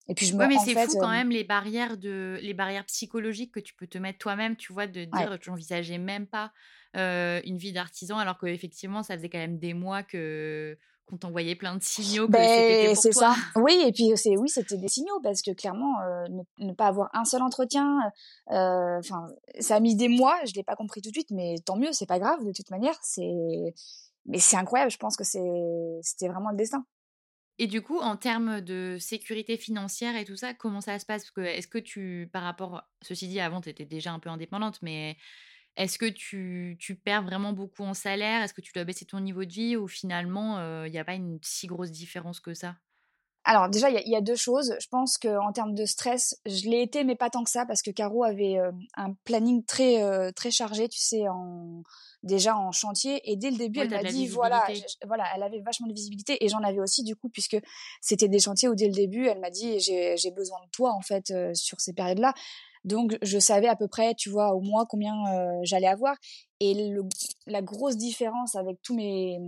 et 0.08 0.14
puis 0.14 0.26
je 0.26 0.34
me 0.34 0.40
Ouais, 0.40 0.48
mais 0.48 0.58
c'est 0.58 0.74
fait 0.74 0.86
fou 0.86 0.98
quand 0.98 1.08
euh, 1.08 1.12
même 1.12 1.30
les 1.30 1.44
barrières 1.44 1.96
de 1.96 2.38
les 2.42 2.54
barrières 2.54 2.84
psychologiques 2.86 3.52
que 3.52 3.60
tu 3.60 3.74
peux 3.74 3.86
te 3.86 3.98
mettre 3.98 4.18
toi-même, 4.18 4.56
tu 4.56 4.72
vois, 4.72 4.86
de 4.86 5.04
dire 5.04 5.30
Ouais. 5.30 5.38
j'envisageais 5.40 5.98
même 5.98 6.26
pas 6.26 6.52
euh, 6.96 7.40
une 7.44 7.56
vie 7.56 7.72
d'artisan 7.72 8.18
alors 8.18 8.38
qu'effectivement 8.38 9.02
ça 9.02 9.16
faisait 9.16 9.28
quand 9.30 9.38
même 9.38 9.58
des 9.58 9.74
mois 9.74 10.02
que 10.02 10.76
qu'on 11.06 11.16
t'envoyait 11.16 11.56
plein 11.56 11.74
de 11.76 11.82
signaux 11.82 12.26
que 12.26 12.32
ben 12.32 12.94
c'est 12.94 13.12
ça. 13.12 13.34
oui 13.56 13.74
et 13.86 13.92
puis 13.92 14.12
c'est 14.16 14.36
oui 14.36 14.48
c'était 14.48 14.76
des 14.76 14.88
signaux 14.88 15.18
parce 15.22 15.42
que 15.42 15.50
clairement 15.52 16.00
euh, 16.00 16.26
ne, 16.28 16.66
ne 16.66 16.72
pas 16.72 16.86
avoir 16.86 17.08
un 17.14 17.24
seul 17.24 17.42
entretien 17.42 17.98
enfin 18.48 19.26
ça 19.58 19.76
a 19.76 19.80
mis 19.80 19.96
des 19.96 20.08
mois 20.08 20.36
je 20.44 20.52
l'ai 20.54 20.62
pas 20.62 20.76
compris 20.76 21.00
tout 21.00 21.08
de 21.10 21.14
suite 21.14 21.30
mais 21.30 21.56
tant 21.64 21.76
mieux 21.76 21.92
c'est 21.92 22.06
pas 22.06 22.18
grave 22.18 22.44
de 22.44 22.52
toute 22.52 22.70
manière 22.70 22.96
c'est 23.02 23.74
mais 24.26 24.38
c'est 24.38 24.56
incroyable 24.56 24.90
je 24.90 24.98
pense 24.98 25.16
que 25.16 25.24
c'est 25.24 25.40
c'était 26.02 26.28
vraiment 26.28 26.50
le 26.50 26.56
destin 26.56 26.84
Et 27.58 27.66
du 27.66 27.82
coup, 27.82 27.98
en 27.98 28.16
termes 28.16 28.60
de 28.60 28.96
sécurité 28.98 29.56
financière 29.56 30.16
et 30.16 30.24
tout 30.24 30.36
ça, 30.36 30.54
comment 30.54 30.80
ça 30.80 30.98
se 30.98 31.06
passe? 31.06 31.22
Parce 31.24 31.30
que 31.32 31.40
est-ce 31.42 31.68
que 31.68 31.78
tu, 31.78 32.28
par 32.32 32.42
rapport, 32.42 32.82
ceci 33.02 33.28
dit, 33.28 33.40
avant, 33.40 33.60
tu 33.60 33.68
étais 33.68 33.84
déjà 33.84 34.12
un 34.12 34.18
peu 34.18 34.30
indépendante, 34.30 34.80
mais 34.82 35.16
est-ce 35.76 35.98
que 35.98 36.06
tu, 36.08 36.76
tu 36.80 36.96
perds 36.96 37.24
vraiment 37.24 37.52
beaucoup 37.52 37.84
en 37.84 37.94
salaire? 37.94 38.42
Est-ce 38.42 38.54
que 38.54 38.60
tu 38.62 38.72
dois 38.74 38.84
baisser 38.84 39.06
ton 39.06 39.20
niveau 39.20 39.44
de 39.44 39.52
vie 39.52 39.76
ou 39.76 39.88
finalement, 39.88 40.84
il 40.86 40.92
n'y 40.92 40.98
a 40.98 41.04
pas 41.04 41.14
une 41.14 41.38
si 41.42 41.66
grosse 41.66 41.90
différence 41.92 42.40
que 42.40 42.54
ça? 42.54 42.76
Alors 43.44 43.68
déjà, 43.68 43.90
il 43.90 44.00
y, 44.06 44.10
y 44.10 44.16
a 44.16 44.20
deux 44.20 44.36
choses. 44.36 44.74
Je 44.80 44.86
pense 44.88 45.18
qu'en 45.18 45.50
termes 45.52 45.74
de 45.74 45.84
stress, 45.84 46.36
je 46.46 46.68
l'ai 46.68 46.80
été, 46.82 47.02
mais 47.02 47.16
pas 47.16 47.28
tant 47.28 47.42
que 47.42 47.50
ça, 47.50 47.66
parce 47.66 47.82
que 47.82 47.90
Caro 47.90 48.22
avait 48.22 48.58
euh, 48.58 48.70
un 48.96 49.14
planning 49.24 49.64
très 49.64 50.02
euh, 50.02 50.30
très 50.30 50.50
chargé, 50.52 50.88
tu 50.88 51.00
sais, 51.00 51.28
en 51.28 51.82
déjà 52.22 52.56
en 52.56 52.70
chantier. 52.70 53.20
Et 53.30 53.36
dès 53.36 53.50
le 53.50 53.56
début, 53.56 53.80
Ouais, 53.80 53.86
elle 53.86 53.90
m'a 53.90 54.02
dit 54.12 54.26
voilà, 54.28 54.64
je- 54.76 55.06
voilà, 55.08 55.24
elle 55.34 55.42
avait 55.42 55.60
vachement 55.60 55.88
de 55.88 55.92
visibilité, 55.92 56.44
et 56.44 56.48
j'en 56.48 56.62
avais 56.62 56.78
aussi 56.78 57.02
du 57.02 57.16
coup, 57.16 57.28
puisque 57.30 57.56
c'était 58.00 58.28
des 58.28 58.38
chantiers 58.38 58.68
où 58.68 58.76
dès 58.76 58.86
le 58.86 58.92
début, 58.94 59.26
elle 59.26 59.40
m'a 59.40 59.50
dit 59.50 59.80
j'ai 59.80 60.30
besoin 60.30 60.58
de 60.64 60.70
toi 60.70 60.92
en 60.92 61.00
fait 61.00 61.30
euh, 61.32 61.50
sur 61.54 61.80
ces 61.80 61.92
périodes-là. 61.94 62.34
Donc 62.84 63.16
je 63.22 63.38
savais 63.38 63.68
à 63.68 63.76
peu 63.76 63.86
près, 63.88 64.14
tu 64.14 64.28
vois, 64.28 64.54
au 64.54 64.60
mois 64.60 64.86
combien 64.88 65.14
euh, 65.34 65.60
j'allais 65.62 65.86
avoir. 65.86 66.16
Et 66.58 66.74
le, 66.90 67.02
la 67.46 67.62
grosse 67.62 67.96
différence 67.96 68.54
avec 68.56 68.80
tous 68.82 68.94
mes 68.94 69.38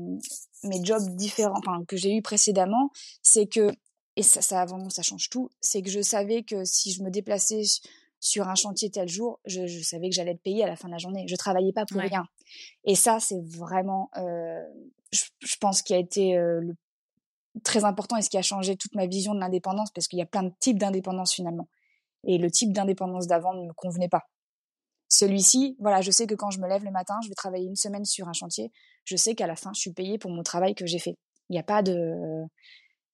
mes 0.64 0.82
jobs 0.82 1.02
différents, 1.16 1.58
enfin 1.58 1.84
que 1.86 1.96
j'ai 1.96 2.14
eu 2.16 2.22
précédemment, 2.22 2.90
c'est 3.22 3.46
que 3.46 3.70
et 4.16 4.22
ça, 4.22 4.40
ça 4.42 4.64
vraiment 4.64 4.90
ça 4.90 5.02
change 5.02 5.28
tout 5.30 5.50
c'est 5.60 5.82
que 5.82 5.90
je 5.90 6.00
savais 6.02 6.42
que 6.42 6.64
si 6.64 6.92
je 6.92 7.02
me 7.02 7.10
déplaçais 7.10 7.62
sur 8.20 8.48
un 8.48 8.54
chantier 8.54 8.90
tel 8.90 9.08
jour 9.08 9.40
je, 9.44 9.66
je 9.66 9.80
savais 9.82 10.08
que 10.08 10.14
j'allais 10.14 10.32
être 10.32 10.42
payée 10.42 10.64
à 10.64 10.66
la 10.68 10.76
fin 10.76 10.88
de 10.88 10.92
la 10.92 10.98
journée 10.98 11.26
je 11.28 11.36
travaillais 11.36 11.72
pas 11.72 11.86
pour 11.86 12.00
Ouais. 12.00 12.08
rien 12.08 12.26
et 12.84 12.94
ça 12.94 13.20
c'est 13.20 13.40
vraiment 13.44 14.10
euh, 14.16 14.62
je, 15.12 15.24
je 15.40 15.56
pense 15.60 15.82
qui 15.82 15.94
a 15.94 15.98
été 15.98 16.36
euh, 16.36 16.60
le, 16.60 16.74
très 17.64 17.84
important 17.84 18.16
et 18.16 18.22
ce 18.22 18.30
qui 18.30 18.38
a 18.38 18.42
changé 18.42 18.76
toute 18.76 18.94
ma 18.94 19.06
vision 19.06 19.34
de 19.34 19.40
l'indépendance 19.40 19.90
parce 19.92 20.08
qu'il 20.08 20.18
y 20.18 20.22
a 20.22 20.26
plein 20.26 20.42
de 20.44 20.52
types 20.60 20.78
d'indépendance 20.78 21.32
finalement 21.34 21.68
et 22.24 22.38
le 22.38 22.50
type 22.50 22.72
d'indépendance 22.72 23.26
d'avant 23.26 23.54
ne 23.54 23.66
me 23.66 23.72
convenait 23.74 24.08
pas 24.08 24.22
Celui-ci, 25.08 25.76
voilà, 25.78 26.00
je 26.00 26.10
sais 26.10 26.26
que 26.26 26.34
quand 26.34 26.50
je 26.50 26.58
me 26.60 26.68
lève 26.68 26.84
le 26.84 26.90
matin, 26.90 27.14
je 27.22 27.28
vais 27.28 27.34
travailler 27.34 27.66
une 27.68 27.76
semaine 27.76 28.04
sur 28.04 28.28
un 28.28 28.32
chantier. 28.32 28.72
Je 29.04 29.16
sais 29.16 29.34
qu'à 29.34 29.46
la 29.46 29.54
fin, 29.56 29.72
je 29.74 29.80
suis 29.80 29.92
payée 29.92 30.18
pour 30.18 30.30
mon 30.30 30.42
travail 30.42 30.74
que 30.74 30.86
j'ai 30.86 30.98
fait. 30.98 31.16
Il 31.48 31.52
n'y 31.52 31.58
a 31.58 31.62
pas 31.62 31.82
de, 31.82 32.42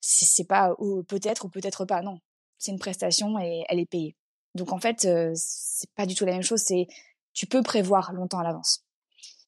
c'est 0.00 0.46
pas 0.46 0.74
peut-être 1.08 1.44
ou 1.44 1.48
peut-être 1.48 1.84
pas. 1.84 2.02
Non, 2.02 2.18
c'est 2.58 2.72
une 2.72 2.78
prestation 2.78 3.38
et 3.38 3.64
elle 3.68 3.78
est 3.78 3.90
payée. 3.90 4.16
Donc 4.54 4.72
en 4.72 4.78
fait, 4.78 5.06
c'est 5.34 5.90
pas 5.94 6.06
du 6.06 6.14
tout 6.14 6.24
la 6.24 6.32
même 6.32 6.42
chose. 6.42 6.60
C'est 6.60 6.86
tu 7.32 7.46
peux 7.46 7.62
prévoir 7.62 8.12
longtemps 8.12 8.38
à 8.38 8.44
l'avance. 8.44 8.84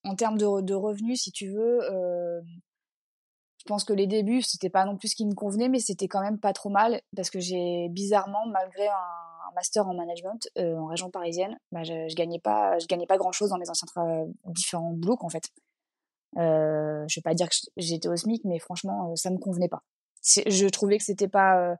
En 0.04 0.14
termes 0.16 0.38
de, 0.38 0.60
de, 0.62 0.74
revenus, 0.74 1.22
si 1.22 1.32
tu 1.32 1.48
veux, 1.48 1.80
euh, 1.90 2.40
je 3.58 3.64
pense 3.66 3.84
que 3.84 3.92
les 3.92 4.06
débuts, 4.06 4.42
c'était 4.42 4.70
pas 4.70 4.84
non 4.84 4.96
plus 4.96 5.08
ce 5.08 5.16
qui 5.16 5.26
me 5.26 5.34
convenait, 5.34 5.68
mais 5.68 5.78
c'était 5.78 6.08
quand 6.08 6.20
même 6.20 6.38
pas 6.38 6.52
trop 6.52 6.70
mal 6.70 7.00
parce 7.14 7.30
que 7.30 7.38
j'ai 7.38 7.88
bizarrement, 7.90 8.46
malgré 8.46 8.88
un, 8.88 9.52
master 9.54 9.86
en 9.86 9.92
management 9.94 10.48
euh, 10.56 10.78
en 10.78 10.86
région 10.86 11.10
parisienne, 11.10 11.58
bah, 11.72 11.82
je, 11.84 12.08
je, 12.08 12.14
gagnais 12.16 12.40
pas, 12.40 12.78
je 12.78 12.86
gagnais 12.86 13.06
pas 13.06 13.18
grand 13.18 13.32
chose 13.32 13.50
dans 13.50 13.58
mes 13.58 13.68
anciens 13.68 13.86
différents 14.46 14.92
boulots 14.92 15.18
en 15.20 15.28
fait. 15.28 15.50
Je 16.36 17.14
vais 17.14 17.22
pas 17.22 17.34
dire 17.34 17.48
que 17.50 17.56
j'étais 17.76 18.08
au 18.08 18.16
SMIC, 18.16 18.44
mais 18.44 18.58
franchement, 18.58 19.14
ça 19.14 19.30
me 19.30 19.38
convenait 19.38 19.68
pas. 19.68 19.82
Je 20.22 20.68
trouvais 20.68 20.98
que 20.98 21.04
c'était 21.04 21.28
pas, 21.28 21.74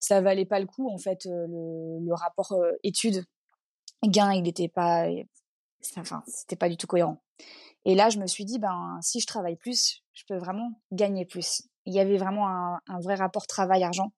ça 0.00 0.20
valait 0.20 0.46
pas 0.46 0.60
le 0.60 0.66
coup 0.66 0.90
en 0.90 0.98
fait. 0.98 1.24
Le, 1.24 2.04
le 2.04 2.14
rapport 2.14 2.54
études 2.82 3.24
gain, 4.04 4.32
il 4.32 4.48
était 4.48 4.68
pas, 4.68 5.06
enfin, 5.96 6.22
c'était 6.26 6.56
pas 6.56 6.68
du 6.68 6.76
tout 6.76 6.86
cohérent. 6.86 7.22
Et 7.84 7.94
là, 7.94 8.08
je 8.08 8.18
me 8.18 8.26
suis 8.26 8.44
dit, 8.44 8.58
ben, 8.58 8.98
si 9.02 9.20
je 9.20 9.26
travaille 9.26 9.56
plus, 9.56 10.02
je 10.14 10.24
peux 10.26 10.36
vraiment 10.36 10.80
gagner 10.92 11.26
plus. 11.26 11.62
Il 11.86 11.94
y 11.94 12.00
avait 12.00 12.16
vraiment 12.16 12.48
un, 12.48 12.80
un 12.86 13.00
vrai 13.00 13.14
rapport 13.14 13.46
travail-argent 13.46 14.12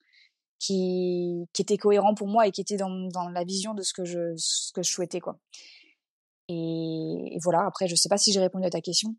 qui, 0.59 1.49
qui 1.53 1.63
était 1.63 1.77
cohérent 1.77 2.15
pour 2.15 2.29
moi 2.29 2.47
et 2.47 2.53
qui 2.53 2.61
était 2.61 2.77
dans, 2.77 3.09
dans 3.09 3.29
la 3.29 3.45
vision 3.45 3.75
de 3.75 3.83
ce 3.83 3.93
que 3.93 4.05
je, 4.05 4.35
ce 4.37 4.73
que 4.73 4.83
je 4.83 4.91
souhaitais, 4.91 5.21
quoi. 5.21 5.39
Et, 6.49 7.35
et 7.35 7.39
voilà. 7.43 7.67
Après, 7.67 7.89
je 7.89 7.97
sais 7.97 8.09
pas 8.09 8.19
si 8.19 8.33
j'ai 8.33 8.41
répondu 8.41 8.67
à 8.67 8.71
ta 8.71 8.81
question. 8.81 9.17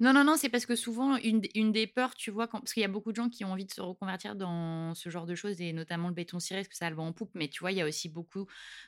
Non, 0.00 0.12
non, 0.12 0.24
non, 0.24 0.36
c'est 0.36 0.48
parce 0.48 0.66
que 0.66 0.76
souvent, 0.76 1.16
une, 1.16 1.42
une 1.54 1.72
des 1.72 1.86
peurs, 1.86 2.14
tu 2.14 2.30
vois, 2.30 2.46
quand, 2.48 2.60
parce 2.60 2.72
qu'il 2.72 2.80
y 2.82 2.84
a 2.84 2.88
beaucoup 2.88 3.10
de 3.12 3.16
gens 3.16 3.28
qui 3.28 3.44
ont 3.44 3.52
envie 3.52 3.64
de 3.64 3.72
se 3.72 3.80
reconvertir 3.80 4.36
dans 4.36 4.94
ce 4.94 5.08
genre 5.08 5.26
de 5.26 5.34
choses, 5.34 5.60
et 5.60 5.72
notamment 5.72 6.08
le 6.08 6.14
béton 6.14 6.38
ciré, 6.38 6.60
parce 6.60 6.68
que 6.68 6.76
ça 6.76 6.88
le 6.90 6.96
vend 6.96 7.06
en 7.06 7.12
poupe, 7.12 7.30
mais 7.34 7.48
tu 7.48 7.60
vois, 7.60 7.72
il 7.72 7.78
y 7.78 7.80
a 7.80 7.86
aussi 7.86 8.08
beaucoup 8.08 8.46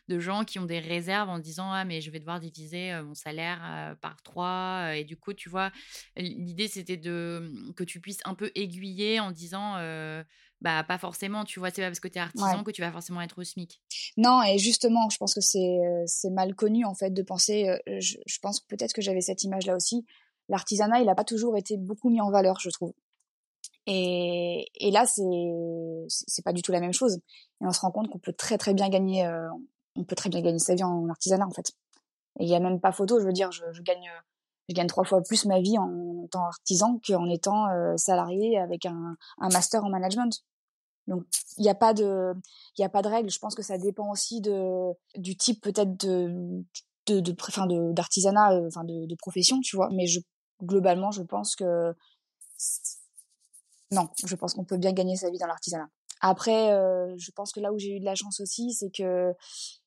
de 0.09 0.19
gens 0.19 0.45
qui 0.45 0.59
ont 0.59 0.67
des 0.67 0.79
réserves 0.79 1.29
en 1.29 1.39
disant 1.39 1.73
Ah, 1.73 1.85
mais 1.85 2.01
je 2.01 2.11
vais 2.11 2.19
devoir 2.19 2.41
diviser 2.41 3.01
mon 3.03 3.15
salaire 3.15 3.97
par 4.01 4.23
trois. 4.23 4.97
Et 4.97 5.05
du 5.05 5.17
coup, 5.17 5.33
tu 5.35 5.49
vois, 5.49 5.71
l'idée, 6.17 6.69
c'était 6.69 6.97
de 6.97 7.53
que 7.77 7.85
tu 7.85 8.01
puisses 8.01 8.21
un 8.25 8.35
peu 8.35 8.51
aiguiller 8.55 9.21
en 9.21 9.31
disant 9.31 9.77
bah 10.61 10.83
pas 10.83 10.99
forcément, 10.99 11.45
tu 11.45 11.59
vois, 11.59 11.71
c'est 11.71 11.83
pas 11.83 11.89
parce 11.89 12.01
que 12.01 12.09
tu 12.09 12.19
es 12.19 12.21
artisan 12.21 12.65
que 12.65 12.71
tu 12.71 12.81
vas 12.81 12.91
forcément 12.91 13.21
être 13.21 13.39
au 13.39 13.45
SMIC. 13.45 13.83
Non, 14.17 14.43
et 14.43 14.57
justement, 14.59 15.11
je 15.11 15.19
pense 15.19 15.35
que 15.35 15.41
c'est 15.41 16.31
mal 16.31 16.55
connu 16.55 16.85
en 16.85 16.95
fait 16.95 17.11
de 17.11 17.23
penser 17.23 17.71
je, 17.87 18.17
je 18.25 18.39
pense 18.41 18.61
peut-être 18.61 18.93
que 18.95 19.03
j'avais 19.03 19.21
cette 19.21 19.43
image 19.43 19.67
là 19.67 19.77
aussi 19.77 20.07
l'artisanat, 20.49 21.01
il 21.01 21.07
n'a 21.07 21.15
pas 21.15 21.25
toujours 21.25 21.57
été 21.57 21.77
beaucoup 21.77 22.11
mis 22.11 22.21
en 22.21 22.31
valeur, 22.31 22.59
je 22.61 22.71
trouve. 22.71 22.93
Et, 23.87 24.67
et 24.77 24.91
là, 24.91 25.05
c'est 25.07 26.45
pas 26.45 26.53
du 26.53 26.63
tout 26.63 26.73
la 26.73 26.81
même 26.81 26.93
chose. 26.93 27.17
Et 27.61 27.67
on 27.67 27.73
se 27.73 27.81
rend 27.81 27.91
compte 27.91 28.09
qu'on 28.11 28.19
peut 28.19 28.33
très 28.33 28.59
très 28.59 28.75
bien 28.75 28.89
gagner, 28.89 29.27
euh, 29.27 29.49
on 29.97 30.05
peut 30.05 30.17
très 30.17 30.31
bien 30.31 30.41
gagner 30.41 30.59
sa 30.59 30.75
vie 30.75 30.85
en 30.85 31.09
artisanat 31.09 31.47
en 31.47 31.51
fait. 31.51 31.73
Et 32.41 32.45
il 32.45 32.49
y 32.49 32.55
a 32.55 32.61
même 32.61 32.81
pas 32.81 32.93
photo. 32.93 33.21
Je 33.21 33.27
veux 33.27 33.33
dire, 33.33 33.53
je, 33.53 33.83
gagne 33.83 34.11
je 34.69 34.75
gagne 34.75 34.87
trois 34.87 35.05
fois 35.05 35.23
plus 35.23 35.45
ma 35.45 35.61
vie 35.61 35.79
en 35.79 36.25
étant 36.25 36.45
artisan 36.47 37.01
qu'en 37.07 37.29
étant 37.29 37.69
euh, 37.69 37.97
salarié 37.97 38.59
avec 38.59 38.87
un, 38.87 39.17
un 39.39 39.49
master 39.51 39.85
en 39.85 39.91
management. 39.91 40.43
Donc 41.07 41.25
il 41.59 41.63
n'y 41.63 41.69
a 41.69 41.75
pas 41.75 41.93
de 41.93 42.33
il 42.79 42.81
y 42.81 42.85
a 42.85 42.89
pas 42.89 43.03
de 43.03 43.09
règle. 43.09 43.31
Je 43.31 43.39
pense 43.39 43.55
que 43.55 43.63
ça 43.63 43.77
dépend 43.77 44.11
aussi 44.11 44.41
de 44.41 44.93
du 45.17 45.37
type 45.37 45.63
peut-être 45.63 45.97
de 46.01 46.65
de 47.07 47.21
de 47.21 47.93
d'artisanat 47.93 48.55
euh, 48.55 48.67
enfin 48.69 48.85
de, 48.85 49.07
de 49.07 49.15
profession 49.15 49.61
tu 49.61 49.77
vois 49.77 49.91
mais 49.93 50.07
je 50.07 50.21
globalement, 50.63 51.11
je 51.11 51.23
pense 51.23 51.57
que 51.57 51.95
non, 53.91 54.09
je 54.25 54.35
pense 54.35 54.55
qu'on 54.55 54.65
peut 54.65 54.77
bien 54.77 54.93
gagner 54.93 55.17
sa 55.17 55.31
vie 55.31 55.39
dans 55.39 55.47
l'artisanat. 55.47 55.89
Après, 56.21 56.73
euh, 56.73 57.15
je 57.19 57.31
pense 57.33 57.53
que 57.53 57.61
là 57.61 57.73
où 57.73 57.79
j'ai 57.79 57.97
eu 57.97 58.01
de 58.01 58.05
la 58.05 58.15
chance 58.15 58.41
aussi, 58.41 58.73
c'est 58.73 58.91
que 58.91 59.35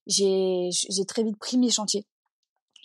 j'ai 0.06 0.70
très 1.08 1.24
vite 1.24 1.38
pris 1.38 1.58
mes 1.58 1.70
chantiers, 1.70 2.06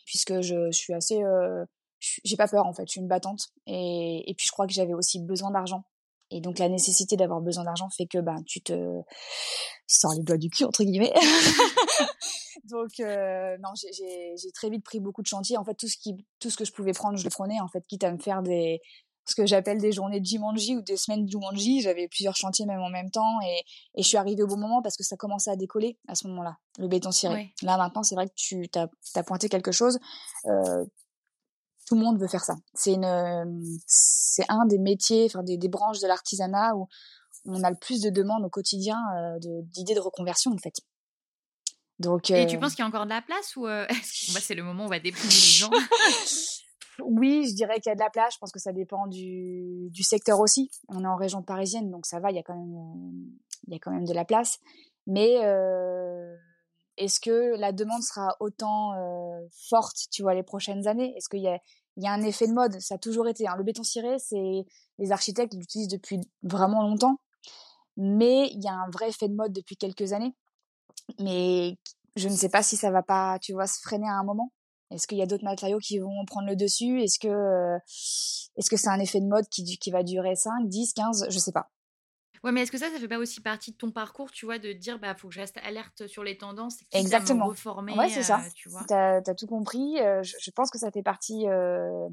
puisque 0.07 0.41
je, 0.41 0.71
je 0.71 0.77
suis 0.77 0.95
assez, 0.95 1.23
euh, 1.23 1.65
j'ai 2.01 2.37
pas 2.37 2.49
peur 2.49 2.67
en 2.67 2.73
fait, 2.73 2.87
je 2.87 2.93
suis 2.93 3.01
une 3.01 3.09
battante, 3.09 3.49
et, 3.67 4.29
et 4.31 4.35
puis 4.35 4.47
je 4.47 4.53
crois 4.53 4.67
que 4.67 4.73
j'avais 4.73 4.95
aussi 4.95 5.21
besoin 5.21 5.51
d'argent, 5.51 5.85
et 6.33 6.41
donc 6.41 6.59
la 6.59 6.69
nécessité 6.69 7.17
d'avoir 7.17 7.41
besoin 7.41 7.65
d'argent 7.65 7.89
fait 7.91 8.07
que 8.07 8.19
ben 8.19 8.43
tu 8.47 8.61
te 8.61 9.03
sors 9.87 10.15
les 10.15 10.23
doigts 10.23 10.39
du 10.39 10.51
cul 10.51 10.65
entre 10.65 10.83
guillemets. 10.85 11.13
Donc 12.65 13.01
euh, 13.01 13.57
non, 13.59 13.71
j'ai 13.75 14.53
très 14.53 14.71
vite 14.71 14.85
pris 14.85 15.01
beaucoup 15.01 15.23
de 15.23 15.27
chantiers. 15.27 15.57
En 15.57 15.65
fait, 15.65 15.75
tout 15.75 15.89
ce 15.89 15.97
qui, 15.97 16.15
tout 16.39 16.51
ce 16.51 16.57
que 16.57 16.65
je 16.65 16.73
pouvais 16.73 16.93
prendre, 16.93 17.17
je 17.17 17.25
le 17.25 17.31
prenais. 17.31 17.61
En 17.61 17.69
fait, 17.69 17.85
quitte 17.87 18.05
à 18.05 18.13
me 18.13 18.19
faire 18.19 18.43
des 18.43 18.81
ce 19.25 19.37
que 19.37 19.47
j'appelle 19.47 19.79
des 19.79 19.93
journées 19.93 20.19
de 20.19 20.27
Jumanji 20.27 20.77
ou 20.77 20.83
des 20.83 20.97
semaines 20.97 21.25
de 21.25 21.31
Jumanji. 21.31 21.81
J'avais 21.81 22.09
plusieurs 22.09 22.35
chantiers 22.35 22.67
même 22.67 22.81
en 22.81 22.91
même 22.91 23.11
temps 23.11 23.41
et, 23.47 23.61
et 23.95 24.03
je 24.03 24.09
suis 24.09 24.17
arrivée 24.17 24.43
au 24.43 24.49
bon 24.49 24.57
moment 24.57 24.83
parce 24.83 24.97
que 24.97 25.05
ça 25.05 25.17
commençait 25.17 25.51
à 25.51 25.57
décoller 25.57 25.97
à 26.09 26.15
ce 26.15 26.27
moment-là, 26.29 26.57
le 26.79 26.89
béton 26.89 27.13
ciré. 27.13 27.53
Là 27.63 27.77
maintenant, 27.77 28.03
c'est 28.03 28.17
vrai 28.17 28.27
que 28.27 28.35
tu 28.35 28.69
as, 28.75 28.89
as, 29.15 29.23
pointé 29.23 29.49
quelque 29.49 29.71
chose. 29.71 29.99
Euh, 30.47 30.85
tout 31.87 31.95
le 31.95 32.03
monde 32.03 32.21
veut 32.21 32.29
faire 32.29 32.45
ça. 32.45 32.57
C'est 32.75 32.93
une, 32.93 33.77
c'est 33.87 34.45
un 34.49 34.67
des 34.67 34.79
métiers, 34.79 35.27
enfin 35.27 35.43
des, 35.43 35.57
des 35.57 35.69
branches 35.69 36.01
de 36.01 36.07
l'artisanat 36.07 36.75
où 36.77 36.89
on 37.45 37.63
a 37.63 37.71
le 37.71 37.77
plus 37.77 38.01
de 38.01 38.11
demandes 38.11 38.45
au 38.45 38.51
quotidien 38.51 38.99
euh, 39.17 39.39
d'idées 39.41 39.95
de, 39.95 39.99
de 39.99 40.05
reconversion 40.05 40.53
en 40.53 40.59
fait. 40.59 40.75
Et 42.31 42.47
tu 42.47 42.59
penses 42.59 42.75
qu'il 42.75 42.83
y 42.83 42.87
a 42.87 42.89
encore 42.89 43.05
de 43.05 43.11
la 43.11 43.23
place 43.23 43.55
ou 43.57 43.67
euh, 43.67 43.87
c'est 44.03 44.55
le 44.55 44.63
moment 44.63 44.85
où 44.85 44.87
on 44.87 44.91
va 44.91 44.99
déprimer 44.99 45.33
les 45.33 45.39
gens? 45.39 45.71
Oui, 47.01 47.49
je 47.49 47.55
dirais 47.55 47.81
qu'il 47.81 47.89
y 47.89 47.93
a 47.93 47.95
de 47.95 48.01
la 48.01 48.11
place. 48.11 48.35
Je 48.35 48.39
pense 48.39 48.53
que 48.53 48.59
ça 48.59 48.71
dépend 48.73 49.07
du, 49.07 49.89
du 49.91 50.03
secteur 50.03 50.39
aussi. 50.41 50.71
On 50.89 51.03
est 51.03 51.07
en 51.07 51.17
région 51.17 51.43
parisienne, 51.43 51.91
donc 51.91 52.05
ça 52.05 52.21
va. 52.21 52.31
Il 52.31 52.37
y 52.37 52.39
a 52.39 52.43
quand 52.43 52.55
même, 52.55 53.33
il 53.67 53.73
y 53.73 53.77
a 53.77 53.79
quand 53.81 53.91
même 53.91 54.05
de 54.05 54.13
la 54.13 54.27
place. 54.27 54.59
Mais 55.07 55.39
euh, 55.43 56.37
est-ce 56.97 57.21
que 57.21 57.57
la 57.57 57.73
demande 57.73 58.03
sera 58.03 58.37
autant 58.41 58.93
forte, 59.69 59.97
tu 60.11 60.23
vois, 60.23 60.35
les 60.35 60.43
prochaines 60.43 60.87
années? 60.87 61.15
Est-ce 61.17 61.29
qu'il 61.29 61.41
y 61.41 61.49
a, 61.49 62.13
un 62.13 62.23
effet 62.23 62.47
de 62.47 62.53
mode? 62.53 62.79
Ça 62.81 62.95
a 62.97 62.99
toujours 62.99 63.29
été. 63.29 63.47
Hein. 63.47 63.55
Le 63.57 63.65
béton 63.65 63.83
ciré, 63.83 64.19
c'est 64.19 64.65
les 64.99 65.13
architectes 65.13 65.55
l'utilisent 65.55 65.89
depuis 65.89 66.21
vraiment 66.43 66.83
longtemps, 66.83 67.17
mais 67.97 68.49
il 68.53 68.63
y 68.63 68.69
a 68.69 68.75
un 68.75 68.91
vrai 68.91 69.09
effet 69.09 69.29
de 69.29 69.35
mode 69.35 69.53
depuis 69.53 69.77
quelques 69.77 70.13
années 70.13 70.35
mais 71.21 71.77
je 72.17 72.29
ne 72.29 72.35
sais 72.35 72.49
pas 72.49 72.63
si 72.63 72.77
ça 72.77 72.91
va 72.91 73.03
pas, 73.03 73.39
tu 73.41 73.53
vois, 73.53 73.67
se 73.67 73.81
freiner 73.81 74.09
à 74.09 74.19
un 74.19 74.25
moment. 74.25 74.53
Est-ce 74.91 75.07
qu'il 75.07 75.19
y 75.19 75.23
a 75.23 75.27
d'autres 75.27 75.45
matériaux 75.45 75.79
qui 75.79 75.99
vont 75.99 76.25
prendre 76.27 76.47
le 76.47 76.57
dessus? 76.57 77.03
Est-ce 77.03 77.19
que 77.19 77.79
que 78.69 78.77
c'est 78.77 78.89
un 78.89 79.01
effet 79.01 79.21
de 79.21 79.27
mode 79.27 79.49
qui, 79.49 79.65
qui 79.79 79.91
va 79.91 80.03
durer 80.03 80.37
5, 80.37 80.69
10, 80.69 80.93
15 80.93 81.27
Je 81.31 81.39
sais 81.39 81.53
pas. 81.53 81.71
Ouais, 82.45 82.51
mais 82.53 82.63
est-ce 82.63 82.73
que 82.73 82.79
ça, 82.79 82.91
ça 82.91 82.99
fait 82.99 83.09
pas 83.09 83.19
aussi 83.19 83.41
partie 83.41 83.71
de 83.71 83.77
ton 83.77 83.93
parcours, 83.93 84.31
tu 84.31 84.47
vois, 84.47 84.59
de 84.59 84.73
dire, 84.73 84.99
bah, 84.99 85.15
faut 85.15 85.29
que 85.29 85.35
je 85.35 85.41
reste 85.41 85.59
alerte 85.65 86.07
sur 86.09 86.25
les 86.25 86.37
tendances 86.37 86.79
Exactement. 86.93 87.47
reformer, 87.47 87.97
ouais, 87.97 88.09
c'est 88.09 88.23
ça. 88.23 88.41
Euh, 88.41 88.49
tu 88.55 88.69
vois? 88.69 88.83
T'as 88.89 89.19
as 89.19 89.35
tout 89.35 89.47
compris. 89.47 90.01
Euh, 90.01 90.23
je, 90.23 90.35
je, 90.41 90.51
pense 90.51 90.71
que 90.71 90.79
ça 90.79 90.91
fait 90.91 91.03
partie 91.03 91.47
euh, 91.49 92.09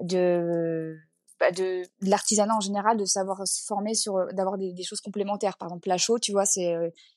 de 0.00 0.96
bah, 1.38 1.52
de, 1.52 1.82
de 1.82 2.10
l'artisanat 2.10 2.56
en 2.56 2.60
général, 2.60 2.96
de 2.96 3.04
savoir 3.04 3.46
se 3.46 3.64
former 3.64 3.94
sur, 3.94 4.16
euh, 4.16 4.26
d'avoir 4.32 4.58
des, 4.58 4.72
des, 4.72 4.82
choses 4.82 5.00
complémentaires. 5.00 5.56
Par 5.58 5.68
exemple, 5.68 5.88
la 5.88 5.98
chaud, 5.98 6.18
tu 6.18 6.32
vois, 6.32 6.44
c'est 6.44 6.74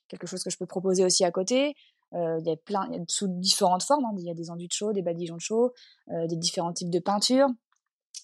quelque 0.07 0.27
chose 0.27 0.43
que 0.43 0.51
je 0.51 0.57
peux 0.57 0.67
proposer 0.67 1.03
aussi 1.03 1.23
à 1.25 1.31
côté. 1.31 1.75
Euh, 2.13 2.37
il 2.39 2.47
y 2.47 2.51
a 2.51 2.55
plein, 2.55 2.89
y 2.91 2.95
a 2.95 3.03
sous 3.07 3.27
différentes 3.27 3.83
formes. 3.83 4.05
Hein. 4.05 4.15
Il 4.17 4.25
y 4.25 4.29
a 4.29 4.33
des 4.33 4.49
enduits 4.49 4.67
de 4.67 4.73
chaud, 4.73 4.93
des 4.93 5.01
badigeons 5.01 5.35
de 5.35 5.41
chaud, 5.41 5.73
euh, 6.11 6.27
des 6.27 6.37
différents 6.37 6.73
types 6.73 6.89
de 6.89 6.99
peintures. 6.99 7.47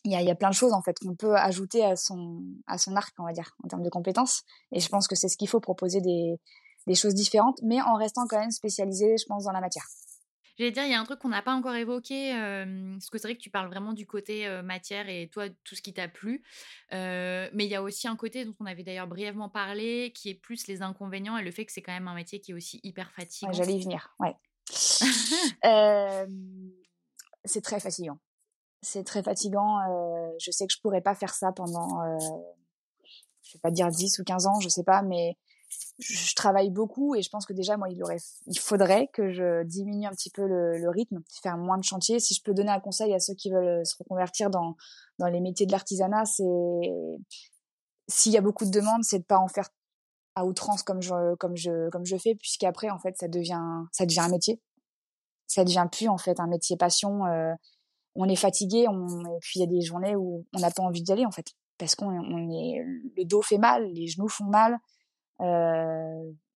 Il 0.04 0.12
y 0.12 0.15
a, 0.15 0.21
y 0.21 0.32
a 0.32 0.36
plein 0.36 0.49
de 0.49 0.56
choses 0.56 0.73
en 0.73 0.82
fait 0.82 0.97
qu'on 0.99 1.15
peut 1.15 1.36
ajouter 1.36 1.86
à 1.86 1.95
son 1.95 2.43
à 2.67 2.77
son 2.77 2.95
arc, 2.95 3.13
on 3.19 3.25
va 3.25 3.34
dire, 3.34 3.56
en 3.63 3.67
termes 3.67 3.84
de 3.84 3.89
compétences. 3.89 4.43
Et 4.71 4.80
je 4.80 4.89
pense 4.89 5.08
que 5.08 5.15
c'est 5.15 5.27
ce 5.27 5.38
qu'il 5.38 5.47
faut 5.47 5.60
proposer 5.60 6.01
des 6.01 6.39
des 6.88 6.95
choses 6.95 7.13
différentes, 7.13 7.60
mais 7.63 7.82
en 7.82 7.95
restant 7.95 8.25
quand 8.27 8.39
même 8.39 8.51
spécialisé, 8.51 9.17
je 9.17 9.25
pense, 9.25 9.43
dans 9.43 9.51
la 9.51 9.62
matière. 9.62 9.86
J'allais 10.58 10.71
dire, 10.71 10.84
il 10.84 10.91
y 10.91 10.93
a 10.93 10.99
un 10.99 11.06
truc 11.06 11.19
qu'on 11.19 11.30
n'a 11.30 11.41
pas 11.41 11.54
encore 11.54 11.75
évoqué, 11.75 12.36
euh, 12.36 12.93
parce 12.93 13.10
que 13.10 13.17
c'est 13.17 13.27
vrai 13.27 13.36
que 13.36 13.41
tu 13.41 13.49
parles 13.49 13.69
vraiment 13.69 13.93
du 13.93 14.06
côté 14.06 14.47
euh, 14.47 14.62
matière 14.62 15.10
et 15.10 15.30
toi, 15.32 15.49
tout 15.63 15.75
ce 15.75 15.82
qui 15.82 15.93
t'a 15.93 16.08
plu. 16.08 16.43
Euh, 16.93 17.50
mais 17.54 17.65
il 17.65 17.71
y 17.71 17.75
a 17.75 17.81
aussi 17.81 18.08
un 18.08 18.15
côté 18.15 18.46
dont 18.46 18.56
on 18.60 18.65
avait 18.65 18.83
d'ailleurs 18.83 19.08
brièvement 19.08 19.50
parlé, 19.50 20.12
qui 20.13 20.29
est 20.29 20.35
plus 20.35 20.67
les 20.67 20.81
inconvénients 20.81 21.37
et 21.37 21.44
le 21.44 21.52
fait 21.52 21.65
que 21.65 21.71
c'est 21.71 21.81
quand 21.81 21.94
même 21.94 22.08
un 22.08 22.13
métier 22.13 22.42
qui 22.42 22.52
est 22.52 22.54
aussi 22.54 22.79
hyper 22.83 23.12
fatigant. 23.12 23.50
Ouais, 23.50 23.58
J'allais 23.58 23.75
y 23.75 23.81
venir, 23.81 24.13
ouais. 24.19 24.35
c'est 27.46 27.62
très 27.62 27.79
fatigant. 27.79 28.19
C'est 28.82 29.04
très 29.04 29.23
fatigant. 29.23 29.79
je 30.40 30.52
sais 30.52 30.65
que 30.65 30.73
je 30.73 30.82
pourrais 30.82 31.02
pas 31.02 31.15
faire 31.15 31.34
ça 31.34 31.52
pendant, 31.52 32.02
je 33.44 33.54
vais 33.54 33.60
pas 33.62 33.71
dire 33.71 33.90
10 33.90 34.19
ou 34.19 34.23
15 34.23 34.48
ans, 34.48 34.60
je 34.60 34.69
sais 34.69 34.84
pas, 34.84 35.02
mais 35.02 35.38
je 36.00 36.36
travaille 36.36 36.69
beaucoup 36.69 37.15
et 37.15 37.21
je 37.21 37.29
pense 37.29 37.46
que 37.46 37.54
déjà 37.54 37.77
moi 37.77 37.88
il 37.90 38.04
aurait 38.04 38.17
il 38.48 38.60
faudrait 38.60 39.08
que 39.13 39.32
je 39.32 39.63
diminue 39.63 40.06
un 40.06 40.12
petit 40.12 40.29
peu 40.29 40.46
le, 40.46 40.77
le 40.77 40.90
rythme 40.90 41.21
faire 41.42 41.58
moins 41.58 41.77
de 41.77 41.84
chantiers 41.84 42.19
si 42.19 42.34
je 42.34 42.42
peux 42.44 42.54
donner 42.54 42.71
un 42.71 42.79
conseil 42.79 43.13
à 43.13 43.19
ceux 43.19 43.36
qui 43.36 43.52
veulent 43.52 43.86
se 43.86 43.96
reconvertir 43.98 44.50
dans 44.50 44.75
dans 45.17 45.27
les 45.27 45.40
métiers 45.40 45.65
de 45.65 45.71
l'artisanat 45.71 46.25
c'est 46.25 46.44
s'il 48.10 48.34
y 48.34 48.38
a 48.38 48.42
beaucoup 48.42 48.65
de 48.65 48.71
demandes 48.71 49.04
c'est 49.04 49.19
de 49.19 49.23
pas 49.23 49.38
en 49.38 49.48
faire 49.48 49.69
à 50.36 50.46
outrance 50.46 50.84
comme 50.84 51.02
je 51.02 51.36
comme 51.36 51.56
je 51.56 51.90
comme 51.90 52.06
je 52.06 52.17
fais 52.17 52.36
puisqu'après 52.36 52.90
en 52.90 53.00
fait 53.00 53.15
ça 53.17 53.27
devient 53.27 53.86
ça 53.94 54.06
devient 54.06 54.21
un 54.21 54.29
métier 54.29 54.60
ça 55.52 55.63
devient 55.63 55.88
plus 55.92 56.08
en 56.08 56.17
fait 56.17 56.40
un 56.40 56.48
métier 56.48 56.77
passion. 56.77 57.25
On 58.16 58.28
est 58.28 58.36
fatigué, 58.36 58.88
on, 58.90 59.22
et 59.26 59.40
puis 59.42 59.60
il 59.60 59.62
y 59.62 59.64
a 59.64 59.68
des 59.68 59.82
journées 59.82 60.16
où 60.16 60.46
on 60.54 60.60
n'a 60.60 60.72
pas 60.72 60.84
envie 60.84 61.02
d'y 61.02 61.12
aller 61.12 61.26
en 61.26 61.32
fait, 61.32 61.48
parce 61.78 61.96
qu'on 61.96 62.12
est, 62.52 62.84
le 63.18 63.26
dos 63.26 63.42
fait 63.42 63.58
mal, 63.58 63.86
les 63.94 64.08
genoux 64.08 64.28
font 64.28 64.46
mal. 64.46 64.78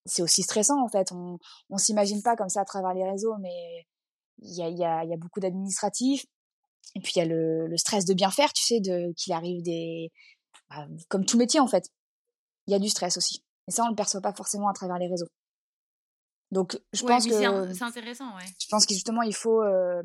c'est 0.06 0.22
aussi 0.22 0.43
stressant 0.43 0.84
en 0.84 0.89
fait. 0.89 1.12
On, 1.12 1.38
on 1.70 1.78
s'imagine 1.78 2.22
pas 2.22 2.36
comme 2.36 2.49
ça 2.49 2.62
à 2.62 2.66
travers 2.66 2.93
les 2.93 3.10
réseaux, 3.10 3.36
mais 3.39 3.86
il 4.39 4.56
y 4.56 4.64
a, 4.64 4.70
y, 4.70 4.84
a, 4.84 5.06
y 5.06 5.14
a 5.14 5.18
beaucoup 5.18 5.39
d'administratifs. 5.39 6.26
Et 6.95 6.99
puis 6.99 7.14
il 7.16 7.20
y 7.20 7.22
a 7.22 7.26
le, 7.26 7.68
le, 7.68 7.78
stress 7.78 8.06
de 8.06 8.14
bien 8.14 8.30
faire, 8.30 8.53
tu 8.53 8.64
sais, 8.64 8.80
de 8.80 9.12
qu'il 9.18 9.34
arrive 9.34 9.64
des, 9.64 10.12
bah, 10.70 10.88
comme 11.10 11.26
tout 11.26 11.38
métier 11.38 11.60
en 11.60 11.68
fait. 11.68 11.89
Il 12.68 12.72
y 12.72 12.76
a 12.76 12.80
du 12.80 12.89
stress 12.89 13.18
aussi. 13.18 13.43
Et 13.68 13.72
ça, 13.72 13.84
on 13.84 13.89
le 13.89 13.95
perçoit 13.95 14.22
pas 14.22 14.34
forcément 14.34 14.70
à 14.70 14.74
travers 14.74 14.97
les 14.97 15.08
réseaux. 15.08 15.28
Donc, 16.51 16.80
je 16.93 17.03
pense 17.03 17.26
que 17.26 17.34
c'est 17.34 17.84
intéressant, 17.84 18.36
ouais. 18.36 18.45
Je 18.60 18.68
pense 18.70 18.86
que 18.86 18.93
justement, 18.93 19.24
il 19.24 19.36
faut, 19.36 19.62
euh, 19.62 20.01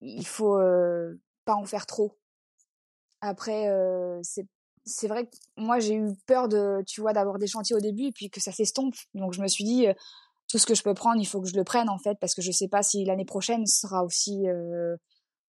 il 0.00 0.26
faut 0.26 0.58
euh, 0.58 1.20
pas 1.44 1.54
en 1.54 1.64
faire 1.64 1.86
trop. 1.86 2.18
Après, 3.20 3.68
euh, 3.68 4.20
c'est 4.22 4.46
c'est 4.84 5.08
vrai 5.08 5.26
que 5.26 5.36
moi 5.56 5.80
j'ai 5.80 5.94
eu 5.94 6.14
peur 6.26 6.48
de, 6.48 6.82
tu 6.86 7.00
vois, 7.00 7.12
d'avoir 7.12 7.38
des 7.38 7.48
chantiers 7.48 7.74
au 7.74 7.80
début 7.80 8.04
et 8.04 8.12
puis 8.12 8.30
que 8.30 8.40
ça 8.40 8.52
s'estompe. 8.52 8.94
Donc 9.14 9.32
je 9.32 9.42
me 9.42 9.48
suis 9.48 9.64
dit, 9.64 9.86
tout 10.48 10.58
ce 10.58 10.66
que 10.66 10.76
je 10.76 10.84
peux 10.84 10.94
prendre, 10.94 11.20
il 11.20 11.24
faut 11.26 11.40
que 11.40 11.48
je 11.48 11.56
le 11.56 11.64
prenne 11.64 11.88
en 11.88 11.98
fait, 11.98 12.16
parce 12.20 12.34
que 12.34 12.42
je 12.42 12.52
sais 12.52 12.68
pas 12.68 12.84
si 12.84 13.04
l'année 13.04 13.24
prochaine 13.24 13.66
sera 13.66 14.04
aussi 14.04 14.44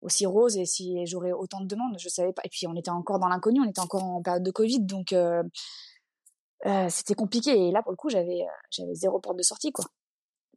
aussi 0.01 0.25
rose 0.25 0.57
et 0.57 0.65
si 0.65 1.05
j'aurai 1.07 1.35
autant 1.35 1.61
de 1.61 1.67
demandes. 1.67 1.97
Je 1.99 2.09
savais 2.09 2.33
pas. 2.33 2.41
Et 2.47 2.49
puis 2.49 2.67
on 2.67 2.75
était 2.77 2.91
encore 2.91 3.19
dans 3.19 3.29
l'inconnu, 3.29 3.61
on 3.61 3.69
était 3.69 3.81
encore 3.81 4.05
en 4.05 4.23
période 4.23 4.43
de 4.43 4.51
Covid, 4.51 4.81
donc 4.81 5.13
euh, 6.65 6.89
c'était 6.89 7.15
compliqué. 7.15 7.69
Et 7.69 7.71
là, 7.71 7.83
pour 7.83 7.93
le 7.93 7.97
coup, 7.97 8.09
j'avais 8.09 8.43
euh, 8.43 8.59
j'avais 8.71 8.95
zéro 8.95 9.21
porte 9.21 9.37
de 9.37 9.43
sortie, 9.43 9.73
quoi. 9.73 9.85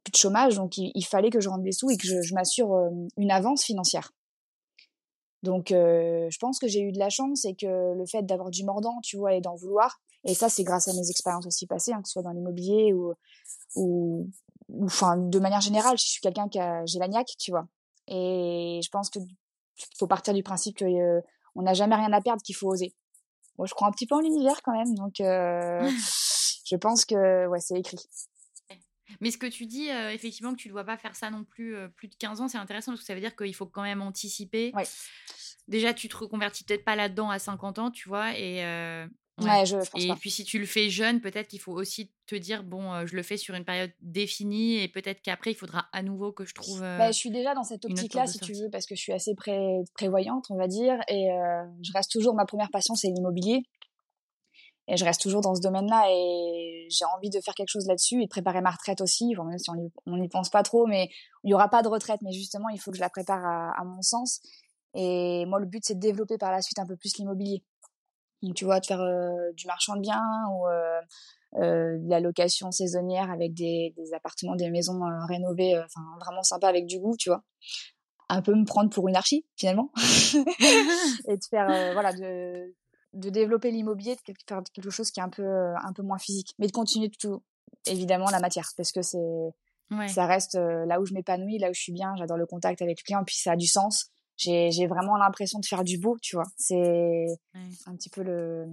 Plus 0.10 0.12
de 0.12 0.18
chômage, 0.18 0.56
donc 0.56 0.78
il, 0.78 1.06
fallait 1.06 1.30
que 1.30 1.40
je 1.40 1.50
rentre 1.50 1.64
des 1.64 1.72
sous 1.72 1.90
et 1.90 1.98
que 1.98 2.08
je, 2.08 2.22
je 2.22 2.34
m'assure 2.34 2.74
euh, 2.74 2.90
une 3.18 3.32
avance 3.32 3.64
financière. 3.64 4.12
Donc, 5.42 5.70
je 5.70 6.38
pense 6.40 6.60
que 6.60 6.68
j'ai 6.68 6.82
eu 6.82 6.92
de 6.92 7.00
la 7.00 7.10
chance 7.10 7.46
et 7.46 7.56
que 7.56 7.94
le 7.96 8.06
fait 8.06 8.24
d'avoir 8.24 8.50
du 8.50 8.66
mordant, 8.66 9.00
tu 9.02 9.16
vois, 9.16 9.34
et 9.34 9.40
d'en 9.40 9.56
vouloir, 9.56 10.02
et 10.26 10.34
ça, 10.34 10.50
c'est 10.50 10.66
grâce 10.66 10.90
à 10.90 10.94
mes 10.94 11.10
expériences 11.10 11.48
aussi 11.48 11.66
passées, 11.66 11.94
hein, 11.94 12.02
que 12.02 12.10
ce 12.10 12.14
soit 12.14 12.24
dans 12.24 12.32
l'immobilier 12.32 12.92
ou, 12.92 13.14
ou, 13.76 14.30
enfin, 14.84 15.16
de 15.16 15.40
manière 15.40 15.62
générale, 15.62 15.98
je 15.98 16.06
suis 16.06 16.20
quelqu'un 16.20 16.50
qui 16.50 16.60
a, 16.60 16.86
j'ai 16.86 17.00
la 17.00 17.08
niaque, 17.08 17.36
tu 17.40 17.52
vois. 17.52 17.70
Et 18.08 18.82
je 18.84 18.90
pense 18.90 19.10
que 19.10 19.20
faut 19.98 20.08
partir 20.08 20.34
du 20.34 20.44
principe 20.44 20.76
que 20.76 21.22
on 21.56 21.62
n'a 21.62 21.74
jamais 21.74 21.96
rien 21.96 22.12
à 22.12 22.20
perdre, 22.20 22.42
qu'il 22.44 22.56
faut 22.56 22.68
oser 22.68 22.94
moi, 23.60 23.68
je 23.68 23.74
crois 23.74 23.90
un 23.90 23.92
petit 23.92 24.08
peu 24.08 24.16
en 24.16 24.22
l'univers 24.22 24.62
quand 24.64 24.72
même, 24.72 24.96
donc 24.96 25.20
euh, 25.20 25.82
je 26.66 26.76
pense 26.78 27.04
que 27.04 27.46
ouais, 27.48 27.60
c'est 27.60 27.78
écrit. 27.78 28.00
Mais 29.22 29.32
ce 29.32 29.38
que 29.38 29.48
tu 29.48 29.66
dis, 29.66 29.90
euh, 29.90 30.12
effectivement, 30.12 30.54
que 30.54 30.60
tu 30.60 30.68
ne 30.68 30.74
dois 30.74 30.84
pas 30.84 30.98
faire 30.98 31.16
ça 31.16 31.30
non 31.30 31.44
plus 31.44 31.76
euh, 31.76 31.88
plus 31.88 32.08
de 32.08 32.16
15 32.16 32.42
ans, 32.42 32.48
c'est 32.48 32.58
intéressant 32.58 32.92
parce 32.92 33.02
que 33.02 33.08
ça 33.08 33.16
veut 33.16 33.22
dire 33.22 33.36
qu'il 33.36 33.56
faut 33.56 33.66
quand 33.66 33.84
même 33.84 34.02
anticiper. 34.02 34.72
Ouais. 34.76 34.86
Déjà, 35.68 35.94
tu 35.94 36.10
te 36.10 36.18
reconvertis 36.18 36.64
peut-être 36.64 36.86
pas 36.86 36.96
là-dedans 36.96 37.30
à 37.30 37.40
50 37.40 37.80
ans, 37.80 37.92
tu 37.92 38.10
vois, 38.10 38.38
et 38.38 38.64
Ouais, 39.42 39.66
je, 39.66 39.78
et 39.98 40.14
puis 40.16 40.32
si 40.32 40.44
tu 40.44 40.60
le 40.60 40.66
fais 40.66 40.90
jeune, 40.90 41.22
peut-être 41.22 41.48
qu'il 41.48 41.60
faut 41.60 41.74
aussi 41.74 42.12
te 42.26 42.36
dire 42.36 42.64
bon, 42.64 42.94
euh, 42.94 43.06
je 43.06 43.16
le 43.16 43.24
fais 43.24 43.38
sur 43.38 43.56
une 43.56 43.64
période 43.64 43.92
définie 44.02 44.82
et 44.82 44.88
peut-être 44.88 45.22
qu'après 45.22 45.52
il 45.52 45.56
faudra 45.56 45.88
à 45.94 46.04
nouveau 46.04 46.32
que 46.32 46.46
je 46.46 46.54
trouve. 46.54 46.82
bah, 46.82 47.12
je 47.12 47.18
suis 47.18 47.32
déjà 47.32 47.54
dans 47.54 47.64
cette 47.64 47.86
optique-là, 47.86 48.28
si 48.28 48.40
tu 48.40 48.54
veux, 48.54 48.70
parce 48.70 48.86
que 48.86 48.96
je 48.96 49.02
suis 49.02 49.14
assez 49.14 49.36
pré 49.36 49.80
prévoyante, 49.94 50.46
on 50.50 50.58
va 50.58 50.68
dire, 50.68 51.00
et 51.08 51.32
euh, 51.32 51.64
je 51.82 51.92
reste 51.94 52.12
toujours 52.12 52.36
ma 52.36 52.46
première 52.46 52.70
passion, 52.70 52.96
c'est 52.96 53.10
l'immobilier. 53.10 53.64
Et 54.92 54.98
je 54.98 55.06
reste 55.06 55.22
toujours 55.22 55.42
dans 55.42 55.54
ce 55.54 55.62
domaine-là 55.62 56.06
et 56.10 56.88
j'ai 56.90 57.06
envie 57.06 57.30
de 57.30 57.40
faire 57.42 57.54
quelque 57.54 57.70
chose 57.70 57.86
là-dessus 57.86 58.24
et 58.24 58.26
de 58.26 58.30
préparer 58.30 58.60
ma 58.60 58.72
retraite 58.72 59.02
aussi. 59.02 59.36
Enfin, 59.38 59.48
même 59.48 59.60
si 59.60 59.70
on 59.70 60.18
n'y 60.18 60.30
pense 60.30 60.50
pas 60.50 60.64
trop, 60.64 60.88
mais 60.88 61.10
il 61.44 61.48
n'y 61.48 61.54
aura 61.54 61.70
pas 61.70 61.84
de 61.84 61.88
retraite. 61.88 62.22
Mais 62.24 62.32
justement, 62.32 62.70
il 62.70 62.80
faut 62.80 62.90
que 62.90 62.98
je 62.98 63.02
la 63.02 63.10
prépare 63.10 63.46
à, 63.46 63.84
mon 63.86 64.02
sens. 64.02 64.42
Et 64.96 65.46
moi, 65.46 65.60
le 65.60 65.68
but, 65.68 65.84
c'est 65.86 65.94
de 65.94 66.00
développer 66.00 66.40
par 66.40 66.52
la 66.52 66.64
suite 66.64 66.80
un 66.80 66.88
peu 66.88 66.96
plus 66.96 67.16
l'immobilier. 67.18 67.64
Donc, 68.42 68.56
tu 68.56 68.66
vois, 68.66 68.80
de 68.80 68.86
faire 68.88 69.02
euh, 69.02 69.52
du 69.54 69.68
marchand 69.68 69.96
de 69.96 70.02
biens 70.02 70.24
ou 70.54 70.68
euh, 70.68 71.02
euh, 71.58 72.00
de 72.00 72.10
la 72.10 72.20
location 72.20 72.72
saisonnière 72.72 73.30
avec 73.30 73.54
des, 73.54 73.94
des 73.96 74.14
appartements, 74.16 74.56
des 74.56 74.72
maisons 74.72 75.02
rénovées, 75.28 75.78
enfin 75.78 76.02
vraiment 76.20 76.42
sympa 76.42 76.68
avec 76.68 76.88
du 76.88 77.00
goût, 77.00 77.16
tu 77.16 77.30
vois. 77.30 77.44
Un 78.28 78.42
peu 78.42 78.56
me 78.56 78.66
prendre 78.66 78.90
pour 78.90 79.08
une 79.08 79.16
archi 79.16 79.46
finalement 79.56 79.92
et 81.28 81.36
de 81.36 81.44
faire 81.50 81.94
voilà 81.94 82.14
de 82.14 82.74
de 83.14 83.30
développer 83.30 83.72
l'immobilier, 83.72 84.16
de 84.16 84.34
faire 84.48 84.62
quelque 84.74 84.90
chose 84.90 85.12
qui 85.12 85.20
est 85.20 85.24
un 85.24 85.30
peu 85.30 85.74
un 85.76 85.94
peu 85.94 86.04
moins 86.04 86.20
physique, 86.20 86.54
mais 86.60 86.68
de 86.68 86.72
continuer 86.72 87.10
tout 87.10 87.42
évidemment 87.86 88.30
la 88.30 88.40
matière 88.40 88.70
parce 88.78 88.92
que 88.92 89.02
c'est 89.02 89.18
ouais. 89.92 90.08
ça 90.08 90.26
reste 90.26 90.56
là 90.56 91.00
où 91.00 91.06
je 91.06 91.14
m'épanouis, 91.14 91.58
là 91.58 91.70
où 91.70 91.74
je 91.74 91.82
suis 91.82 91.94
bien, 91.94 92.16
j'adore 92.18 92.38
le 92.38 92.46
contact 92.46 92.82
avec 92.82 93.00
le 93.00 93.04
client, 93.04 93.24
puis 93.26 93.36
ça 93.36 93.54
a 93.54 93.56
du 93.56 93.68
sens 93.68 94.12
j'ai 94.40 94.88
vraiment 94.88 95.18
l'impression 95.18 95.60
de 95.60 95.66
faire 95.66 95.84
du 95.84 95.98
beau, 95.98 96.18
tu 96.22 96.36
vois. 96.36 96.46
C'est 96.58 97.28
un 97.86 97.96
petit 97.96 98.10
peu 98.10 98.24
le, 98.24 98.68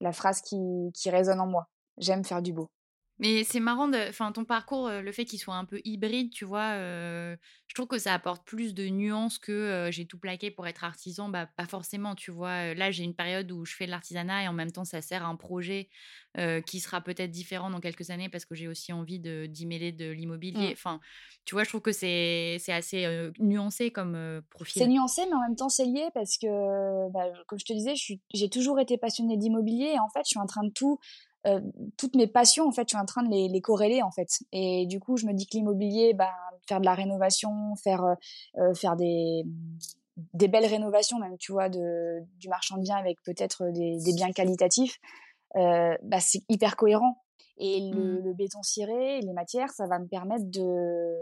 la 0.00 0.12
phrase 0.12 0.40
qui, 0.40 0.56
qui 0.94 1.10
résonne 1.10 1.40
en 1.40 1.46
moi. 1.46 1.68
J'aime 1.98 2.24
faire 2.24 2.42
du 2.42 2.52
beau. 2.52 2.70
Mais 3.18 3.44
c'est 3.44 3.60
marrant, 3.60 3.90
enfin 4.08 4.32
ton 4.32 4.44
parcours, 4.44 4.90
le 4.90 5.12
fait 5.12 5.24
qu'il 5.24 5.38
soit 5.38 5.54
un 5.54 5.64
peu 5.64 5.80
hybride, 5.84 6.30
tu 6.30 6.44
vois, 6.44 6.74
je 6.76 7.74
trouve 7.74 7.86
que 7.86 7.98
ça 7.98 8.12
apporte 8.12 8.46
plus 8.46 8.74
de 8.74 8.88
nuances 8.88 9.38
que 9.38 9.88
j'ai 9.90 10.06
tout 10.06 10.18
plaqué 10.18 10.50
pour 10.50 10.66
être 10.66 10.84
artisan. 10.84 11.28
Bah 11.28 11.46
pas 11.56 11.66
forcément, 11.66 12.14
tu 12.14 12.30
vois. 12.30 12.74
Là 12.74 12.90
j'ai 12.90 13.04
une 13.04 13.14
période 13.14 13.50
où 13.50 13.64
je 13.64 13.74
fais 13.74 13.86
de 13.86 13.90
l'artisanat 13.90 14.44
et 14.44 14.48
en 14.48 14.52
même 14.52 14.70
temps 14.70 14.84
ça 14.84 15.00
sert 15.00 15.24
à 15.24 15.28
un 15.28 15.36
projet 15.36 15.88
qui 16.66 16.80
sera 16.80 17.00
peut-être 17.00 17.30
différent 17.30 17.70
dans 17.70 17.80
quelques 17.80 18.10
années 18.10 18.28
parce 18.28 18.44
que 18.44 18.54
j'ai 18.54 18.68
aussi 18.68 18.92
envie 18.92 19.18
de 19.18 19.46
d'y 19.46 19.66
mêler 19.66 19.92
de 19.92 20.10
l'immobilier. 20.10 20.68
Mmh. 20.68 20.72
Enfin, 20.72 21.00
tu 21.46 21.54
vois, 21.54 21.64
je 21.64 21.70
trouve 21.70 21.80
que 21.80 21.92
c'est 21.92 22.58
c'est 22.60 22.72
assez 22.72 23.30
nuancé 23.38 23.90
comme 23.90 24.42
profil. 24.50 24.82
C'est 24.82 24.88
nuancé, 24.88 25.22
mais 25.26 25.34
en 25.34 25.40
même 25.40 25.56
temps 25.56 25.70
c'est 25.70 25.86
lié 25.86 26.08
parce 26.12 26.36
que, 26.36 27.10
bah, 27.12 27.24
comme 27.46 27.58
je 27.58 27.64
te 27.64 27.72
disais, 27.72 27.94
j'ai 28.34 28.50
toujours 28.50 28.78
été 28.78 28.98
passionnée 28.98 29.38
d'immobilier 29.38 29.92
et 29.94 29.98
en 29.98 30.08
fait 30.10 30.20
je 30.24 30.30
suis 30.30 30.38
en 30.38 30.46
train 30.46 30.64
de 30.64 30.72
tout 30.72 30.98
euh, 31.46 31.60
toutes 31.96 32.16
mes 32.16 32.26
passions 32.26 32.66
en 32.66 32.72
fait 32.72 32.82
je 32.82 32.96
suis 32.96 33.02
en 33.02 33.06
train 33.06 33.22
de 33.22 33.30
les, 33.30 33.48
les, 33.48 33.60
corréler 33.60 34.02
en 34.02 34.10
fait. 34.10 34.28
Et 34.52 34.86
du 34.86 35.00
coup 35.00 35.16
je 35.16 35.26
me 35.26 35.32
dis 35.32 35.46
que 35.46 35.56
l'immobilier 35.56 36.14
bah, 36.14 36.32
faire 36.68 36.80
de 36.80 36.84
la 36.84 36.94
rénovation 36.94 37.76
faire 37.76 38.04
euh, 38.04 38.14
euh, 38.58 38.74
faire 38.74 38.96
des 38.96 39.44
des 40.34 40.48
belles 40.48 40.66
rénovations 40.66 41.18
même 41.18 41.36
tu 41.38 41.52
vois 41.52 41.68
de 41.68 42.20
du 42.38 42.48
marchand 42.48 42.76
de 42.76 42.82
biens 42.82 42.96
avec 42.96 43.22
peut-être 43.22 43.70
des, 43.70 43.98
des, 43.98 44.12
biens 44.14 44.32
qualitatifs 44.32 44.98
bah, 45.54 46.20
c'est 46.20 46.42
hyper 46.48 46.76
cohérent. 46.76 47.22
Et 47.58 47.90
le, 47.90 48.20
mmh. 48.20 48.24
le, 48.24 48.34
béton 48.34 48.62
ciré 48.62 49.20
les 49.20 49.32
matières 49.32 49.70
ça 49.70 49.86
va 49.86 49.98
me 49.98 50.06
permettre 50.06 50.44
de 50.50 51.14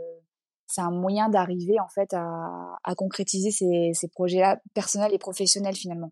c'est 0.67 0.81
un 0.81 0.91
moyen 0.91 1.29
d'arriver 1.29 1.79
en 1.79 1.89
fait 1.89 2.13
à, 2.15 2.77
à 2.83 2.95
concrétiser 2.95 3.51
ces, 3.51 3.93
ces 3.95 4.09
projets 4.09 4.41
là 4.41 4.59
personnels 4.73 5.13
et 5.13 5.19
professionnels 5.19 5.77
finalement 5.77 6.11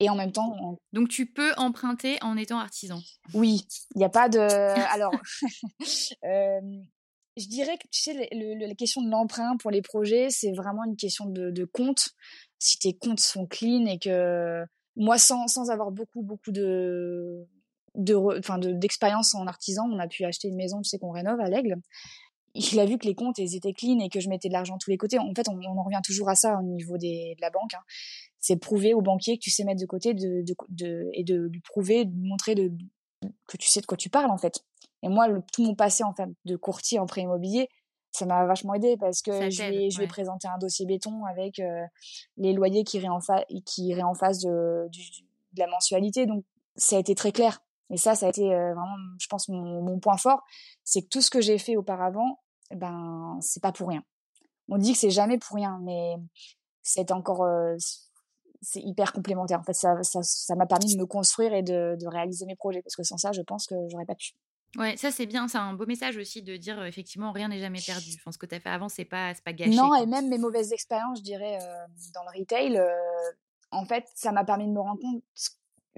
et 0.00 0.10
en 0.10 0.14
même 0.14 0.32
temps. 0.32 0.78
Donc 0.92 1.08
tu 1.08 1.26
peux 1.26 1.52
emprunter 1.56 2.18
en 2.22 2.36
étant 2.36 2.58
artisan. 2.58 3.00
Oui, 3.34 3.66
il 3.94 3.98
n'y 3.98 4.04
a 4.04 4.08
pas 4.08 4.28
de. 4.28 4.38
Alors, 4.38 5.12
euh, 6.24 6.60
je 7.36 7.48
dirais 7.48 7.76
que 7.78 7.88
tu 7.90 8.02
sais, 8.02 8.28
la 8.32 8.74
question 8.74 9.02
de 9.02 9.10
l'emprunt 9.10 9.56
pour 9.58 9.70
les 9.70 9.82
projets, 9.82 10.28
c'est 10.30 10.52
vraiment 10.52 10.84
une 10.84 10.96
question 10.96 11.26
de, 11.26 11.50
de 11.50 11.64
compte. 11.64 12.10
Si 12.58 12.78
tes 12.78 12.94
comptes 12.94 13.20
sont 13.20 13.46
clean 13.46 13.86
et 13.86 13.98
que 13.98 14.64
moi, 14.96 15.18
sans, 15.18 15.46
sans 15.46 15.70
avoir 15.70 15.90
beaucoup 15.90 16.22
beaucoup 16.22 16.52
de 16.52 17.46
de 17.94 18.14
enfin 18.14 18.58
d'expérience 18.58 19.34
en 19.34 19.46
artisan, 19.46 19.88
on 19.90 19.98
a 19.98 20.06
pu 20.06 20.24
acheter 20.24 20.48
une 20.48 20.56
maison, 20.56 20.82
tu 20.82 20.88
sais 20.88 20.98
qu'on 20.98 21.12
rénove 21.12 21.40
à 21.40 21.48
l'Aigle. 21.48 21.76
Il 22.54 22.80
a 22.80 22.86
vu 22.86 22.96
que 22.96 23.06
les 23.06 23.14
comptes 23.14 23.36
ils 23.36 23.54
étaient 23.54 23.74
clean 23.74 23.98
et 24.00 24.08
que 24.08 24.18
je 24.18 24.30
mettais 24.30 24.48
de 24.48 24.54
l'argent 24.54 24.74
de 24.74 24.78
tous 24.82 24.90
les 24.90 24.96
côtés. 24.96 25.18
En 25.18 25.34
fait, 25.34 25.46
on, 25.48 25.58
on, 25.58 25.78
en 25.78 25.82
revient 25.82 26.00
toujours 26.02 26.30
à 26.30 26.34
ça 26.34 26.58
au 26.58 26.62
niveau 26.62 26.96
des, 26.96 27.34
de 27.36 27.40
la 27.42 27.50
banque. 27.50 27.74
Hein 27.74 27.82
c'est 28.46 28.56
prouver 28.56 28.94
au 28.94 29.00
banquier 29.00 29.38
que 29.38 29.42
tu 29.42 29.50
sais 29.50 29.64
mettre 29.64 29.80
de 29.80 29.86
côté 29.86 30.14
de, 30.14 30.42
de, 30.42 30.54
de, 30.68 31.10
et 31.14 31.24
de 31.24 31.48
lui 31.52 31.60
prouver, 31.60 32.04
de 32.04 32.14
montrer 32.14 32.54
de, 32.54 32.70
que 33.48 33.56
tu 33.56 33.68
sais 33.68 33.80
de 33.80 33.86
quoi 33.86 33.96
tu 33.96 34.08
parles 34.08 34.30
en 34.30 34.38
fait. 34.38 34.64
Et 35.02 35.08
moi, 35.08 35.26
le, 35.26 35.42
tout 35.52 35.64
mon 35.64 35.74
passé 35.74 36.04
en 36.04 36.14
fait 36.14 36.28
de 36.44 36.54
courtier 36.54 37.00
en 37.00 37.06
prêt 37.06 37.22
immobilier, 37.22 37.68
ça 38.12 38.24
m'a 38.24 38.46
vachement 38.46 38.74
aidé 38.74 38.96
parce 38.98 39.20
que 39.20 39.50
je 39.50 39.64
lui, 39.64 39.90
je 39.90 40.00
ai 40.00 40.06
présenté 40.06 40.46
un 40.46 40.58
dossier 40.58 40.86
béton 40.86 41.24
avec 41.24 41.58
euh, 41.58 41.84
les 42.36 42.52
loyers 42.52 42.84
qui 42.84 42.98
iraient 42.98 43.08
en, 43.08 43.20
face 43.20 43.44
qui 43.64 43.88
iraient 43.88 44.02
en 44.02 44.14
face 44.14 44.38
de, 44.38 44.88
de 44.92 45.58
la 45.58 45.66
mensualité. 45.66 46.26
Donc, 46.26 46.44
ça 46.76 46.96
a 46.96 47.00
été 47.00 47.16
très 47.16 47.32
clair. 47.32 47.60
Et 47.90 47.96
ça, 47.96 48.14
ça 48.14 48.26
a 48.26 48.28
été 48.28 48.54
euh, 48.54 48.74
vraiment, 48.74 48.96
je 49.18 49.26
pense, 49.26 49.48
mon, 49.48 49.82
mon 49.82 49.98
point 49.98 50.18
fort. 50.18 50.44
C'est 50.84 51.02
que 51.02 51.08
tout 51.08 51.20
ce 51.20 51.30
que 51.30 51.40
j'ai 51.40 51.58
fait 51.58 51.76
auparavant, 51.76 52.38
ben, 52.70 53.38
c'est 53.40 53.62
pas 53.62 53.72
pour 53.72 53.88
rien. 53.88 54.04
On 54.68 54.78
dit 54.78 54.92
que 54.92 54.98
c'est 54.98 55.10
jamais 55.10 55.38
pour 55.38 55.56
rien, 55.56 55.80
mais 55.82 56.14
c'est 56.82 57.10
encore, 57.10 57.42
euh, 57.42 57.76
c'est 58.62 58.80
hyper 58.80 59.12
complémentaire. 59.12 59.60
En 59.60 59.62
fait, 59.62 59.74
ça, 59.74 60.02
ça, 60.02 60.20
ça 60.22 60.54
m'a 60.54 60.66
permis 60.66 60.94
de 60.94 61.00
me 61.00 61.06
construire 61.06 61.54
et 61.54 61.62
de, 61.62 61.96
de, 61.98 62.06
réaliser 62.06 62.46
mes 62.46 62.56
projets. 62.56 62.82
Parce 62.82 62.96
que 62.96 63.02
sans 63.02 63.16
ça, 63.16 63.32
je 63.32 63.42
pense 63.42 63.66
que 63.66 63.74
j'aurais 63.88 64.06
pas 64.06 64.14
pu. 64.14 64.32
Ouais, 64.76 64.96
ça 64.96 65.10
c'est 65.10 65.26
bien, 65.26 65.48
c'est 65.48 65.58
un 65.58 65.72
beau 65.72 65.86
message 65.86 66.16
aussi 66.18 66.42
de 66.42 66.56
dire 66.56 66.84
effectivement 66.84 67.32
rien 67.32 67.48
n'est 67.48 67.60
jamais 67.60 67.80
perdu. 67.84 68.10
Enfin, 68.16 68.32
ce 68.32 68.38
que 68.38 68.46
tu 68.46 68.54
as 68.54 68.60
fait 68.60 68.68
avant, 68.68 68.88
c'est 68.88 69.04
pas, 69.04 69.32
pas 69.44 69.52
gâché. 69.52 69.74
Non, 69.74 69.94
et 69.94 70.06
même 70.06 70.28
mes 70.28 70.38
mauvaises 70.38 70.72
expériences, 70.72 71.18
je 71.18 71.22
dirais, 71.22 71.58
euh, 71.62 71.86
dans 72.14 72.22
le 72.24 72.38
retail, 72.38 72.76
euh, 72.76 72.90
en 73.70 73.86
fait, 73.86 74.04
ça 74.14 74.32
m'a 74.32 74.44
permis 74.44 74.66
de 74.66 74.72
me 74.72 74.80
rendre 74.80 75.00
compte 75.00 75.22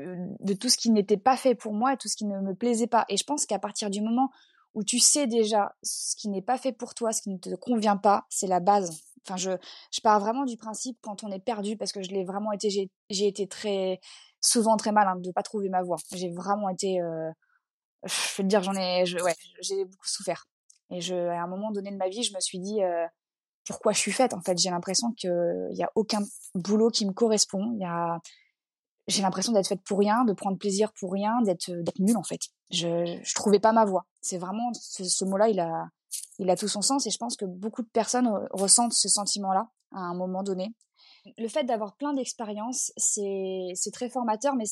euh, 0.00 0.26
de 0.40 0.52
tout 0.52 0.68
ce 0.68 0.76
qui 0.76 0.90
n'était 0.90 1.16
pas 1.16 1.36
fait 1.36 1.56
pour 1.56 1.72
moi 1.72 1.94
et 1.94 1.96
tout 1.96 2.08
ce 2.08 2.16
qui 2.16 2.24
ne 2.24 2.40
me 2.40 2.54
plaisait 2.54 2.86
pas. 2.86 3.04
Et 3.08 3.16
je 3.16 3.24
pense 3.24 3.46
qu'à 3.46 3.58
partir 3.58 3.90
du 3.90 4.00
moment 4.00 4.30
où 4.78 4.84
tu 4.84 5.00
sais 5.00 5.26
déjà 5.26 5.74
ce 5.82 6.14
qui 6.14 6.28
n'est 6.28 6.40
pas 6.40 6.56
fait 6.56 6.72
pour 6.72 6.94
toi, 6.94 7.12
ce 7.12 7.20
qui 7.20 7.30
ne 7.30 7.38
te 7.38 7.52
convient 7.56 7.96
pas, 7.96 8.26
c'est 8.30 8.46
la 8.46 8.60
base. 8.60 9.02
Enfin, 9.26 9.36
je, 9.36 9.50
je 9.90 10.00
pars 10.00 10.20
vraiment 10.20 10.44
du 10.44 10.56
principe 10.56 10.96
quand 11.02 11.24
on 11.24 11.32
est 11.32 11.40
perdu, 11.40 11.76
parce 11.76 11.90
que 11.90 12.00
je 12.00 12.10
l'ai 12.10 12.24
vraiment 12.24 12.52
été, 12.52 12.70
j'ai 12.70 13.26
été 13.26 13.48
très 13.48 13.98
souvent 14.40 14.76
très 14.76 14.92
mal 14.92 15.08
hein, 15.08 15.16
de 15.16 15.32
pas 15.32 15.42
trouver 15.42 15.68
ma 15.68 15.82
voie. 15.82 15.96
J'ai 16.14 16.30
vraiment 16.30 16.68
été, 16.68 17.00
euh, 17.00 17.28
je 18.04 18.36
vais 18.36 18.44
te 18.44 18.48
dire, 18.48 18.62
j'en 18.62 18.74
ai, 18.74 19.02
ouais, 19.20 19.34
j'ai 19.60 19.84
beaucoup 19.84 20.06
souffert. 20.06 20.46
Et 20.90 21.00
je, 21.00 21.16
à 21.16 21.42
un 21.42 21.48
moment 21.48 21.72
donné 21.72 21.90
de 21.90 21.96
ma 21.96 22.08
vie, 22.08 22.22
je 22.22 22.32
me 22.32 22.40
suis 22.40 22.60
dit 22.60 22.80
euh, 22.80 23.04
pourquoi 23.66 23.92
je 23.92 23.98
suis 23.98 24.12
faite. 24.12 24.32
En 24.32 24.40
fait, 24.42 24.56
j'ai 24.58 24.70
l'impression 24.70 25.10
qu'il 25.10 25.72
y 25.72 25.82
a 25.82 25.90
aucun 25.96 26.20
boulot 26.54 26.90
qui 26.90 27.04
me 27.04 27.12
correspond. 27.12 27.72
Il 27.74 27.80
y 27.80 27.84
a, 27.84 28.20
j'ai 29.08 29.22
l'impression 29.22 29.52
d'être 29.52 29.66
faite 29.66 29.82
pour 29.84 29.98
rien, 29.98 30.24
de 30.24 30.32
prendre 30.32 30.58
plaisir 30.58 30.92
pour 30.92 31.12
rien, 31.12 31.40
d'être 31.42 31.70
d'être 31.70 31.98
nulle 31.98 32.16
en 32.16 32.22
fait. 32.22 32.40
Je, 32.70 33.18
je 33.22 33.34
trouvais 33.34 33.58
pas 33.58 33.72
ma 33.72 33.84
voie. 33.84 34.04
C'est 34.20 34.38
vraiment 34.38 34.70
ce, 34.74 35.04
ce 35.04 35.24
mot-là, 35.24 35.48
il 35.48 35.58
a, 35.60 35.88
il 36.38 36.50
a 36.50 36.56
tout 36.56 36.68
son 36.68 36.82
sens 36.82 37.06
et 37.06 37.10
je 37.10 37.18
pense 37.18 37.36
que 37.36 37.46
beaucoup 37.46 37.82
de 37.82 37.88
personnes 37.88 38.30
ressentent 38.52 38.92
ce 38.92 39.08
sentiment-là 39.08 39.68
à 39.92 40.00
un 40.00 40.14
moment 40.14 40.42
donné. 40.42 40.74
Le 41.36 41.48
fait 41.48 41.64
d'avoir 41.64 41.96
plein 41.96 42.14
d'expériences, 42.14 42.92
c'est 42.96 43.72
c'est 43.74 43.90
très 43.90 44.08
formateur, 44.08 44.54
mais 44.54 44.64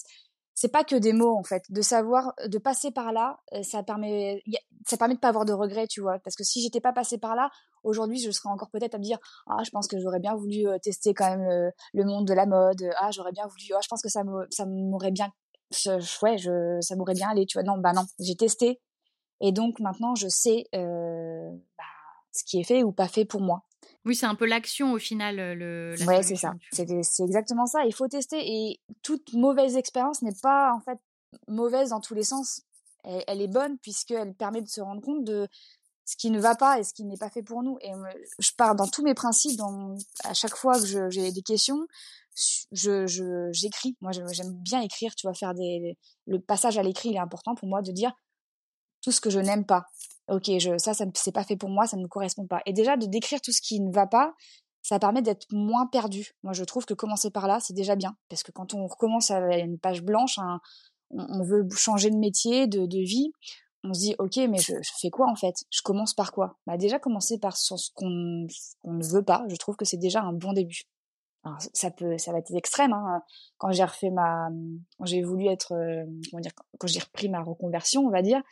c'est 0.57 0.73
pas 0.73 0.85
que 0.85 0.97
des 0.97 1.13
mots 1.13 1.37
en 1.37 1.45
fait. 1.45 1.63
De 1.71 1.83
savoir, 1.83 2.33
de 2.47 2.59
passer 2.59 2.91
par 2.91 3.13
là, 3.13 3.39
euh, 3.53 3.63
ça 3.63 3.83
permet, 3.83 4.43
ça 4.87 4.97
permet 4.97 5.15
de 5.15 5.21
pas 5.21 5.29
avoir 5.29 5.45
de 5.45 5.53
regrets, 5.53 5.87
tu 5.87 6.01
vois. 6.01 6.19
Parce 6.21 6.35
que 6.35 6.45
si 6.45 6.63
j'étais 6.63 6.81
pas 6.81 6.95
passé 6.95 7.19
par 7.19 7.37
là, 7.37 7.51
aujourd'hui, 7.85 8.19
je 8.19 8.31
serais 8.31 8.49
encore 8.49 8.71
peut-être 8.71 8.95
à 8.95 8.99
me 8.99 9.03
dire, 9.05 9.19
ah, 9.47 9.63
je 9.65 9.71
pense 9.71 9.87
que 9.87 10.01
j'aurais 10.01 10.19
bien 10.19 10.35
voulu 10.35 10.67
euh, 10.67 10.79
tester 10.79 11.13
quand 11.13 11.29
même 11.29 11.71
le, 11.93 12.05
monde 12.05 12.27
de 12.27 12.33
la 12.33 12.47
mode. 12.47 12.83
Ah, 12.99 13.11
j'aurais 13.11 13.33
bien 13.33 13.47
voulu, 13.47 13.75
ah, 13.77 13.81
je 13.83 13.89
pense 13.89 14.03
que 14.03 14.09
ça 14.09 14.23
ça 14.51 14.65
m'aurait 14.65 15.11
bien, 15.11 15.31
ouais, 16.23 16.39
je, 16.39 16.79
ça 16.81 16.97
m'aurait 16.97 17.15
bien 17.15 17.29
allé, 17.29 17.45
tu 17.45 17.59
vois. 17.59 17.63
Non, 17.63 17.79
bah 17.79 17.93
non, 17.93 18.07
j'ai 18.19 18.35
testé. 18.35 18.81
Et 19.43 19.53
donc 19.53 19.79
maintenant, 19.81 20.15
je 20.15 20.29
sais 20.29 20.65
euh, 20.75 21.51
bah, 21.77 21.85
ce 22.33 22.45
qui 22.45 22.61
est 22.61 22.65
fait 22.65 22.83
ou 22.83 22.93
pas 22.93 23.09
fait 23.09 23.27
pour 23.27 23.43
moi. 23.43 23.65
Oui, 24.07 24.15
c'est 24.15 24.27
un 24.27 24.37
peu 24.37 24.47
l'action 24.47 24.93
au 24.93 24.99
final. 24.99 25.37
Le, 25.37 25.97
ouais, 26.07 26.23
c'est 26.23 26.37
ça. 26.37 26.55
C'est 26.71 26.89
exactement 27.25 27.67
ça. 27.67 27.85
Il 27.85 27.93
faut 27.93 28.07
tester. 28.07 28.39
Et 28.41 28.81
toute 29.03 29.33
mauvaise 29.33 29.77
expérience 29.77 30.23
n'est 30.23 30.37
pas 30.41 30.73
en 30.73 30.81
fait 30.81 30.99
mauvaise 31.49 31.91
dans 31.91 32.01
tous 32.01 32.15
les 32.15 32.23
sens. 32.23 32.63
Elle, 33.03 33.43
est 33.43 33.49
bonne 33.49 33.79
puisqu'elle 33.79 34.35
permet 34.35 34.63
de 34.63 34.69
se 34.69 34.81
rendre 34.81 35.03
compte 35.03 35.25
de 35.25 35.49
ce 36.05 36.17
qui 36.17 36.31
ne 36.31 36.41
va 36.41 36.55
pas 36.55 36.79
et 36.79 36.85
ce 36.85 36.95
qui 36.95 37.05
n'est 37.05 37.17
pas 37.17 37.31
fait 37.31 37.43
pour 37.43 37.65
nous. 37.65 37.79
Et 37.81 37.91
je 38.39 38.51
pars 38.57 38.77
dans 38.77 38.87
tous 38.87 39.03
mes 39.03 39.15
principes. 39.15 39.59
Dans, 39.59 39.97
à 40.23 40.35
chaque 40.35 40.57
fois 40.57 40.81
que 40.81 41.11
j'ai 41.11 41.33
des 41.33 41.43
questions, 41.43 41.87
je 42.71 43.51
j'écris. 43.53 43.97
moi, 44.01 44.13
j'aime 44.13 44.53
bien 44.53 44.83
écrire. 44.83 45.17
Tu 45.17 45.27
vois, 45.27 45.35
faire 45.35 45.55
des 45.55 45.99
le 46.27 46.41
passage 46.41 46.79
à 46.79 46.85
l'écrit, 46.85 47.09
il 47.09 47.17
est 47.17 47.21
important 47.21 47.57
pour 47.57 47.69
moi 47.69 47.83
de 47.83 47.91
dire 47.91 48.13
tout 49.03 49.11
ce 49.11 49.21
que 49.21 49.31
je 49.31 49.41
n'aime 49.41 49.67
pas 49.67 49.87
ok, 50.29 50.59
je, 50.59 50.79
ça, 50.79 50.95
ça 50.95 51.05
c'est 51.15 51.33
pas 51.33 51.45
fait 51.45 51.57
pour 51.57 51.69
moi, 51.69 51.87
ça 51.87 51.97
ne 51.97 52.03
me 52.03 52.09
correspond 52.09 52.47
pas. 52.47 52.61
Et 52.67 52.73
déjà 52.73 52.97
de 52.97 53.07
décrire 53.07 53.41
tout 53.41 53.53
ce 53.53 53.61
qui 53.61 53.81
ne 53.81 53.93
va 53.93 54.07
pas, 54.07 54.35
ça 54.83 54.99
permet 54.99 55.23
d'être 55.23 55.47
moins 55.51 55.87
perdu. 55.87 56.33
Moi, 56.43 56.53
je 56.53 56.65
trouve 56.65 56.85
que 56.85 56.95
commencer 56.95 57.31
par 57.31 57.49
là, 57.49 57.59
c'est 57.61 57.75
déjà 57.75 57.97
bien, 57.97 58.17
parce 58.29 58.43
que 58.43 58.53
quand 58.53 58.75
on 58.75 58.87
recommence 58.87 59.31
à 59.31 59.41
une 59.59 59.79
page 59.79 60.03
blanche, 60.03 60.39
on, 61.11 61.43
veut 61.45 61.67
changer 61.77 62.11
de 62.11 62.17
métier, 62.17 62.67
de, 62.67 62.87
de, 62.87 62.99
vie, 62.99 63.31
on 63.85 63.95
se 63.95 64.01
dit, 64.01 64.15
ok, 64.19 64.37
mais 64.49 64.59
je, 64.59 64.75
je, 64.83 64.91
fais 65.01 65.11
quoi 65.11 65.31
en 65.31 65.37
fait? 65.37 65.55
Je 65.71 65.81
commence 65.83 66.15
par 66.15 66.33
quoi? 66.33 66.57
Bah 66.67 66.77
déjà 66.77 66.99
commencer 66.99 67.39
par 67.39 67.57
ce 67.57 67.75
qu'on 67.95 68.09
ne 68.09 69.13
veut 69.13 69.25
pas. 69.25 69.45
Je 69.49 69.57
trouve 69.57 69.77
que 69.77 69.85
c'est 69.85 69.97
déjà 69.97 70.23
un 70.23 70.33
bon 70.33 70.53
début 70.53 70.83
ça 71.73 71.91
peut, 71.91 72.19
ça 72.19 72.33
va 72.33 72.39
être 72.39 72.55
extrême. 72.55 72.93
Hein. 72.93 73.23
Quand 73.59 73.73
j'ai 73.73 73.85
refait 73.85 74.11
ma, 74.11 74.49
quand 74.99 75.07
j'ai 75.07 75.23
voulu 75.23 75.47
être, 75.47 75.73
euh, 75.73 76.05
comment 76.31 76.41
dire, 76.41 76.53
quand 76.79 76.87
j'ai 76.87 77.01
repris 77.01 77.29
ma 77.29 77.43
reconversion, 77.43 78.03
on 78.03 78.11
va 78.11 78.23
dire, 78.23 78.43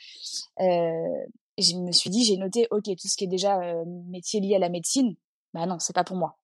euh, 0.61 1.27
je 1.59 1.77
me 1.77 1.93
suis 1.93 2.11
dit, 2.11 2.25
j'ai 2.25 2.37
noté, 2.37 2.67
ok, 2.71 2.85
tout 2.85 3.09
ce 3.09 3.17
qui 3.17 3.25
est 3.25 3.29
déjà 3.29 3.61
euh, 3.61 3.85
métier 4.09 4.41
lié 4.41 4.57
à 4.57 4.59
la 4.59 4.69
médecine, 4.69 5.15
bah 5.53 5.67
non, 5.67 5.79
c'est 5.79 5.95
pas 5.95 6.05
pour 6.05 6.17
moi. 6.17 6.39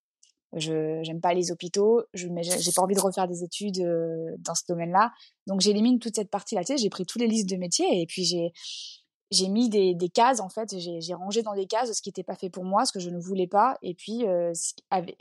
Je 0.53 1.01
j'aime 1.05 1.21
pas 1.21 1.33
les 1.33 1.53
hôpitaux, 1.53 2.03
je 2.13 2.27
j'ai 2.43 2.73
pas 2.73 2.83
envie 2.83 2.97
de 2.97 3.01
refaire 3.01 3.29
des 3.29 3.45
études 3.45 3.79
euh, 3.81 4.35
dans 4.39 4.57
ce 4.57 4.65
domaine-là. 4.69 5.13
Donc 5.47 5.61
j'élimine 5.61 6.01
toute 6.01 6.17
cette 6.17 6.31
partie-là. 6.31 6.65
Tu 6.65 6.73
sais, 6.73 6.77
j'ai 6.77 6.91
pris 6.91 7.07
tous 7.07 7.19
les 7.19 7.29
listes 7.29 7.49
de 7.49 7.57
métiers 7.57 8.01
et 8.01 8.07
puis 8.07 8.25
j'ai 8.25 8.53
j'ai 9.31 9.49
mis 9.49 9.69
des, 9.69 9.95
des 9.95 10.09
cases 10.09 10.41
en 10.41 10.49
fait. 10.49 10.77
J'ai 10.77 11.15
rangé 11.15 11.43
dans 11.43 11.55
des 11.55 11.67
cases 11.67 11.93
ce 11.93 12.03
qui 12.03 12.09
n'était 12.09 12.25
pas 12.25 12.35
fait 12.35 12.51
pour 12.51 12.65
moi, 12.65 12.85
ce 12.85 12.93
que 12.93 12.99
je 12.99 13.11
ne 13.11 13.19
voulais 13.21 13.47
pas, 13.47 13.79
et 13.83 13.95
puis 13.95 14.27
euh, 14.27 14.53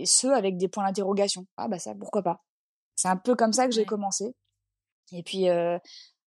ceux 0.04 0.34
avec 0.34 0.58
des 0.58 0.68
points 0.68 0.86
d'interrogation. 0.86 1.46
Ah 1.58 1.68
bah 1.68 1.78
ça, 1.78 1.94
pourquoi 1.94 2.24
pas? 2.24 2.44
C'est 2.96 3.08
un 3.08 3.18
peu 3.18 3.36
comme 3.36 3.54
ça 3.54 3.68
que 3.68 3.74
j'ai 3.74 3.86
commencé. 3.86 4.34
Et 5.14 5.24
puis 5.24 5.50
euh, 5.50 5.78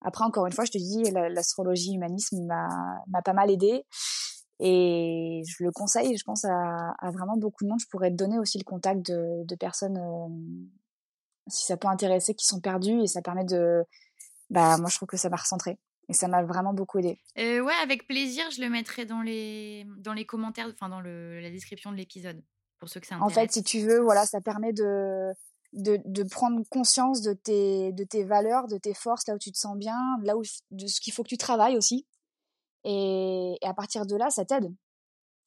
après, 0.04 0.24
encore 0.24 0.46
une 0.46 0.52
fois, 0.52 0.64
je 0.64 0.72
te 0.72 0.78
dis, 0.78 1.02
l'astrologie 1.12 1.94
humanisme 1.94 2.44
m'a 2.46 3.22
pas 3.22 3.32
mal 3.32 3.50
aidé. 3.50 3.84
Et 4.60 5.42
je 5.46 5.64
le 5.64 5.72
conseille, 5.72 6.16
je 6.16 6.22
pense, 6.24 6.44
à, 6.44 6.94
à, 7.00 7.10
vraiment 7.10 7.36
beaucoup 7.36 7.64
de 7.64 7.68
monde. 7.68 7.80
Je 7.80 7.86
pourrais 7.90 8.10
te 8.10 8.16
donner 8.16 8.38
aussi 8.38 8.58
le 8.58 8.64
contact 8.64 9.04
de, 9.04 9.44
de 9.44 9.54
personnes, 9.56 9.98
euh, 9.98 11.48
si 11.48 11.64
ça 11.66 11.76
peut 11.76 11.88
intéresser, 11.88 12.34
qui 12.34 12.46
sont 12.46 12.60
perdues. 12.60 13.00
Et 13.02 13.06
ça 13.08 13.22
permet 13.22 13.44
de... 13.44 13.82
Bah, 14.50 14.76
moi, 14.78 14.88
je 14.88 14.96
trouve 14.96 15.08
que 15.08 15.16
ça 15.16 15.30
m'a 15.30 15.36
recentré. 15.36 15.78
Et 16.08 16.12
ça 16.12 16.28
m'a 16.28 16.44
vraiment 16.44 16.74
beaucoup 16.74 16.98
aidé. 16.98 17.18
Euh, 17.38 17.60
ouais, 17.60 17.74
avec 17.82 18.06
plaisir, 18.06 18.44
je 18.50 18.60
le 18.60 18.68
mettrai 18.68 19.04
dans 19.04 19.22
les, 19.22 19.86
dans 19.98 20.12
les 20.12 20.26
commentaires, 20.26 20.68
enfin 20.72 20.88
dans 20.88 21.00
le, 21.00 21.40
la 21.40 21.50
description 21.50 21.90
de 21.90 21.96
l'épisode, 21.96 22.42
pour 22.78 22.88
ceux 22.88 23.00
que 23.00 23.06
ça 23.06 23.16
intéresse. 23.16 23.36
En 23.36 23.40
fait, 23.40 23.52
si 23.52 23.62
tu 23.62 23.80
veux, 23.80 24.00
voilà, 24.00 24.26
ça 24.26 24.40
permet 24.40 24.72
de, 24.72 25.32
de, 25.72 25.98
de, 26.04 26.22
prendre 26.22 26.62
conscience 26.68 27.22
de 27.22 27.32
tes, 27.32 27.92
de 27.92 28.04
tes 28.04 28.24
valeurs, 28.24 28.68
de 28.68 28.76
tes 28.78 28.94
forces, 28.94 29.26
là 29.26 29.34
où 29.34 29.38
tu 29.38 29.52
te 29.52 29.58
sens 29.58 29.76
bien, 29.76 29.98
là 30.22 30.36
où, 30.36 30.42
de 30.70 30.86
ce 30.86 31.00
qu'il 31.00 31.12
faut 31.12 31.22
que 31.22 31.28
tu 31.28 31.38
travailles 31.38 31.76
aussi. 31.76 32.06
Et, 32.84 33.56
et 33.60 33.66
à 33.66 33.74
partir 33.74 34.06
de 34.06 34.16
là, 34.16 34.30
ça 34.30 34.44
t'aide. 34.44 34.72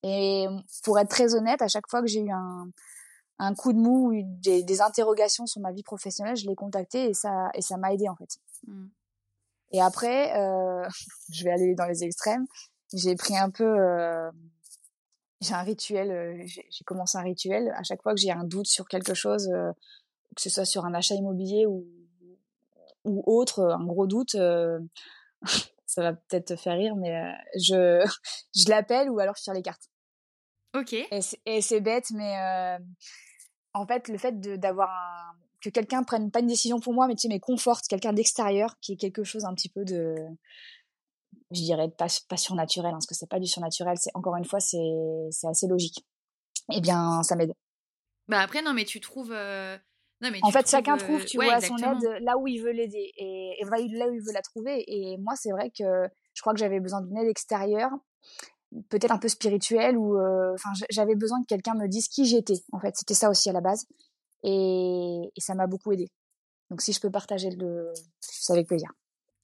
Et 0.04 0.48
pour 0.84 1.00
être 1.00 1.10
très 1.10 1.36
honnête, 1.36 1.62
à 1.62 1.68
chaque 1.68 1.90
fois 1.90 2.02
que 2.02 2.08
j'ai 2.08 2.22
eu 2.22 2.32
un, 2.32 2.70
un 3.40 3.54
coup 3.56 3.74
de 3.74 3.80
mou 3.80 4.12
ou 4.12 4.22
des, 4.24 4.64
des 4.64 4.82
interrogations 4.82 5.46
sur 5.46 5.62
ma 5.62 5.72
vie 5.72 5.84
professionnelle, 5.84 6.36
je 6.36 6.48
l'ai 6.48 6.56
contacté 6.56 7.10
et 7.10 7.14
ça 7.14 7.50
et 7.54 7.62
ça 7.62 7.78
m'a 7.78 7.94
aidé 7.94 8.08
en 8.08 8.16
fait. 8.16 8.38
Mmh. 8.68 8.88
Et 9.72 9.82
après, 9.82 10.40
euh, 10.40 10.88
je 11.32 11.44
vais 11.44 11.52
aller 11.52 11.76
dans 11.76 11.86
les 11.86 12.04
extrêmes. 12.04 12.46
J'ai 12.94 13.16
pris 13.16 13.36
un 13.36 13.50
peu 13.50 13.66
euh, 13.66 14.30
j'ai 15.42 15.54
un 15.54 15.64
rituel, 15.64 16.12
euh, 16.12 16.44
j'ai 16.46 16.84
commencé 16.86 17.18
un 17.18 17.22
rituel. 17.22 17.74
À 17.78 17.84
chaque 17.84 18.02
fois 18.02 18.14
que 18.14 18.20
j'ai 18.20 18.32
un 18.32 18.44
doute 18.44 18.68
sur 18.68 18.88
quelque 18.88 19.14
chose, 19.14 19.50
euh, 19.54 19.72
que 20.36 20.42
ce 20.42 20.50
soit 20.50 20.66
sur 20.66 20.86
un 20.86 20.94
achat 20.94 21.16
immobilier 21.16 21.66
ou, 21.66 21.86
ou 23.06 23.24
autre, 23.26 23.64
un 23.64 23.86
gros 23.86 24.08
doute, 24.08 24.36
euh, 24.36 24.80
ça 25.86 26.02
va 26.02 26.14
peut-être 26.14 26.48
te 26.48 26.56
faire 26.56 26.78
rire, 26.78 26.96
mais 26.96 27.16
euh, 27.16 27.32
je, 27.56 28.06
je 28.56 28.70
l'appelle 28.70 29.10
ou 29.10 29.20
alors 29.20 29.36
je 29.38 29.44
tire 29.44 29.54
les 29.54 29.62
cartes. 29.62 29.90
Ok. 30.76 30.94
Et 30.94 31.62
c'est 31.62 31.80
bête, 31.80 32.12
mais 32.12 32.38
euh, 32.38 32.78
en 33.74 33.88
fait, 33.88 34.10
le 34.10 34.18
fait 34.18 34.38
d'avoir 34.60 34.90
un, 34.90 35.38
que 35.62 35.70
quelqu'un 35.70 36.04
prenne 36.04 36.32
pas 36.32 36.42
une 36.42 36.48
décision 36.48 36.82
pour 36.82 36.94
moi, 36.94 37.08
mais 37.08 37.16
tu 37.16 37.22
sais, 37.22 37.28
mais 37.30 37.40
conforte 37.40 37.88
quelqu'un 37.88 38.12
d'extérieur, 38.12 38.76
qui 38.82 38.94
est 38.94 38.98
quelque 38.98 39.24
chose 39.24 39.46
un 39.46 39.54
petit 39.54 39.70
peu 39.70 39.86
de, 39.86 40.16
je 41.52 41.62
dirais 41.62 41.90
pas, 41.90 42.08
pas 42.28 42.36
surnaturel, 42.36 42.90
hein, 42.90 42.96
parce 42.96 43.06
que 43.06 43.16
c'est 43.16 43.30
pas 43.30 43.40
du 43.40 43.48
surnaturel, 43.48 43.98
c'est 43.98 44.12
encore 44.16 44.36
une 44.36 44.44
fois, 44.44 44.60
c'est 44.60 45.48
assez 45.48 45.68
logique. 45.68 46.06
Eh 46.74 46.82
bien, 46.82 47.24
ça 47.24 47.36
m'aide. 47.38 47.54
Bah 48.28 48.42
après, 48.42 48.62
non, 48.62 48.74
mais 48.74 48.86
tu 48.86 49.00
trouves 49.00 49.34
en 50.42 50.52
fait, 50.52 50.70
chacun 50.70 50.98
trouve, 50.98 51.24
tu 51.26 51.38
vois, 51.38 51.60
son 51.62 51.78
aide 51.78 52.22
là 52.22 52.38
où 52.38 52.48
il 52.48 52.62
veut 52.62 52.72
l'aider 52.72 53.12
et, 53.18 53.58
et, 53.60 53.66
là 53.66 54.08
où 54.08 54.14
il 54.14 54.22
veut 54.22 54.34
la 54.34 54.42
trouver. 54.42 54.84
Et 54.88 55.18
moi, 55.18 55.34
c'est 55.36 55.52
vrai 55.52 55.70
que 55.70 56.08
je 56.34 56.42
crois 56.42 56.54
que 56.54 56.60
j'avais 56.60 56.80
besoin 56.80 57.02
d'une 57.02 57.18
aide 57.18 57.28
extérieure, 57.28 57.92
peut-être 58.90 59.12
un 59.12 59.18
peu 59.18 59.28
spirituelle, 59.28 59.98
ou 59.98 60.18
enfin, 60.54 60.70
j'avais 60.90 61.16
besoin 61.16 61.42
que 61.42 61.48
quelqu'un 61.48 61.76
me 61.76 61.88
dise 61.88 62.08
qui 62.08 62.26
j'étais. 62.26 62.62
En 62.72 62.80
fait, 62.80 62.96
c'était 62.96 63.14
ça 63.14 63.30
aussi 63.30 63.50
à 63.50 63.54
la 63.54 63.62
base, 63.62 63.88
et, 64.44 65.32
et 65.36 65.42
ça 65.42 65.56
m'a 65.56 65.68
beaucoup 65.68 65.92
aidé. 65.92 66.10
Donc, 66.70 66.82
si 66.82 66.94
je 66.94 67.00
peux 67.00 67.12
partager 67.12 67.52
le, 67.52 67.94
c'est 68.20 68.54
avec 68.54 68.68
plaisir. 68.68 68.92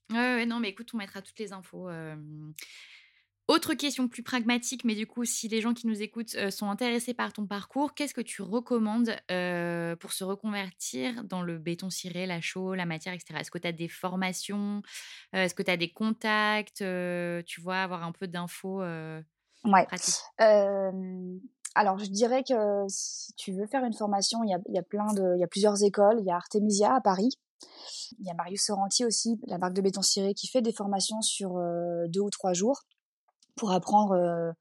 Ouais, 0.09 0.35
ouais, 0.35 0.45
non, 0.45 0.59
mais 0.59 0.69
écoute, 0.69 0.89
on 0.93 0.97
mettra 0.97 1.21
toutes 1.21 1.39
les 1.39 1.53
infos. 1.53 1.89
Autre 3.47 3.73
question 3.73 4.07
plus 4.07 4.23
pragmatique, 4.23 4.85
mais 4.85 4.95
du 4.95 5.07
coup, 5.07 5.25
si 5.25 5.47
les 5.47 5.61
gens 5.61 5.73
qui 5.73 5.87
nous 5.87 6.01
écoutent 6.01 6.35
euh, 6.35 6.51
sont 6.51 6.69
intéressés 6.69 7.13
par 7.13 7.33
ton 7.33 7.45
parcours, 7.47 7.93
qu'est-ce 7.93 8.13
que 8.13 8.21
tu 8.21 8.41
recommandes 8.41 9.15
euh, 9.29 9.95
pour 9.95 10.13
se 10.13 10.23
reconvertir 10.23 11.23
dans 11.23 11.41
le 11.41 11.57
béton 11.57 11.89
ciré, 11.89 12.25
la 12.25 12.39
chaux, 12.39 12.75
la 12.75 12.85
matière, 12.85 13.13
etc. 13.13 13.39
Est-ce 13.39 13.51
que 13.51 13.57
tu 13.57 13.67
as 13.67 13.71
des 13.71 13.87
formations 13.87 14.81
euh, 15.35 15.43
Est-ce 15.43 15.55
que 15.55 15.63
tu 15.63 15.71
as 15.71 15.77
des 15.77 15.91
contacts 15.91 16.83
Tu 17.45 17.61
vois, 17.61 17.81
avoir 17.81 18.03
un 18.03 18.11
peu 18.11 18.27
d'infos 18.27 18.79
ouais. 18.79 19.87
alors, 20.37 21.97
je 21.97 22.05
dirais 22.05 22.43
que 22.47 22.85
si 22.87 23.33
tu 23.33 23.53
veux 23.53 23.67
faire 23.67 23.83
une 23.83 23.93
formation, 23.93 24.43
il 24.43 24.51
y 24.51 24.53
a, 24.53 24.59
y 24.69 24.79
a 24.79 24.83
plein 24.83 25.13
de, 25.13 25.37
y 25.37 25.43
a 25.43 25.47
plusieurs 25.47 25.83
écoles. 25.83 26.17
Il 26.19 26.25
y 26.25 26.31
a 26.31 26.35
Artemisia 26.35 26.95
à 26.95 27.01
Paris. 27.01 27.31
Il 28.19 28.25
y 28.25 28.29
a 28.29 28.33
Marius 28.33 28.65
Sorrenti 28.65 29.03
aussi, 29.03 29.39
la 29.47 29.57
marque 29.57 29.73
de 29.73 29.81
béton 29.81 30.01
ciré, 30.01 30.33
qui 30.33 30.47
fait 30.47 30.61
des 30.61 30.73
formations 30.73 31.21
sur 31.21 31.59
deux 32.07 32.21
ou 32.21 32.29
trois 32.29 32.53
jours 32.53 32.83
pour 33.61 33.71
apprendre 33.71 34.13
euh, 34.13 34.51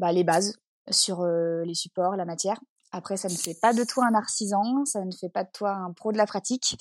bah, 0.00 0.10
les 0.10 0.24
bases 0.24 0.58
sur 0.90 1.20
euh, 1.20 1.62
les 1.64 1.74
supports, 1.74 2.16
la 2.16 2.24
matière. 2.24 2.58
Après, 2.90 3.16
ça 3.16 3.28
ne 3.28 3.36
fait 3.36 3.56
pas 3.62 3.72
de 3.72 3.84
toi 3.84 4.06
un 4.06 4.14
artisan, 4.14 4.84
ça 4.84 5.04
ne 5.04 5.12
fait 5.12 5.28
pas 5.28 5.44
de 5.44 5.50
toi 5.52 5.70
un 5.70 5.92
pro 5.92 6.10
de 6.10 6.16
la 6.18 6.26
pratique. 6.26 6.76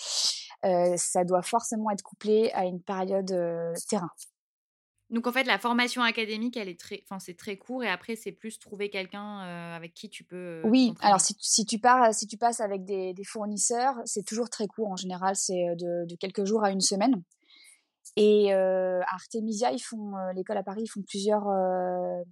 Euh, 0.65 0.97
ça 0.97 1.23
doit 1.23 1.43
forcément 1.43 1.91
être 1.91 2.01
couplé 2.01 2.49
à 2.53 2.65
une 2.65 2.81
période 2.81 3.31
terrain. 3.87 4.09
Donc 5.11 5.25
en 5.25 5.31
fait, 5.31 5.43
la 5.43 5.57
formation 5.57 6.03
académique, 6.03 6.55
elle 6.55 6.69
est 6.69 6.79
très, 6.79 7.01
enfin 7.03 7.19
c'est 7.19 7.35
très 7.35 7.57
court 7.57 7.83
et 7.83 7.89
après 7.89 8.15
c'est 8.15 8.31
plus 8.31 8.59
trouver 8.59 8.89
quelqu'un 8.89 9.41
euh, 9.41 9.75
avec 9.75 9.93
qui 9.93 10.09
tu 10.09 10.23
peux. 10.23 10.35
euh, 10.35 10.61
Oui, 10.65 10.93
alors 11.01 11.19
si, 11.19 11.35
si 11.39 11.65
tu 11.65 11.79
pars, 11.79 12.13
si 12.13 12.27
tu 12.27 12.37
passes 12.37 12.59
avec 12.61 12.85
des, 12.85 13.13
des 13.13 13.23
fournisseurs, 13.23 13.95
c'est 14.05 14.23
toujours 14.23 14.49
très 14.49 14.67
court. 14.67 14.87
En 14.91 14.95
général, 14.95 15.35
c'est 15.35 15.67
euh, 15.67 15.75
de, 15.75 16.05
de 16.07 16.15
quelques 16.15 16.45
jours 16.45 16.63
à 16.63 16.69
une 16.71 16.81
semaine. 16.81 17.23
Et 18.15 18.53
euh, 18.53 19.01
à 19.01 19.15
Artemisia, 19.15 19.71
ils 19.71 19.79
font 19.79 20.15
euh, 20.17 20.33
l'école 20.33 20.57
à 20.57 20.63
Paris, 20.63 20.81
ils 20.83 20.89
font 20.89 21.01
plusieurs. 21.01 21.47
euh, 21.47 22.23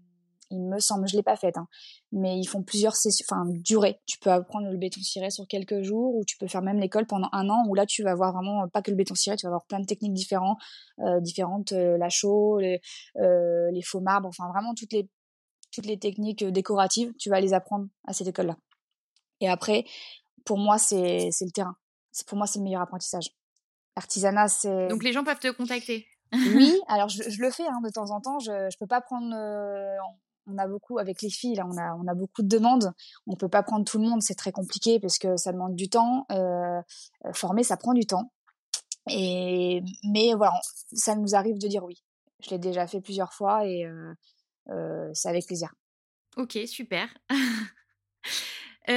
il 0.50 0.62
me 0.62 0.80
semble, 0.80 1.10
je 1.10 1.18
l'ai 1.18 1.24
pas 1.24 1.36
faite, 1.36 1.58
hein, 1.58 1.68
mais 2.14 2.40
ils 2.40 2.46
font 2.46 2.64
plusieurs 2.64 2.94
enfin 3.22 3.44
durées. 3.48 4.00
Tu 4.06 4.18
peux 4.18 4.32
apprendre 4.32 4.70
le 4.70 4.78
béton 4.78 5.02
ciré 5.02 5.30
sur 5.30 5.46
quelques 5.46 5.82
jours, 5.82 6.16
ou 6.16 6.24
tu 6.24 6.38
peux 6.38 6.48
faire 6.48 6.62
même 6.62 6.80
l'école 6.80 7.06
pendant 7.06 7.28
un 7.34 7.50
an, 7.50 7.66
où 7.68 7.76
là 7.76 7.86
tu 7.86 8.02
vas 8.02 8.16
voir 8.16 8.32
vraiment 8.32 8.66
pas 8.70 8.82
que 8.82 8.90
le 8.90 8.96
béton 8.96 9.14
ciré, 9.14 9.36
tu 9.36 9.46
vas 9.46 9.50
avoir 9.50 9.66
plein 9.66 9.82
de 9.82 9.86
techniques 9.86 10.14
différentes, 10.14 10.58
différentes, 11.20 11.72
la 11.74 12.08
chaux, 12.08 12.60
les, 12.60 12.80
les 13.16 13.82
faux 13.82 14.00
marbres, 14.00 14.30
enfin 14.30 14.48
vraiment 14.50 14.74
toutes 14.74 14.94
les 14.94 15.10
toutes 15.74 15.86
les 15.86 16.00
techniques 16.00 16.46
décoratives, 16.46 17.14
tu 17.20 17.30
vas 17.30 17.42
les 17.42 17.54
apprendre 17.54 17.88
à 18.06 18.14
cette 18.14 18.28
école-là. 18.28 18.56
Et 19.42 19.50
après, 19.50 19.84
pour 20.46 20.58
moi, 20.58 20.78
c'est 20.78 21.28
c'est 21.32 21.46
le 21.46 21.52
terrain. 21.52 21.76
Pour 22.26 22.38
moi, 22.38 22.48
c'est 22.48 22.60
le 22.60 22.64
meilleur 22.64 22.82
apprentissage. 22.82 23.37
L'artisanat, 23.98 24.48
c'est 24.48 24.88
Donc 24.88 25.04
les 25.04 25.12
gens 25.12 25.24
peuvent 25.26 25.40
te 25.40 25.52
contacter. 25.52 26.08
oui. 26.34 26.80
Alors 26.88 27.10
je, 27.10 27.24
je 27.30 27.42
le 27.42 27.52
fais 27.52 27.66
hein, 27.68 27.82
de 27.84 27.90
temps 27.90 28.12
en 28.12 28.22
temps. 28.22 28.40
Je 28.40 28.70
je 28.72 28.78
peux 28.78 28.88
pas 28.88 29.02
prendre. 29.02 29.36
euh, 29.36 29.98
on 30.50 30.58
a 30.58 30.66
beaucoup 30.68 30.98
avec 30.98 31.22
les 31.22 31.30
filles 31.30 31.56
là, 31.56 31.66
on 31.70 31.76
a 31.78 31.94
on 31.96 32.08
a 32.08 32.14
beaucoup 32.14 32.42
de 32.42 32.48
demandes. 32.48 32.94
On 33.26 33.36
peut 33.36 33.50
pas 33.50 33.64
prendre 33.64 33.84
tout 33.84 33.98
le 33.98 34.08
monde, 34.08 34.22
c'est 34.22 34.36
très 34.36 34.54
compliqué 34.54 35.00
parce 35.00 35.18
que 35.18 35.36
ça 35.36 35.52
demande 35.52 35.76
du 35.76 35.90
temps. 35.90 36.26
Euh, 36.32 36.80
euh, 37.26 37.34
former, 37.34 37.64
ça 37.64 37.76
prend 37.76 37.94
du 37.94 38.06
temps. 38.06 38.32
Et 39.10 39.82
mais 40.04 40.34
voilà, 40.36 40.54
ça 40.94 41.16
nous 41.16 41.36
arrive 41.36 41.58
de 41.58 41.68
dire 41.68 41.84
oui. 41.84 42.02
Je 42.46 42.52
l'ai 42.52 42.60
déjà 42.60 42.88
fait 42.88 43.02
plusieurs 43.02 43.34
fois 43.34 43.66
et 43.66 43.84
euh, 43.86 44.14
euh, 44.70 45.10
c'est 45.14 45.28
avec 45.28 45.48
plaisir. 45.48 45.74
Ok, 46.38 46.58
super. 46.68 47.08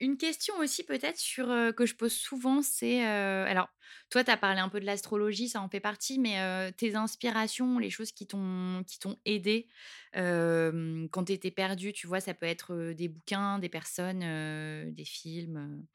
Une 0.00 0.16
question 0.16 0.54
aussi 0.58 0.82
peut-être 0.84 1.18
sur 1.18 1.46
que 1.76 1.86
je 1.86 1.94
pose 1.94 2.12
souvent, 2.12 2.62
c'est 2.62 3.04
alors 3.04 3.68
toi 4.10 4.24
tu 4.24 4.30
as 4.30 4.36
parlé 4.36 4.60
un 4.60 4.68
peu 4.68 4.80
de 4.80 4.84
l'astrologie, 4.84 5.48
ça 5.48 5.60
en 5.60 5.68
fait 5.68 5.80
partie, 5.80 6.18
mais 6.18 6.72
tes 6.72 6.96
inspirations, 6.96 7.78
les 7.78 7.90
choses 7.90 8.12
qui 8.12 8.26
t'ont 8.26 8.82
qui 8.86 8.98
t'ont 8.98 9.16
aidé 9.24 9.68
quand 10.12 11.24
tu 11.26 11.32
étais 11.32 11.50
perdu, 11.50 11.92
tu 11.92 12.06
vois, 12.06 12.20
ça 12.20 12.34
peut 12.34 12.46
être 12.46 12.92
des 12.92 13.08
bouquins, 13.08 13.58
des 13.58 13.68
personnes, 13.68 14.92
des 14.92 15.04
films. 15.04 15.86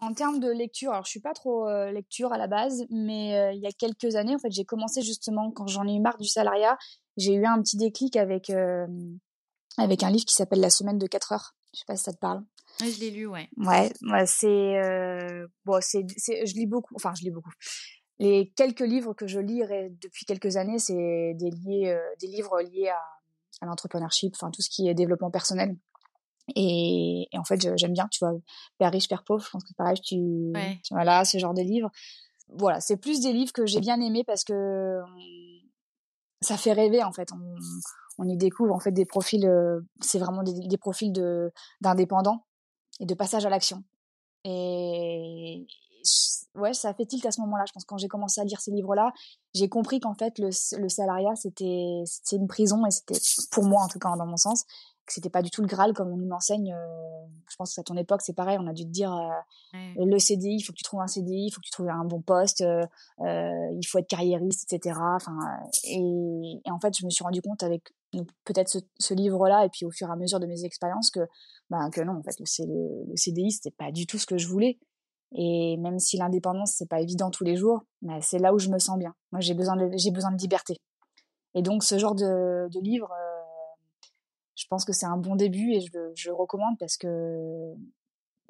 En 0.00 0.12
termes 0.12 0.40
de 0.40 0.50
lecture, 0.50 0.90
alors 0.90 1.04
je 1.04 1.10
suis 1.10 1.20
pas 1.20 1.32
trop 1.32 1.66
lecture 1.90 2.32
à 2.32 2.38
la 2.38 2.48
base, 2.48 2.84
mais 2.90 3.54
il 3.54 3.62
y 3.62 3.66
a 3.66 3.72
quelques 3.72 4.16
années, 4.16 4.34
en 4.34 4.38
fait, 4.38 4.50
j'ai 4.50 4.64
commencé 4.64 5.00
justement 5.00 5.50
quand 5.52 5.68
j'en 5.68 5.86
ai 5.86 5.94
eu 5.94 6.00
marre 6.00 6.18
du 6.18 6.28
salariat, 6.28 6.76
j'ai 7.16 7.34
eu 7.34 7.46
un 7.46 7.62
petit 7.62 7.76
déclic 7.76 8.16
avec 8.16 8.50
avec 9.78 10.02
un 10.02 10.10
livre 10.10 10.24
qui 10.24 10.34
s'appelle 10.34 10.60
La 10.60 10.70
semaine 10.70 10.98
de 10.98 11.06
4 11.06 11.32
heures. 11.32 11.54
Je 11.72 11.78
sais 11.78 11.84
pas 11.86 11.96
si 11.96 12.04
ça 12.04 12.12
te 12.12 12.18
parle. 12.18 12.44
Je 12.80 12.98
l'ai 13.00 13.10
lu, 13.10 13.26
ouais. 13.26 13.48
Ouais, 13.56 13.92
ouais, 14.02 14.26
c'est 14.26 14.78
euh, 14.82 15.46
bon, 15.64 15.78
c'est 15.80 16.04
je 16.18 16.54
lis 16.54 16.66
beaucoup, 16.66 16.94
enfin 16.96 17.12
je 17.16 17.22
lis 17.22 17.30
beaucoup. 17.30 17.52
Les 18.18 18.52
quelques 18.56 18.80
livres 18.80 19.14
que 19.14 19.26
je 19.26 19.40
lis 19.40 19.62
depuis 20.02 20.24
quelques 20.24 20.56
années, 20.56 20.78
c'est 20.78 21.34
des 21.34 21.50
liés 21.50 21.88
euh, 21.88 22.00
des 22.20 22.26
livres 22.26 22.60
liés 22.62 22.88
à, 22.88 23.00
à 23.60 23.66
l'entrepreneurship, 23.66 24.34
enfin 24.36 24.50
tout 24.50 24.62
ce 24.62 24.70
qui 24.70 24.88
est 24.88 24.94
développement 24.94 25.30
personnel. 25.30 25.76
Et, 26.56 27.26
et 27.32 27.38
en 27.38 27.44
fait, 27.44 27.76
j'aime 27.78 27.92
bien, 27.92 28.06
tu 28.10 28.18
vois, 28.24 28.34
Père 28.78 28.92
riche, 28.92 29.08
Père 29.08 29.24
pauvre, 29.24 29.42
je 29.44 29.50
pense 29.50 29.64
que 29.64 29.72
pareil, 29.74 29.98
tu, 30.00 30.16
Ouais. 30.54 30.78
tu- 30.84 30.92
voilà, 30.94 31.24
ce 31.24 31.38
genre 31.38 31.54
de 31.54 31.62
livres. 31.62 31.90
Voilà, 32.48 32.80
c'est 32.80 32.98
plus 32.98 33.20
des 33.20 33.32
livres 33.32 33.52
que 33.52 33.64
j'ai 33.66 33.80
bien 33.80 34.00
aimés 34.00 34.24
parce 34.24 34.44
que 34.44 35.00
ça 36.40 36.56
fait 36.56 36.72
rêver 36.72 37.02
en 37.02 37.12
fait. 37.12 37.30
On, 37.32 37.56
on 38.18 38.28
y 38.28 38.36
découvre 38.36 38.74
en 38.74 38.78
fait 38.80 38.92
des 38.92 39.06
profils, 39.06 39.46
euh, 39.46 39.80
c'est 40.00 40.18
vraiment 40.18 40.42
des, 40.42 40.52
des 40.68 40.76
profils 40.78 41.12
de 41.12 41.50
d'indépendants 41.80 42.44
et 43.00 43.06
de 43.06 43.14
passage 43.14 43.46
à 43.46 43.50
l'action. 43.50 43.82
Et 44.44 45.66
ouais, 46.54 46.74
ça 46.74 46.90
a 46.90 46.94
fait 46.94 47.06
tilt 47.06 47.24
à 47.26 47.30
ce 47.30 47.40
moment-là. 47.40 47.64
Je 47.66 47.72
pense 47.72 47.84
quand 47.84 47.98
j'ai 47.98 48.08
commencé 48.08 48.40
à 48.40 48.44
lire 48.44 48.60
ces 48.60 48.70
livres-là, 48.70 49.12
j'ai 49.54 49.68
compris 49.68 50.00
qu'en 50.00 50.14
fait 50.14 50.38
le, 50.38 50.50
le 50.78 50.88
salariat 50.88 51.34
c'était 51.36 52.02
c'était 52.06 52.36
une 52.36 52.46
prison 52.46 52.84
et 52.86 52.90
c'était 52.90 53.18
pour 53.50 53.64
moi 53.64 53.82
en 53.82 53.88
tout 53.88 53.98
cas 53.98 54.14
dans 54.16 54.26
mon 54.26 54.36
sens 54.36 54.64
que 55.06 55.12
c'était 55.12 55.30
pas 55.30 55.42
du 55.42 55.50
tout 55.50 55.60
le 55.62 55.66
Graal 55.68 55.92
comme 55.92 56.08
on 56.12 56.16
nous 56.16 56.28
l'enseigne. 56.28 56.72
euh, 56.72 57.26
je 57.50 57.56
pense 57.56 57.74
qu'à 57.74 57.82
ton 57.82 57.96
époque 57.96 58.22
c'est 58.22 58.32
pareil, 58.34 58.56
on 58.60 58.66
a 58.66 58.72
dû 58.72 58.84
te 58.84 58.90
dire 58.90 59.12
euh, 59.14 59.28
Ouais. 59.74 59.94
le 60.06 60.18
CDI, 60.18 60.56
il 60.56 60.62
faut 60.62 60.72
que 60.72 60.78
tu 60.78 60.84
trouves 60.84 61.00
un 61.00 61.06
CDI, 61.08 61.46
il 61.46 61.50
faut 61.50 61.60
que 61.60 61.66
tu 61.66 61.70
trouves 61.72 61.88
un 61.88 62.04
bon 62.04 62.20
poste, 62.22 62.60
euh, 62.60 62.84
euh, 63.20 63.70
il 63.80 63.84
faut 63.86 63.98
être 63.98 64.06
carriériste, 64.08 64.72
etc. 64.72 64.98
Enfin, 65.16 65.36
et, 65.84 66.60
et 66.64 66.70
en 66.70 66.78
fait, 66.80 66.96
je 66.96 67.04
me 67.04 67.10
suis 67.10 67.24
rendu 67.24 67.42
compte 67.42 67.62
avec 67.62 67.82
peut-être 68.44 68.68
ce, 68.68 68.78
ce 69.00 69.14
livre-là 69.14 69.64
et 69.64 69.68
puis 69.68 69.84
au 69.84 69.90
fur 69.90 70.08
et 70.08 70.12
à 70.12 70.16
mesure 70.16 70.38
de 70.40 70.46
mes 70.46 70.64
expériences 70.64 71.10
que 71.10 71.20
ben 71.70 71.90
que 71.90 72.00
non, 72.00 72.12
en 72.18 72.22
fait, 72.22 72.38
le, 72.38 72.46
C- 72.46 72.66
le, 72.66 73.04
le 73.08 73.16
CDI 73.16 73.50
c'était 73.50 73.74
pas 73.76 73.90
du 73.90 74.06
tout 74.06 74.18
ce 74.18 74.26
que 74.26 74.38
je 74.38 74.46
voulais. 74.48 74.78
Et 75.36 75.76
même 75.78 75.98
si 75.98 76.16
l'indépendance 76.16 76.74
c'est 76.76 76.88
pas 76.88 77.00
évident 77.00 77.30
tous 77.30 77.42
les 77.44 77.56
jours, 77.56 77.80
c'est 78.20 78.38
là 78.38 78.54
où 78.54 78.58
je 78.60 78.68
me 78.70 78.78
sens 78.78 78.96
bien. 78.98 79.14
Moi, 79.32 79.40
j'ai 79.40 79.54
besoin 79.54 79.76
de 79.76 79.90
j'ai 79.96 80.12
besoin 80.12 80.30
de 80.30 80.38
liberté. 80.40 80.76
Et 81.54 81.62
donc 81.62 81.82
ce 81.82 81.98
genre 81.98 82.14
de, 82.14 82.68
de 82.68 82.80
livre, 82.80 83.10
je 84.56 84.66
pense 84.68 84.84
que 84.84 84.92
c'est 84.92 85.06
un 85.06 85.16
bon 85.16 85.36
début 85.36 85.72
et 85.72 85.80
je, 85.80 85.90
le- 85.92 86.12
je 86.14 86.28
le 86.28 86.34
recommande 86.34 86.78
parce 86.78 86.96
que 86.96 87.74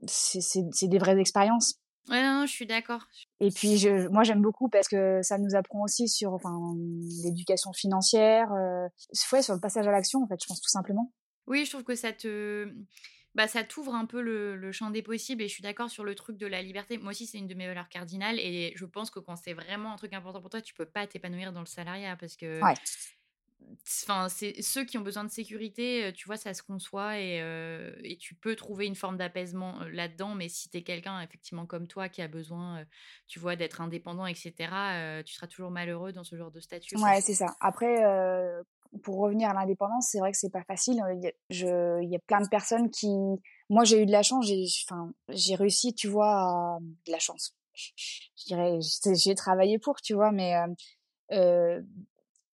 c'est 0.07 0.88
des 0.88 0.98
vraies 0.98 1.18
expériences. 1.18 1.74
Ouais, 2.11 2.22
non, 2.22 2.40
non, 2.40 2.46
je 2.46 2.52
suis 2.52 2.66
d'accord. 2.66 3.07
Et 3.40 3.50
puis, 3.50 3.78
je, 3.78 4.09
moi, 4.09 4.24
j'aime 4.24 4.42
beaucoup 4.42 4.68
parce 4.68 4.88
que 4.88 5.22
ça 5.22 5.38
nous 5.38 5.55
apprend 5.55 5.82
aussi 5.82 6.07
sur 6.09 6.34
enfin, 6.34 6.74
l'éducation 7.24 7.72
financière, 7.72 8.52
euh, 8.52 8.86
ouais, 9.32 9.42
sur 9.42 9.55
le 9.55 9.61
passage 9.61 9.86
à 9.86 9.90
l'action, 9.90 10.22
en 10.22 10.26
fait, 10.26 10.36
je 10.42 10.46
pense 10.46 10.61
tout 10.61 10.68
simplement. 10.68 11.12
Oui, 11.46 11.64
je 11.64 11.70
trouve 11.70 11.84
que 11.84 11.94
ça 11.94 12.12
te. 12.12 12.70
Bah, 13.34 13.48
ça 13.48 13.64
t'ouvre 13.64 13.94
un 13.94 14.07
peu 14.07 14.20
le, 14.20 14.55
le 14.55 14.70
champ 14.70 14.90
des 14.90 15.02
possibles 15.02 15.42
et 15.42 15.48
je 15.48 15.55
suis 15.55 15.62
d'accord 15.62 15.90
sur 15.90 16.05
le 16.05 16.14
truc 16.14 16.36
de 16.36 16.46
la 16.46 16.62
liberté. 16.62 16.98
Moi 16.98 17.11
aussi, 17.11 17.26
c'est 17.26 17.38
une 17.38 17.48
de 17.48 17.55
mes 17.55 17.66
valeurs 17.66 17.88
cardinales 17.88 18.38
et 18.38 18.72
je 18.76 18.84
pense 18.84 19.11
que 19.11 19.18
quand 19.18 19.34
c'est 19.36 19.55
vraiment 19.55 19.92
un 19.92 19.96
truc 19.96 20.12
important 20.12 20.40
pour 20.40 20.50
toi, 20.50 20.61
tu 20.61 20.72
peux 20.72 20.86
pas 20.86 21.07
t'épanouir 21.07 21.52
dans 21.52 21.61
le 21.61 21.66
salariat 21.66 22.16
parce 22.16 22.36
que. 22.36 22.62
Ouais. 22.62 22.74
Enfin, 24.02 24.28
c'est 24.28 24.62
ceux 24.62 24.84
qui 24.84 24.98
ont 24.98 25.02
besoin 25.02 25.24
de 25.24 25.30
sécurité, 25.30 26.04
euh, 26.04 26.12
tu 26.12 26.26
vois, 26.26 26.36
ça 26.36 26.54
se 26.54 26.62
conçoit 26.62 27.18
et, 27.18 27.40
euh, 27.40 27.92
et 28.02 28.16
tu 28.16 28.34
peux 28.34 28.56
trouver 28.56 28.86
une 28.86 28.94
forme 28.94 29.16
d'apaisement 29.16 29.80
euh, 29.82 29.90
là-dedans. 29.90 30.34
Mais 30.34 30.48
si 30.48 30.68
tu 30.68 30.78
es 30.78 30.82
quelqu'un, 30.82 31.20
effectivement, 31.20 31.66
comme 31.66 31.86
toi, 31.86 32.08
qui 32.08 32.22
a 32.22 32.28
besoin, 32.28 32.80
euh, 32.80 32.84
tu 33.26 33.38
vois, 33.38 33.56
d'être 33.56 33.80
indépendant, 33.80 34.26
etc., 34.26 34.52
tu 35.24 35.34
seras 35.34 35.46
toujours 35.46 35.70
malheureux 35.70 36.12
dans 36.12 36.24
ce 36.24 36.36
genre 36.36 36.50
de 36.50 36.60
statut. 36.60 36.96
Ouais, 36.96 37.20
c'est 37.20 37.34
ça. 37.34 37.46
Après, 37.60 38.02
pour 39.02 39.18
revenir 39.18 39.50
à 39.50 39.54
l'indépendance, 39.54 40.08
c'est 40.10 40.18
vrai 40.18 40.30
que 40.32 40.38
c'est 40.38 40.52
pas 40.52 40.64
facile. 40.64 41.02
Il 41.14 41.24
y, 41.24 41.26
a, 41.28 41.32
je, 41.50 42.02
il 42.02 42.10
y 42.10 42.16
a 42.16 42.20
plein 42.20 42.40
de 42.40 42.48
personnes 42.48 42.90
qui. 42.90 43.08
Moi, 43.70 43.84
j'ai 43.84 44.02
eu 44.02 44.06
de 44.06 44.12
la 44.12 44.22
chance. 44.22 44.46
J'ai, 44.46 44.64
enfin, 44.88 45.12
j'ai 45.30 45.54
réussi, 45.54 45.94
tu 45.94 46.08
vois, 46.08 46.76
à... 46.76 46.78
de 47.06 47.12
la 47.12 47.18
chance. 47.18 47.54
Je 47.74 48.44
dirais, 48.46 48.78
j'ai 49.14 49.34
travaillé 49.34 49.78
pour, 49.78 50.00
tu 50.00 50.14
vois, 50.14 50.30
mais 50.30 50.54
euh, 51.32 51.82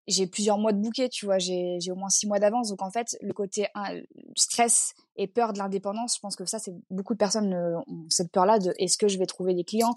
j'ai 0.08 0.26
plusieurs 0.26 0.58
mois 0.58 0.72
de 0.72 0.80
bouquet, 0.80 1.10
tu 1.10 1.26
vois, 1.26 1.38
j'ai 1.38 1.80
au 1.91 1.95
moins 1.95 2.10
six 2.10 2.28
mois 2.28 2.39
d'avance. 2.39 2.70
Donc 2.70 2.82
en 2.82 2.89
fait, 2.89 3.18
le 3.22 3.34
côté 3.34 3.68
hein, 3.76 3.99
stress 4.36 4.93
et 5.18 5.28
peur 5.28 5.53
de 5.53 5.58
l'indépendance, 5.58 6.16
je 6.16 6.20
pense 6.22 6.36
que 6.36 6.45
ça, 6.45 6.60
c'est 6.60 6.74
beaucoup 6.89 7.14
de 7.14 7.18
personnes 7.18 7.53
euh, 7.53 7.78
ont 7.88 8.05
cette 8.10 8.32
peur-là 8.32 8.60
de 8.60 8.74
est-ce 8.78 8.97
que 8.97 9.08
je 9.08 9.18
vais 9.18 9.26
trouver 9.26 9.53
des 9.53 9.64
clients? 9.64 9.95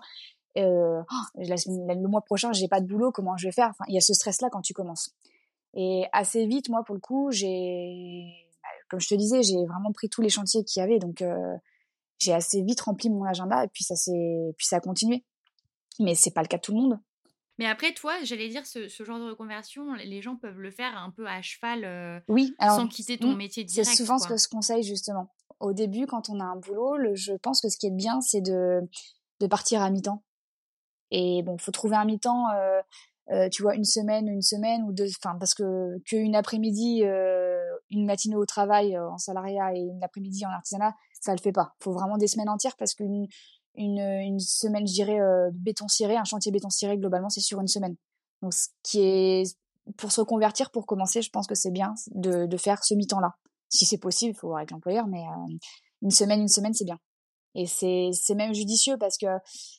Euh, 0.59 1.01
oh, 1.01 1.25
le 1.37 2.09
mois 2.09 2.23
prochain, 2.23 2.53
j'ai 2.53 2.67
pas 2.67 2.81
de 2.81 2.87
boulot, 2.87 3.13
comment 3.13 3.37
je 3.37 3.47
vais 3.47 3.53
faire? 3.53 3.69
Enfin, 3.71 3.85
il 3.89 3.95
y 3.95 3.99
a 3.99 4.01
ce 4.01 4.13
stress-là 4.13 4.49
quand 4.51 4.63
tu 4.63 4.73
commences. 4.73 5.15
Et 5.75 6.07
assez 6.13 6.47
vite, 6.47 6.69
moi, 6.69 6.83
pour 6.85 6.97
le 6.97 7.01
coup, 7.01 7.31
j'ai, 7.31 8.27
bah, 8.63 8.69
comme 8.89 9.01
je 9.01 9.09
te 9.09 9.15
disais, 9.15 9.43
j'ai 9.43 9.65
vraiment 9.67 9.93
pris 9.93 10.09
tous 10.09 10.23
les 10.23 10.29
chantiers 10.29 10.65
qu'il 10.65 10.81
y 10.81 10.83
avait, 10.83 10.99
donc 10.99 11.23
euh, 11.23 11.57
j'ai 12.19 12.33
assez 12.33 12.63
vite 12.63 12.81
rempli 12.81 13.11
mon 13.11 13.25
agenda 13.25 13.65
et 13.65 13.69
puis 13.69 13.85
ça 13.85 13.95
s'est, 13.95 14.55
puis 14.57 14.67
ça 14.67 14.77
a 14.77 14.81
continué. 14.81 15.25
Mais 16.01 16.17
c'est 16.17 16.33
pas 16.33 16.43
le 16.43 16.49
cas 16.49 16.57
de 16.57 16.63
tout 16.63 16.73
le 16.73 16.81
monde. 16.81 16.99
Mais 17.61 17.67
après, 17.67 17.93
toi, 17.93 18.15
j'allais 18.25 18.49
dire, 18.49 18.65
ce, 18.67 18.89
ce 18.89 19.05
genre 19.05 19.19
de 19.19 19.29
reconversion, 19.29 19.93
les 19.93 20.23
gens 20.23 20.35
peuvent 20.35 20.59
le 20.59 20.71
faire 20.71 20.97
un 20.97 21.11
peu 21.11 21.27
à 21.27 21.43
cheval, 21.43 21.85
euh, 21.85 22.19
Oui, 22.27 22.55
alors, 22.59 22.77
sans 22.77 22.89
quitter 22.89 23.19
ton 23.19 23.33
mm, 23.35 23.37
métier 23.37 23.65
C'est 23.69 23.83
direct. 23.83 23.97
souvent 23.99 24.19
ce 24.19 24.27
que 24.27 24.37
je 24.39 24.49
conseille 24.49 24.83
justement. 24.83 25.31
Au 25.61 25.75
début, 25.75 26.07
quand 26.07 26.31
on 26.31 26.41
a 26.41 26.45
un 26.45 26.57
boulot, 26.57 26.97
le- 26.97 27.15
je 27.15 27.35
pense 27.35 27.61
que 27.61 27.69
ce 27.69 27.77
qui 27.77 27.87
est 27.87 27.91
bien, 27.95 28.23
c'est 28.23 28.41
de, 28.41 28.81
de 29.41 29.47
partir 29.47 29.83
à 29.83 29.91
mi-temps. 29.91 30.23
Et 31.11 31.43
bon, 31.43 31.59
faut 31.59 31.71
trouver 31.71 31.97
un 31.97 32.07
mi-temps, 32.07 32.49
euh, 32.55 32.81
euh, 33.31 33.49
tu 33.51 33.61
vois, 33.63 33.75
une 33.75 33.85
semaine, 33.85 34.27
une 34.29 34.41
semaine 34.43 34.83
ou 34.85 34.93
deux, 34.93 35.09
enfin, 35.23 35.37
parce 35.39 35.53
que 35.55 35.99
qu'une 36.07 36.35
après-midi, 36.35 37.03
une 37.91 38.07
matinée 38.07 38.37
au 38.37 38.47
travail 38.47 38.99
en 38.99 39.19
salariat 39.19 39.75
et 39.75 39.81
une 39.81 40.03
après-midi 40.03 40.47
en 40.47 40.51
artisanat, 40.51 40.95
ça 41.21 41.33
le 41.35 41.41
fait 41.41 41.53
pas. 41.53 41.75
Faut 41.81 41.93
vraiment 41.93 42.17
des 42.17 42.27
semaines 42.27 42.49
entières 42.49 42.77
parce 42.79 42.95
qu'une 42.95 43.27
une, 43.75 43.99
une 43.99 44.41
semaine, 44.41 44.87
je 44.87 44.93
dirais, 44.93 45.21
euh, 45.21 45.51
béton 45.53 45.89
ciré, 45.89 46.17
un 46.17 46.25
chantier 46.25 46.53
béton 46.53 46.71
ciré, 46.71 46.99
globalement, 46.99 47.31
c'est 47.31 47.41
sur 47.41 47.61
une 47.61 47.69
semaine. 47.69 47.97
Donc, 48.43 48.55
ce 48.55 48.69
qui 48.83 49.01
est, 49.01 49.57
pour 49.97 50.13
se 50.13 50.21
reconvertir, 50.21 50.71
pour 50.71 50.87
commencer, 50.87 51.23
je 51.23 51.31
pense 51.31 51.47
que 51.47 51.55
c'est 51.55 51.71
bien 51.71 51.95
de, 52.13 52.47
de 52.47 52.57
faire 52.57 52.85
ce 52.85 52.95
mi-temps-là. 52.95 53.35
Si 53.69 53.87
c'est 53.87 53.99
possible, 53.99 54.33
il 54.35 54.39
faut 54.39 54.49
voir 54.49 54.59
avec 54.59 54.71
l'employeur, 54.71 55.07
mais 55.07 55.21
euh, 55.23 55.55
une 56.03 56.11
semaine, 56.11 56.41
une 56.41 56.49
semaine, 56.49 56.75
c'est 56.75 56.85
bien. 56.85 56.99
Et 57.55 57.67
c'est 57.67 58.35
même 58.35 58.55
judicieux 58.55 58.97
parce 58.97 59.17
que 59.17 59.27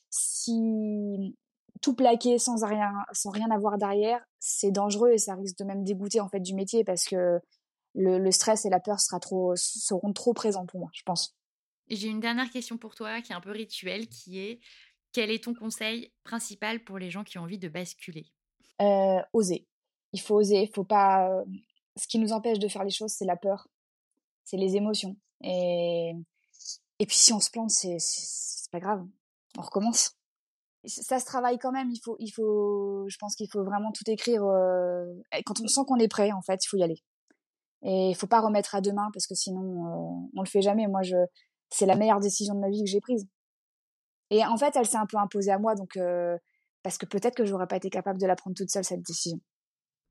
si 0.09 1.33
tout 1.81 1.95
plaquer 1.95 2.37
sans 2.37 2.63
rien, 2.65 2.91
sans 3.13 3.29
rien 3.29 3.49
avoir 3.49 3.77
derrière, 3.77 4.21
c'est 4.39 4.71
dangereux 4.71 5.11
et 5.11 5.17
ça 5.17 5.35
risque 5.35 5.57
de 5.57 5.63
même 5.63 5.83
dégoûter 5.83 6.19
en 6.19 6.27
fait 6.27 6.41
du 6.41 6.53
métier 6.53 6.83
parce 6.83 7.05
que 7.05 7.39
le, 7.95 8.19
le 8.19 8.31
stress 8.31 8.65
et 8.65 8.69
la 8.69 8.79
peur 8.79 8.99
sera 8.99 9.19
trop, 9.19 9.53
seront 9.55 10.13
trop 10.13 10.33
présents 10.33 10.65
pour 10.65 10.81
moi, 10.81 10.89
je 10.93 11.03
pense. 11.03 11.35
J'ai 11.91 12.07
une 12.07 12.21
dernière 12.21 12.49
question 12.49 12.77
pour 12.77 12.95
toi 12.95 13.21
qui 13.21 13.33
est 13.33 13.35
un 13.35 13.41
peu 13.41 13.51
rituelle, 13.51 14.07
qui 14.07 14.39
est 14.39 14.59
quel 15.11 15.29
est 15.29 15.43
ton 15.43 15.53
conseil 15.53 16.13
principal 16.23 16.83
pour 16.83 16.97
les 16.97 17.09
gens 17.09 17.25
qui 17.25 17.37
ont 17.37 17.41
envie 17.41 17.59
de 17.59 17.67
basculer? 17.67 18.25
Euh, 18.81 19.21
Oser. 19.33 19.67
Il 20.13 20.21
faut 20.21 20.35
oser. 20.35 20.71
Faut 20.73 20.85
pas. 20.85 21.29
Ce 21.97 22.07
qui 22.07 22.17
nous 22.17 22.31
empêche 22.31 22.59
de 22.59 22.67
faire 22.69 22.85
les 22.85 22.91
choses, 22.91 23.11
c'est 23.11 23.25
la 23.25 23.35
peur, 23.35 23.67
c'est 24.45 24.57
les 24.57 24.77
émotions. 24.77 25.17
Et 25.43 26.13
et 26.99 27.05
puis 27.05 27.17
si 27.17 27.33
on 27.33 27.39
se 27.39 27.49
plante, 27.49 27.71
c'est 27.71 27.97
pas 28.71 28.79
grave. 28.79 29.05
On 29.57 29.61
recommence. 29.61 30.15
Ça 30.85 31.19
se 31.19 31.25
travaille 31.25 31.59
quand 31.59 31.73
même. 31.73 31.91
Il 31.91 31.99
faut 32.03 32.15
il 32.19 32.31
faut. 32.31 33.05
Je 33.09 33.17
pense 33.19 33.35
qu'il 33.35 33.49
faut 33.51 33.63
vraiment 33.63 33.91
tout 33.91 34.09
écrire. 34.09 34.43
Euh... 34.45 35.05
Quand 35.45 35.59
on 35.61 35.67
sent 35.67 35.81
qu'on 35.85 35.97
est 35.97 36.07
prêt, 36.07 36.31
en 36.31 36.41
fait, 36.41 36.63
il 36.63 36.67
faut 36.69 36.77
y 36.77 36.83
aller. 36.83 37.03
Et 37.83 38.09
il 38.09 38.15
faut 38.15 38.27
pas 38.27 38.41
remettre 38.41 38.75
à 38.75 38.81
demain 38.81 39.09
parce 39.13 39.27
que 39.27 39.35
sinon 39.35 39.87
euh, 39.87 40.29
on 40.35 40.41
le 40.41 40.47
fait 40.47 40.61
jamais. 40.61 40.87
Moi, 40.87 41.01
je 41.01 41.15
c'est 41.71 41.85
la 41.85 41.95
meilleure 41.95 42.19
décision 42.19 42.53
de 42.53 42.59
ma 42.59 42.69
vie 42.69 42.83
que 42.83 42.89
j'ai 42.89 43.01
prise. 43.01 43.27
Et 44.29 44.45
en 44.45 44.57
fait, 44.57 44.75
elle 44.75 44.85
s'est 44.85 44.97
un 44.97 45.05
peu 45.05 45.17
imposée 45.17 45.51
à 45.51 45.57
moi, 45.57 45.75
donc 45.75 45.97
euh, 45.97 46.37
parce 46.83 46.97
que 46.97 47.05
peut-être 47.05 47.35
que 47.35 47.45
j'aurais 47.45 47.67
pas 47.67 47.77
été 47.77 47.89
capable 47.89 48.19
de 48.19 48.27
la 48.27 48.35
prendre 48.35 48.55
toute 48.55 48.69
seule 48.69 48.83
cette 48.83 49.01
décision. 49.01 49.39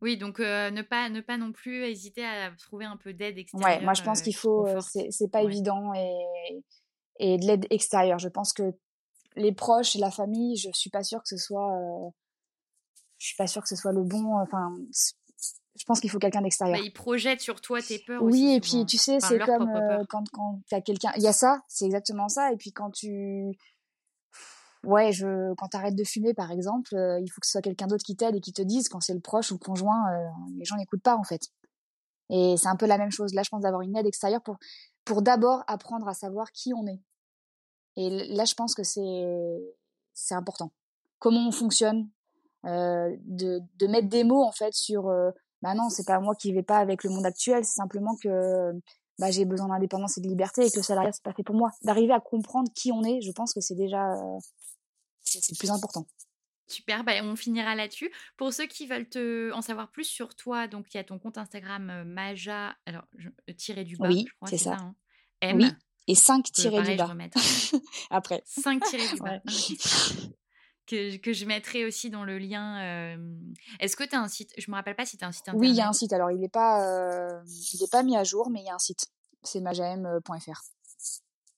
Oui, 0.03 0.17
donc 0.17 0.41
euh, 0.41 0.71
ne 0.71 0.83
pas 0.83 1.11
ne 1.11 1.21
pas 1.21 1.37
non 1.37 1.53
plus 1.53 1.85
hésiter 1.85 2.25
à 2.25 2.51
trouver 2.59 2.87
un 2.87 2.97
peu 2.97 3.13
d'aide 3.13 3.39
extérieure. 3.39 3.79
Ouais, 3.79 3.85
moi 3.85 3.93
je 3.95 4.03
pense 4.03 4.23
qu'il 4.23 4.35
faut, 4.35 4.67
c'est 4.81 5.31
pas 5.31 5.41
ouais. 5.41 5.45
évident 5.45 5.93
et 5.95 6.63
et 7.19 7.37
de 7.37 7.47
l'aide 7.47 7.67
extérieure. 7.71 8.19
Je 8.19 8.29
pense 8.29 8.53
que 8.53 8.73
les 9.37 9.53
proches, 9.53 9.95
la 9.97 10.11
famille, 10.11 10.57
je 10.57 10.71
suis 10.73 10.91
pas 10.91 11.03
sûre 11.03 11.23
que 11.23 11.29
ce 11.29 11.37
soit, 11.37 11.71
je 13.19 13.27
suis 13.27 13.37
pas 13.37 13.47
sûre 13.47 13.63
que 13.63 13.69
ce 13.69 13.77
soit 13.77 13.93
le 13.93 14.03
bon. 14.03 14.39
Enfin, 14.41 14.75
je 15.77 15.85
pense 15.85 16.01
qu'il 16.01 16.11
faut 16.11 16.19
quelqu'un 16.19 16.43
d'extérieur. 16.43 16.79
Bah, 16.79 16.85
ils 16.85 16.93
projettent 16.93 17.41
sur 17.41 17.61
toi 17.61 17.81
tes 17.81 17.99
peurs. 17.99 18.23
Oui, 18.23 18.31
aussi, 18.31 18.55
et 18.55 18.61
puis 18.61 18.87
tu 18.87 18.99
sais, 18.99 19.17
enfin, 19.17 19.29
c'est 19.29 19.39
comme 19.39 19.69
euh, 19.69 20.05
quand 20.09 20.25
quand 20.33 20.61
t'as 20.69 20.81
quelqu'un, 20.81 21.13
il 21.17 21.23
y 21.23 21.29
a 21.29 21.33
ça, 21.33 21.63
c'est 21.69 21.85
exactement 21.85 22.29
ça. 22.29 22.53
Et 22.53 22.57
puis 22.57 22.73
quand 22.73 22.91
tu 22.91 23.57
ouais, 24.85 25.13
je, 25.13 25.55
quand 25.55 25.69
t'arrêtes 25.69 25.95
de 25.95 26.05
fumer, 26.05 26.35
par 26.35 26.51
exemple, 26.51 26.95
euh, 26.95 27.21
il 27.21 27.29
faut 27.31 27.41
que 27.41 27.47
ce 27.47 27.53
soit 27.53 27.63
quelqu'un 27.63 27.87
d'autre 27.87 28.05
qui 28.05 28.17
t'aide 28.17 28.37
et 28.37 28.41
qui 28.41 28.53
te 28.53 28.63
dise 28.63 28.89
quand 28.89 29.01
c'est 29.01 29.15
le 29.15 29.21
proche 29.21 29.51
ou 29.53 29.55
le 29.55 29.59
conjoint, 29.59 30.13
euh, 30.13 30.29
les 30.57 30.65
gens 30.65 30.77
n'écoutent 30.77 31.03
pas 31.03 31.17
en 31.17 31.25
fait. 31.25 31.43
Et 32.31 32.57
c'est 32.57 32.69
un 32.69 32.77
peu 32.77 32.87
la 32.87 32.99
même 32.99 33.11
chose. 33.11 33.35
Là, 33.35 33.43
je 33.43 33.49
pense 33.51 33.63
d'avoir 33.63 33.83
une 33.83 33.97
aide 33.97 34.07
extérieure 34.07 34.43
pour, 34.43 34.57
pour 35.05 35.23
d'abord 35.23 35.65
apprendre 35.67 36.09
à 36.09 36.15
savoir 36.15 36.53
qui 36.53 36.73
on 36.75 36.87
est. 36.87 37.01
Et 37.97 38.09
là, 38.35 38.45
je 38.45 38.55
pense 38.55 38.75
que 38.75 38.85
c'est, 38.85 39.25
c'est 40.15 40.37
important. 40.37 40.73
Comment 41.19 41.49
on 41.49 41.51
fonctionne, 41.51 42.09
de, 42.63 43.61
de 43.79 43.87
mettre 43.89 44.09
des 44.09 44.23
mots 44.23 44.45
en 44.45 44.53
fait 44.53 44.73
sur, 44.75 45.11
bah 45.63 45.75
non, 45.75 45.89
c'est 45.91 46.07
pas 46.07 46.21
moi 46.21 46.35
qui 46.35 46.53
vais 46.53 46.63
pas 46.63 46.79
avec 46.79 47.05
le 47.05 47.11
monde 47.11 47.27
actuel, 47.27 47.65
c'est 47.65 47.75
simplement 47.75 48.17
que 48.17 48.73
bah, 49.19 49.31
j'ai 49.31 49.45
besoin 49.45 49.69
d'indépendance 49.69 50.17
et 50.17 50.21
de 50.23 50.29
liberté 50.29 50.67
et 50.67 50.71
que 50.71 50.77
le 50.77 50.83
salariat 50.83 51.13
c'est 51.13 51.23
pas 51.23 51.33
fait 51.33 51.43
pour 51.43 51.55
moi. 51.55 51.71
D'arriver 51.83 52.13
à 52.13 52.21
comprendre 52.21 52.71
qui 52.75 52.91
on 52.93 53.05
est, 53.05 53.21
je 53.21 53.33
pense 53.33 53.53
que 53.53 53.61
c'est 53.61 53.75
déjà 53.75 54.13
euh, 54.13 54.39
c'est 55.21 55.51
le 55.51 55.59
plus 55.59 55.71
important. 55.71 56.07
Super, 56.67 57.03
bah, 57.03 57.13
on 57.23 57.35
finira 57.35 57.75
là-dessus. 57.75 58.13
Pour 58.37 58.53
ceux 58.53 58.67
qui 58.67 58.87
veulent 58.87 59.09
te, 59.09 59.53
en 59.53 59.61
savoir 59.61 59.91
plus 59.91 60.05
sur 60.05 60.37
toi, 60.37 60.69
donc 60.69 60.87
il 60.95 60.97
y 60.97 61.01
a 61.01 61.05
ton 61.05 61.19
compte 61.19 61.37
Instagram 61.37 61.91
euh, 61.91 62.05
Maja, 62.05 62.77
alors 62.87 63.05
euh, 63.19 63.53
tiré 63.55 63.85
du 63.85 63.97
bas, 63.97 64.09
oui, 64.09 64.25
je 64.29 64.35
crois, 64.37 64.49
c'est 64.49 64.57
ça. 64.57 64.77
ça 64.77 64.85
hein? 64.85 64.95
M. 65.41 65.59
Oui, 65.59 65.71
et 66.07 66.15
5 66.15 66.45
tirés 66.53 66.83
du 66.83 66.97
bas. 66.97 67.15
Après. 68.11 68.43
5 68.47 68.83
tirés 68.85 69.09
du 69.09 69.21
bas. 69.21 69.41
Que, 70.91 71.19
que 71.19 71.33
je 71.33 71.45
mettrai 71.45 71.85
aussi 71.85 72.11
dans 72.11 72.25
le 72.25 72.37
lien. 72.39 72.81
euh, 72.83 73.17
Est-ce 73.79 73.95
que 73.97 74.03
tu 74.03 74.17
as 74.17 74.21
un 74.21 74.27
site 74.27 74.53
Je 74.59 74.69
me 74.73 74.77
rappelle 74.77 74.97
pas 74.97 75.07
si 75.07 75.17
tu 75.17 75.25
as 75.25 75.29
un 75.29 75.33
site 75.33 75.49
internet. 75.49 75.61
Oui, 75.61 75.71
il 75.71 75.77
y 75.77 75.81
a 75.81 75.89
un 75.89 75.93
site. 75.93 76.13
Alors, 76.13 76.33
il 76.33 76.39
n'est 76.41 76.49
pas, 76.49 76.85
euh, 76.85 77.41
il 77.75 77.83
est 77.85 77.91
pas 77.93 78.03
mis 78.03 78.17
à 78.17 78.25
jour, 78.25 78.51
mais 78.51 78.61
il 78.61 78.67
y 78.67 78.71
a 78.71 78.75
un 78.75 78.79
site. 78.79 79.07
C'est 79.45 79.61
majaem.fr. 79.61 80.61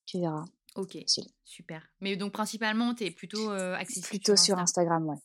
Tu 0.04 0.20
verras. 0.20 0.44
Ok, 0.76 0.98
super. 1.44 1.82
Mais 2.00 2.16
donc 2.16 2.32
principalement, 2.32 2.94
tu 2.94 3.04
es 3.04 3.10
plutôt 3.10 3.50
euh, 3.50 3.74
accessible 3.74 4.06
Plutôt 4.08 4.36
sur 4.36 4.58
Insta. 4.58 4.80
Instagram, 4.82 5.06
ouais. 5.08 5.16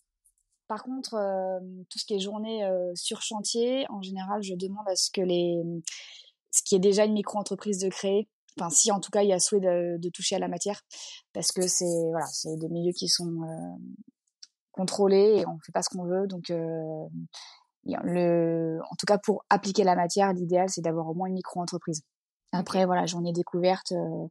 Par 0.67 0.83
contre, 0.83 1.13
euh, 1.15 1.59
tout 1.89 1.97
ce 1.99 2.05
qui 2.05 2.13
est 2.15 2.19
journée 2.19 2.65
euh, 2.65 2.91
sur 2.95 3.21
chantier, 3.21 3.85
en 3.89 4.01
général, 4.01 4.41
je 4.43 4.53
demande 4.55 4.87
à 4.87 4.95
ce 4.95 5.09
que 5.11 5.21
les, 5.21 5.61
ce 6.51 6.61
qui 6.63 6.75
est 6.75 6.79
déjà 6.79 7.05
une 7.05 7.13
micro-entreprise 7.13 7.79
de 7.79 7.89
créer, 7.89 8.27
enfin 8.59 8.69
si 8.69 8.91
en 8.91 8.99
tout 8.99 9.11
cas 9.11 9.21
il 9.23 9.29
y 9.29 9.33
a 9.33 9.39
souhait 9.39 9.59
de, 9.59 9.97
de 9.99 10.09
toucher 10.09 10.35
à 10.35 10.39
la 10.39 10.47
matière, 10.47 10.81
parce 11.33 11.51
que 11.51 11.67
c'est 11.67 11.85
voilà, 12.11 12.25
c'est 12.27 12.55
des 12.57 12.69
milieux 12.69 12.93
qui 12.93 13.07
sont 13.07 13.41
euh, 13.43 13.77
contrôlés 14.71 15.39
et 15.39 15.45
on 15.47 15.57
fait 15.65 15.71
pas 15.73 15.81
ce 15.81 15.89
qu'on 15.89 16.05
veut, 16.05 16.27
donc 16.27 16.49
euh, 16.49 17.05
le, 17.83 18.79
en 18.89 18.95
tout 18.95 19.05
cas 19.05 19.17
pour 19.17 19.43
appliquer 19.49 19.83
la 19.83 19.95
matière, 19.95 20.33
l'idéal 20.33 20.69
c'est 20.69 20.81
d'avoir 20.81 21.07
au 21.07 21.13
moins 21.13 21.27
une 21.27 21.33
micro-entreprise. 21.33 22.01
Après 22.51 22.85
voilà, 22.85 23.05
journée 23.05 23.33
découverte, 23.33 23.91
euh, 23.91 24.27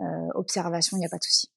euh, 0.00 0.28
observation, 0.34 0.96
il 0.96 1.00
n'y 1.00 1.06
a 1.06 1.10
pas 1.10 1.18
de 1.18 1.22
souci. 1.24 1.48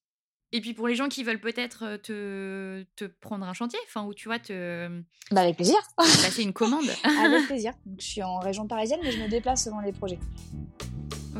Et 0.53 0.61
puis 0.61 0.73
pour 0.73 0.87
les 0.87 0.95
gens 0.95 1.09
qui 1.09 1.25
veulent 1.25 1.41
peut-être 1.41 1.97
te, 1.97 2.85
te 2.95 3.05
prendre 3.05 3.45
un 3.45 3.53
chantier, 3.53 3.79
enfin 3.85 4.05
où 4.05 4.13
tu 4.13 4.29
vois 4.29 4.39
te 4.39 4.87
Bah 5.31 5.41
avec 5.41 5.57
plaisir. 5.57 5.75
passer 5.97 6.43
une 6.43 6.53
commande. 6.53 6.85
avec 7.03 7.47
plaisir. 7.47 7.73
Je 7.99 8.05
suis 8.05 8.23
en 8.23 8.39
région 8.39 8.65
parisienne, 8.65 8.99
mais 9.03 9.11
je 9.11 9.21
me 9.21 9.27
déplace 9.27 9.65
selon 9.65 9.79
les 9.79 9.91
projets. 9.91 10.19